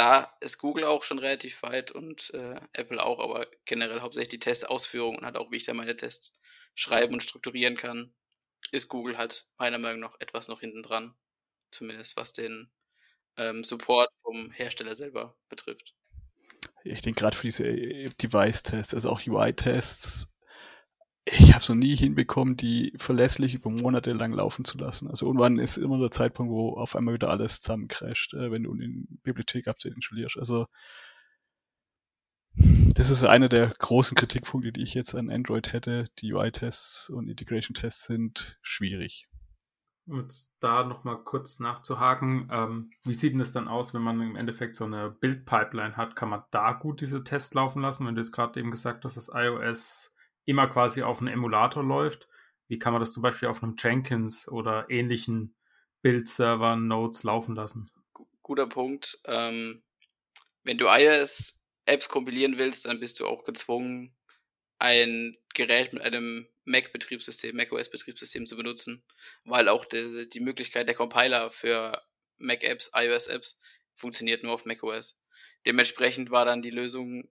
da 0.00 0.34
ist 0.40 0.56
Google 0.56 0.84
auch 0.84 1.04
schon 1.04 1.18
relativ 1.18 1.62
weit 1.62 1.90
und 1.90 2.32
äh, 2.32 2.58
Apple 2.72 3.04
auch, 3.04 3.18
aber 3.18 3.46
generell 3.66 4.00
hauptsächlich 4.00 4.30
die 4.30 4.38
Testausführung 4.38 5.16
und 5.16 5.26
halt 5.26 5.36
auch, 5.36 5.50
wie 5.50 5.56
ich 5.56 5.64
da 5.64 5.74
meine 5.74 5.94
Tests 5.94 6.40
schreiben 6.74 7.12
und 7.12 7.22
strukturieren 7.22 7.76
kann, 7.76 8.14
ist 8.72 8.88
Google 8.88 9.18
halt 9.18 9.46
meiner 9.58 9.76
Meinung 9.76 10.00
nach 10.00 10.18
etwas 10.18 10.48
noch 10.48 10.60
hinten 10.60 10.82
dran. 10.82 11.14
Zumindest 11.70 12.16
was 12.16 12.32
den 12.32 12.70
ähm, 13.36 13.62
Support 13.62 14.08
vom 14.22 14.50
Hersteller 14.52 14.96
selber 14.96 15.36
betrifft. 15.50 15.94
Ich 16.82 17.02
denke 17.02 17.20
gerade 17.20 17.36
für 17.36 17.46
diese 17.46 17.66
äh, 17.66 18.08
Device-Tests, 18.22 18.94
also 18.94 19.10
auch 19.10 19.20
UI-Tests, 19.26 20.29
ich 21.24 21.52
habe 21.52 21.60
es 21.60 21.68
noch 21.68 21.76
nie 21.76 21.96
hinbekommen, 21.96 22.56
die 22.56 22.92
verlässlich 22.96 23.54
über 23.54 23.70
Monate 23.70 24.12
lang 24.12 24.32
laufen 24.32 24.64
zu 24.64 24.78
lassen. 24.78 25.08
Also 25.08 25.26
irgendwann 25.26 25.58
ist 25.58 25.76
immer 25.76 25.98
der 25.98 26.10
Zeitpunkt, 26.10 26.50
wo 26.50 26.76
auf 26.76 26.96
einmal 26.96 27.14
wieder 27.14 27.30
alles 27.30 27.60
zusammencrasht, 27.60 28.34
äh, 28.34 28.50
wenn 28.50 28.64
du 28.64 28.74
in 28.74 29.06
Bibliothek-Update 29.22 29.94
installierst. 29.94 30.38
Also 30.38 30.66
das 32.54 33.10
ist 33.10 33.22
einer 33.22 33.48
der 33.48 33.68
großen 33.78 34.16
Kritikpunkte, 34.16 34.72
die 34.72 34.82
ich 34.82 34.94
jetzt 34.94 35.14
an 35.14 35.30
Android 35.30 35.72
hätte. 35.72 36.06
Die 36.18 36.32
UI-Tests 36.32 37.10
und 37.10 37.28
Integration-Tests 37.28 38.06
sind 38.06 38.58
schwierig 38.62 39.28
um 40.10 40.20
jetzt 40.20 40.52
da 40.60 40.84
nochmal 40.84 41.22
kurz 41.22 41.60
nachzuhaken, 41.60 42.48
ähm, 42.50 42.90
wie 43.04 43.14
sieht 43.14 43.32
denn 43.32 43.38
das 43.38 43.52
dann 43.52 43.68
aus, 43.68 43.94
wenn 43.94 44.02
man 44.02 44.20
im 44.20 44.36
Endeffekt 44.36 44.76
so 44.76 44.84
eine 44.84 45.10
Build-Pipeline 45.10 45.96
hat? 45.96 46.16
Kann 46.16 46.28
man 46.28 46.42
da 46.50 46.72
gut 46.72 47.00
diese 47.00 47.22
Tests 47.22 47.54
laufen 47.54 47.82
lassen? 47.82 48.06
Wenn 48.06 48.14
du 48.14 48.20
jetzt 48.20 48.32
gerade 48.32 48.58
eben 48.58 48.70
gesagt 48.70 49.04
hast, 49.04 49.16
dass 49.16 49.30
iOS 49.32 50.12
immer 50.50 50.68
quasi 50.68 51.02
auf 51.02 51.20
einem 51.20 51.32
Emulator 51.32 51.82
läuft, 51.82 52.28
wie 52.68 52.78
kann 52.78 52.92
man 52.92 53.00
das 53.00 53.12
zum 53.12 53.22
Beispiel 53.22 53.48
auf 53.48 53.62
einem 53.62 53.74
Jenkins 53.76 54.48
oder 54.48 54.86
ähnlichen 54.90 55.56
Build-Server-Nodes 56.02 57.24
laufen 57.24 57.54
lassen? 57.54 57.90
Guter 58.42 58.68
Punkt. 58.68 59.18
Ähm, 59.24 59.82
wenn 60.62 60.78
du 60.78 60.86
iOS-Apps 60.86 62.08
kompilieren 62.08 62.58
willst, 62.58 62.84
dann 62.86 63.00
bist 63.00 63.18
du 63.20 63.26
auch 63.26 63.44
gezwungen, 63.44 64.14
ein 64.78 65.36
Gerät 65.54 65.92
mit 65.92 66.02
einem 66.02 66.46
Mac-Betriebssystem, 66.64 67.56
macOS-Betriebssystem 67.56 68.46
zu 68.46 68.56
benutzen, 68.56 69.02
weil 69.44 69.68
auch 69.68 69.84
die, 69.84 70.28
die 70.28 70.40
Möglichkeit 70.40 70.86
der 70.88 70.94
Compiler 70.94 71.50
für 71.50 72.02
Mac-Apps, 72.38 72.90
iOS-Apps 72.94 73.60
funktioniert 73.96 74.42
nur 74.42 74.54
auf 74.54 74.64
macOS. 74.64 75.18
Dementsprechend 75.66 76.30
war 76.30 76.44
dann 76.44 76.62
die 76.62 76.70
Lösung, 76.70 77.28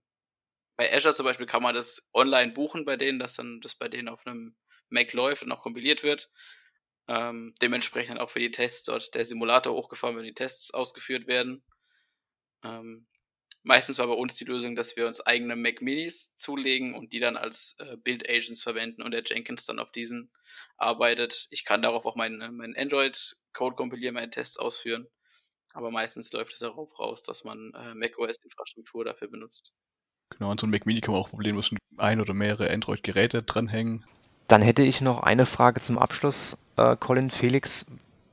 bei 0.79 0.95
Azure 0.95 1.13
zum 1.13 1.25
Beispiel 1.25 1.45
kann 1.45 1.61
man 1.61 1.75
das 1.75 2.09
online 2.13 2.53
buchen 2.53 2.85
bei 2.85 2.95
denen, 2.95 3.19
dass 3.19 3.35
dann 3.35 3.59
das 3.59 3.75
bei 3.75 3.89
denen 3.89 4.07
auf 4.07 4.25
einem 4.25 4.55
Mac 4.87 5.11
läuft 5.11 5.43
und 5.43 5.51
auch 5.51 5.61
kompiliert 5.61 6.03
wird. 6.03 6.31
Ähm, 7.09 7.53
dementsprechend 7.61 8.21
auch 8.21 8.29
für 8.29 8.39
die 8.39 8.51
Tests 8.51 8.83
dort 8.83 9.13
der 9.13 9.25
Simulator 9.25 9.73
hochgefahren, 9.73 10.15
wenn 10.15 10.23
die 10.23 10.33
Tests 10.33 10.73
ausgeführt 10.73 11.27
werden. 11.27 11.65
Ähm, 12.63 13.07
Meistens 13.63 13.99
war 13.99 14.07
bei 14.07 14.13
uns 14.13 14.35
die 14.35 14.45
Lösung, 14.45 14.77
dass 14.77 14.95
wir 14.95 15.05
uns 15.05 15.19
eigene 15.19 15.57
Mac 15.57 15.81
Minis 15.81 16.33
zulegen 16.37 16.95
und 16.95 17.11
die 17.11 17.19
dann 17.19 17.35
als 17.35 17.75
äh, 17.79 17.97
Build 17.97 18.27
Agents 18.29 18.63
verwenden 18.63 19.01
und 19.01 19.11
der 19.11 19.23
Jenkins 19.25 19.65
dann 19.65 19.79
auf 19.79 19.91
diesen 19.91 20.31
arbeitet. 20.77 21.47
Ich 21.49 21.65
kann 21.65 21.81
darauf 21.81 22.05
auch 22.05 22.15
meinen 22.15 22.55
mein 22.55 22.77
Android-Code 22.77 23.75
kompilieren, 23.75 24.15
meine 24.15 24.29
Tests 24.29 24.55
ausführen. 24.55 25.09
Aber 25.73 25.91
meistens 25.91 26.31
läuft 26.31 26.53
es 26.53 26.59
darauf 26.59 26.97
raus, 26.99 27.21
dass 27.21 27.43
man 27.43 27.73
äh, 27.73 27.95
macOS-Infrastruktur 27.95 29.03
dafür 29.03 29.27
benutzt. 29.27 29.73
Genau, 30.29 30.51
an 30.51 30.57
so 30.57 30.65
einem 30.65 30.71
Mac 30.71 30.85
Mini 30.85 31.01
kann 31.01 31.13
man 31.13 31.21
auch 31.21 31.29
problemlos 31.29 31.73
ein 31.97 32.21
oder 32.21 32.33
mehrere 32.33 32.69
Android-Geräte 32.69 33.43
dranhängen. 33.43 34.05
Dann 34.47 34.61
hätte 34.61 34.83
ich 34.83 35.01
noch 35.01 35.21
eine 35.21 35.45
Frage 35.45 35.81
zum 35.81 35.97
Abschluss. 35.99 36.57
äh, 36.77 36.95
Colin 36.95 37.29
Felix, 37.29 37.85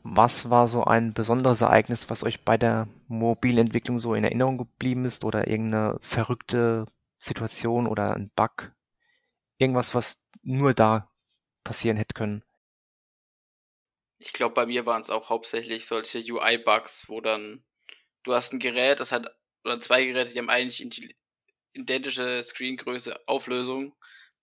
was 0.03 0.51
war 0.51 0.69
so 0.69 0.85
ein 0.85 1.13
besonderes 1.13 1.61
Ereignis, 1.61 2.09
was 2.09 2.23
euch 2.23 2.43
bei 2.43 2.57
der 2.57 2.89
Mobilentwicklung 3.09 3.99
so 3.99 4.15
in 4.15 4.25
Erinnerung 4.25 4.57
geblieben 4.57 5.05
ist 5.05 5.25
oder 5.25 5.49
irgendeine 5.49 5.99
verrückte 6.01 6.87
Situation 7.19 7.87
oder 7.87 8.15
ein 8.15 8.31
Bug? 8.37 8.73
Irgendwas, 9.59 9.95
was 9.95 10.23
nur 10.43 10.75
da 10.75 11.11
passieren 11.65 11.97
hätte 11.97 12.15
können? 12.15 12.45
Ich 14.19 14.33
glaube, 14.33 14.55
bei 14.55 14.67
mir 14.67 14.87
waren 14.87 15.01
es 15.01 15.11
auch 15.11 15.29
hauptsächlich 15.29 15.87
solche 15.87 16.19
UI-Bugs, 16.19 17.09
wo 17.09 17.21
dann 17.21 17.65
du 18.23 18.35
hast 18.35 18.53
ein 18.53 18.59
Gerät, 18.59 19.01
das 19.01 19.13
hat, 19.13 19.27
oder 19.65 19.81
zwei 19.81 20.05
Geräte, 20.05 20.33
die 20.33 20.39
haben 20.39 20.51
eigentlich 20.51 20.81
identische 21.77 22.43
Screengröße, 22.43 23.29
Auflösung, 23.29 23.95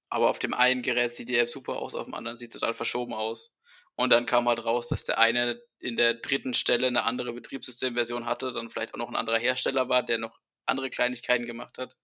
aber 0.10 0.30
auf 0.30 0.39
dem 0.39 0.54
einen 0.54 0.84
Gerät 0.84 1.15
sieht 1.15 1.30
die 1.30 1.38
App 1.38 1.50
super 1.50 1.78
aus, 1.78 1.96
auf 1.96 2.06
dem 2.06 2.13
anderen 2.13 2.38
sieht 2.38 2.54
total 2.54 2.74
verschoben 2.74 3.13
aus. 3.13 3.52
Und 3.96 4.10
dann 4.10 4.26
kam 4.26 4.48
halt 4.48 4.63
raus, 4.63 4.88
dass 4.88 5.04
der 5.04 5.19
eine 5.19 5.62
in 5.80 5.98
der 5.98 6.15
dritten 6.15 6.54
Stelle 6.54 6.88
eine 6.88 7.04
andere 7.04 7.34
Betriebssystemversion 7.34 8.26
hatte, 8.26 8.54
dann 8.54 8.69
vielleicht 8.69 8.93
auch 8.93 8.98
noch 8.98 9.10
ein 9.10 9.15
anderer 9.15 9.38
Hersteller 9.38 9.89
war, 9.89 10.04
der 10.04 10.17
noch 10.17 10.39
andere 10.65 10.89
Kleinigkeiten 10.89 11.46
gemacht 11.46 11.78
hat, 11.78 11.96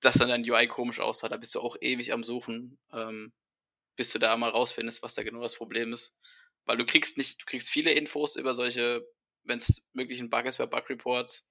dass 0.00 0.16
dann 0.16 0.28
dein 0.28 0.48
UI 0.48 0.66
komisch 0.68 1.00
aussah. 1.00 1.28
Da 1.28 1.36
bist 1.36 1.54
du 1.54 1.60
auch 1.60 1.76
ewig 1.80 2.12
am 2.12 2.24
Suchen, 2.24 2.78
ähm, 2.92 3.32
bis 3.96 4.10
du 4.12 4.18
da 4.18 4.36
mal 4.36 4.50
rausfindest, 4.50 5.02
was 5.02 5.14
da 5.14 5.22
genau 5.22 5.42
das 5.42 5.54
Problem 5.54 5.92
ist. 5.92 6.14
Weil 6.64 6.76
du 6.76 6.86
kriegst 6.86 7.16
nicht, 7.18 7.42
du 7.42 7.46
kriegst 7.46 7.70
viele 7.70 7.92
Infos 7.92 8.36
über 8.36 8.54
solche, 8.54 9.06
wenn 9.44 9.58
es 9.58 9.82
wirklich 9.92 10.20
ein 10.20 10.30
Bug 10.30 10.46
ist 10.46 10.58
bei 10.58 10.66
Bug 10.66 10.88
Reports, 10.90 11.46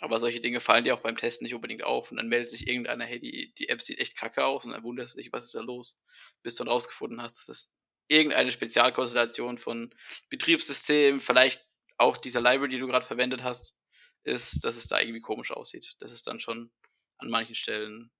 aber 0.00 0.18
solche 0.18 0.40
Dinge 0.40 0.60
fallen 0.60 0.84
dir 0.84 0.94
auch 0.94 1.00
beim 1.00 1.16
Testen 1.16 1.44
nicht 1.44 1.54
unbedingt 1.54 1.84
auf. 1.84 2.10
Und 2.10 2.16
dann 2.16 2.28
meldet 2.28 2.48
sich 2.48 2.66
irgendeiner, 2.66 3.04
hey, 3.04 3.20
die, 3.20 3.52
die 3.58 3.68
App 3.68 3.82
sieht 3.82 3.98
echt 3.98 4.16
kacke 4.16 4.44
aus 4.44 4.64
und 4.64 4.72
dann 4.72 4.82
wunderst 4.82 5.14
du 5.14 5.18
dich, 5.18 5.32
was 5.32 5.44
ist 5.44 5.54
da 5.54 5.60
los? 5.60 6.00
Bis 6.42 6.56
du 6.56 6.64
dann 6.64 6.72
rausgefunden 6.72 7.20
hast, 7.20 7.38
dass 7.38 7.48
es 7.48 7.72
irgendeine 8.08 8.50
Spezialkonstellation 8.50 9.58
von 9.58 9.94
Betriebssystem, 10.30 11.20
vielleicht 11.20 11.64
auch 11.98 12.16
dieser 12.16 12.40
Library, 12.40 12.70
die 12.70 12.78
du 12.78 12.86
gerade 12.86 13.06
verwendet 13.06 13.42
hast, 13.42 13.76
ist, 14.24 14.64
dass 14.64 14.76
es 14.76 14.86
da 14.86 14.98
irgendwie 14.98 15.20
komisch 15.20 15.50
aussieht. 15.50 15.94
Das 16.00 16.12
ist 16.12 16.26
dann 16.26 16.40
schon 16.40 16.70
an 17.18 17.28
manchen 17.28 17.54
Stellen 17.54 18.10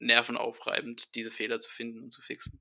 nervenaufreibend, 0.00 1.14
diese 1.14 1.30
Fehler 1.30 1.60
zu 1.60 1.70
finden 1.70 2.02
und 2.02 2.12
zu 2.12 2.22
fixen. 2.22 2.60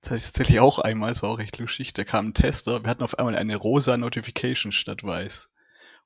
Das 0.00 0.10
hatte 0.10 0.18
ich 0.18 0.24
tatsächlich 0.24 0.60
auch 0.60 0.78
einmal, 0.78 1.12
es 1.12 1.22
war 1.22 1.30
auch 1.30 1.38
recht 1.38 1.58
lustig. 1.58 1.92
Da 1.92 2.04
kam 2.04 2.28
ein 2.28 2.34
Tester, 2.34 2.82
wir 2.82 2.90
hatten 2.90 3.02
auf 3.02 3.18
einmal 3.18 3.36
eine 3.36 3.56
rosa 3.56 3.96
Notification 3.96 4.72
statt 4.72 5.04
weiß. 5.04 5.50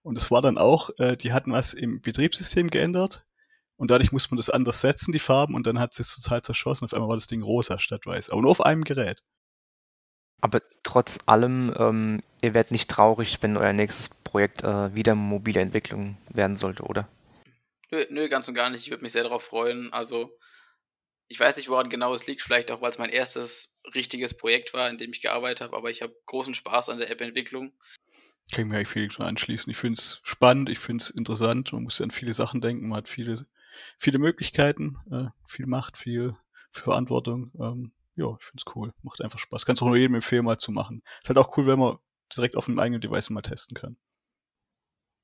Und 0.03 0.19
es 0.19 0.31
war 0.31 0.43
dann 0.43 0.59
auch, 0.59 0.91
äh, 0.99 1.17
die 1.17 1.33
hatten 1.33 1.53
was 1.53 1.75
im 1.75 2.01
Betriebssystem 2.01 2.69
geändert 2.71 3.25
und 3.77 3.91
dadurch 3.91 4.13
musste 4.13 4.31
man 4.31 4.37
das 4.37 4.51
anders 4.51 4.81
setzen, 4.81 5.13
die 5.13 5.19
Farben, 5.19 5.55
und 5.55 5.67
dann 5.67 5.81
hat 5.81 5.99
es 5.99 6.15
total 6.15 6.43
zerschossen. 6.43 6.85
Auf 6.85 6.95
einmal 6.95 7.09
war 7.09 7.17
das 7.17 7.27
Ding 7.27 7.43
rosa 7.43 7.79
statt 7.79 8.07
weiß, 8.07 8.31
aber 8.31 8.43
nur 8.43 8.51
auf 8.51 8.61
einem 8.61 8.85
Gerät. 8.85 9.23
Aber 10.41 10.61
trotz 10.83 11.19
allem, 11.27 11.73
ähm, 11.79 12.23
ihr 12.43 12.55
werdet 12.55 12.73
nicht 12.73 12.91
traurig, 12.91 13.39
wenn 13.43 13.57
euer 13.57 13.73
nächstes 13.73 14.09
Projekt 14.09 14.65
äh, 14.65 14.95
wieder 14.95 15.15
mobile 15.15 15.61
Entwicklung 15.61 16.19
werden 16.29 16.57
sollte, 16.57 16.83
oder? 16.83 17.09
Nö, 17.91 18.05
nö, 18.11 18.29
ganz 18.29 18.49
und 18.49 18.55
gar 18.55 18.71
nicht. 18.71 18.83
Ich 18.83 18.91
würde 18.91 19.03
mich 19.03 19.13
sehr 19.13 19.23
darauf 19.23 19.45
freuen. 19.45 19.93
Also, 19.93 20.37
ich 21.29 21.39
weiß 21.39 21.57
nicht, 21.57 21.69
woran 21.69 21.91
genau 21.91 22.15
es 22.15 22.27
liegt. 22.27 22.43
Vielleicht 22.43 22.71
auch, 22.71 22.81
weil 22.81 22.91
es 22.91 22.99
mein 22.99 23.11
erstes 23.11 23.77
richtiges 23.95 24.37
Projekt 24.37 24.75
war, 24.75 24.91
in 24.91 24.99
dem 24.99 25.13
ich 25.13 25.23
gearbeitet 25.23 25.61
habe. 25.61 25.77
Aber 25.77 25.91
ich 25.91 26.03
habe 26.03 26.17
großen 26.27 26.55
Spaß 26.55 26.89
an 26.89 26.99
der 26.99 27.11
App-Entwicklung. 27.11 27.73
Kann 28.51 28.65
ich 28.65 28.67
mir 28.67 28.77
eigentlich 28.77 28.89
Felix 28.89 29.19
nur 29.19 29.29
anschließen. 29.29 29.71
Ich 29.71 29.77
finde 29.77 29.99
es 29.99 30.21
spannend, 30.25 30.69
ich 30.69 30.79
finde 30.79 31.03
es 31.03 31.11
interessant. 31.11 31.73
Man 31.73 31.85
muss 31.85 32.01
an 32.01 32.11
viele 32.11 32.33
Sachen 32.35 32.61
denken. 32.61 32.89
Man 32.89 32.99
hat 32.99 33.09
viele, 33.09 33.47
viele 33.99 34.19
Möglichkeiten, 34.19 34.97
äh, 35.11 35.29
viel 35.47 35.67
Macht, 35.67 35.97
viel 35.97 36.37
Verantwortung. 36.71 37.53
Ähm, 37.59 37.93
ja, 38.15 38.27
ich 38.39 38.45
finde 38.45 38.63
es 38.67 38.75
cool. 38.75 38.93
Macht 39.03 39.23
einfach 39.23 39.39
Spaß. 39.39 39.65
Kannst 39.65 39.83
auch 39.83 39.87
nur 39.87 39.97
jedem 39.97 40.17
empfehlen, 40.17 40.45
mal 40.45 40.59
zu 40.59 40.73
machen. 40.73 41.03
Ist 41.23 41.29
halt 41.29 41.39
auch 41.39 41.57
cool, 41.57 41.67
wenn 41.67 41.79
man 41.79 41.99
direkt 42.35 42.57
auf 42.57 42.69
einem 42.69 42.79
eigenen 42.79 43.01
Device 43.01 43.31
mal 43.31 43.43
testen 43.43 43.75
kann. 43.75 43.97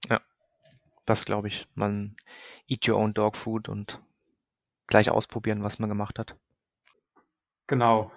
Ja, 0.09 0.21
das 1.05 1.25
glaube 1.25 1.49
ich. 1.49 1.67
Man 1.75 2.17
eat 2.67 2.89
your 2.89 2.97
own 2.97 3.13
dog 3.13 3.37
food 3.37 3.69
und 3.69 4.01
gleich 4.87 5.11
ausprobieren, 5.11 5.63
was 5.63 5.79
man 5.79 5.89
gemacht 5.89 6.19
hat. 6.19 6.37
Genau. 7.67 8.11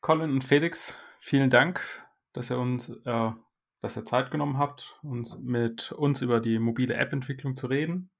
Colin 0.00 0.30
und 0.30 0.44
Felix, 0.44 1.02
vielen 1.18 1.50
Dank, 1.50 1.80
dass 2.34 2.50
ihr 2.50 2.58
uns, 2.58 2.90
äh, 3.04 3.32
dass 3.80 3.96
ihr 3.96 4.04
Zeit 4.04 4.30
genommen 4.30 4.58
habt, 4.58 4.98
uns 5.02 5.36
mit 5.38 5.92
uns 5.92 6.22
über 6.22 6.40
die 6.40 6.58
mobile 6.58 6.94
App-Entwicklung 6.94 7.56
zu 7.56 7.66
reden. 7.66 8.10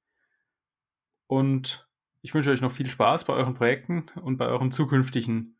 Und 1.26 1.88
ich 2.22 2.34
wünsche 2.34 2.50
euch 2.50 2.60
noch 2.60 2.72
viel 2.72 2.88
Spaß 2.88 3.24
bei 3.24 3.34
euren 3.34 3.54
Projekten 3.54 4.06
und 4.22 4.38
bei 4.38 4.46
euren 4.46 4.70
zukünftigen 4.70 5.58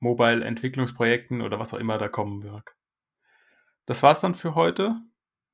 Mobile-Entwicklungsprojekten 0.00 1.40
oder 1.40 1.58
was 1.58 1.72
auch 1.72 1.78
immer 1.78 1.98
da 1.98 2.08
kommen 2.08 2.42
wird. 2.42 2.74
Das 3.86 4.02
war's 4.02 4.20
dann 4.20 4.34
für 4.34 4.54
heute 4.54 5.00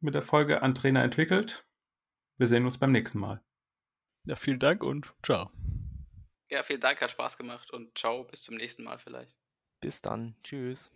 mit 0.00 0.14
der 0.14 0.22
Folge 0.22 0.62
an 0.62 0.74
Trainer 0.74 1.02
entwickelt. 1.02 1.66
Wir 2.38 2.46
sehen 2.46 2.64
uns 2.64 2.78
beim 2.78 2.92
nächsten 2.92 3.18
Mal. 3.18 3.42
Ja, 4.24 4.36
vielen 4.36 4.58
Dank 4.58 4.82
und 4.82 5.14
ciao. 5.22 5.50
Ja, 6.48 6.62
vielen 6.62 6.80
Dank, 6.80 7.00
hat 7.00 7.10
Spaß 7.10 7.36
gemacht 7.36 7.70
und 7.70 7.96
ciao, 7.96 8.24
bis 8.24 8.42
zum 8.42 8.56
nächsten 8.56 8.82
Mal 8.82 8.98
vielleicht. 8.98 9.36
Bis 9.80 10.02
dann, 10.02 10.36
tschüss. 10.42 10.90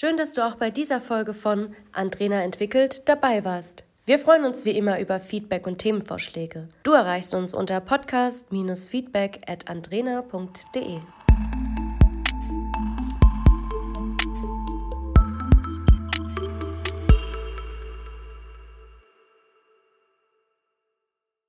Schön, 0.00 0.16
dass 0.16 0.34
du 0.34 0.46
auch 0.46 0.54
bei 0.54 0.70
dieser 0.70 1.00
Folge 1.00 1.34
von 1.34 1.74
Andrena 1.90 2.44
entwickelt 2.44 3.08
dabei 3.08 3.44
warst. 3.44 3.82
Wir 4.06 4.20
freuen 4.20 4.44
uns 4.44 4.64
wie 4.64 4.70
immer 4.70 5.00
über 5.00 5.18
Feedback 5.18 5.66
und 5.66 5.78
Themenvorschläge. 5.78 6.68
Du 6.84 6.92
erreichst 6.92 7.34
uns 7.34 7.52
unter 7.52 7.80
podcast-feedback 7.80 9.40
at 9.48 9.68
andrena.de. 9.68 11.00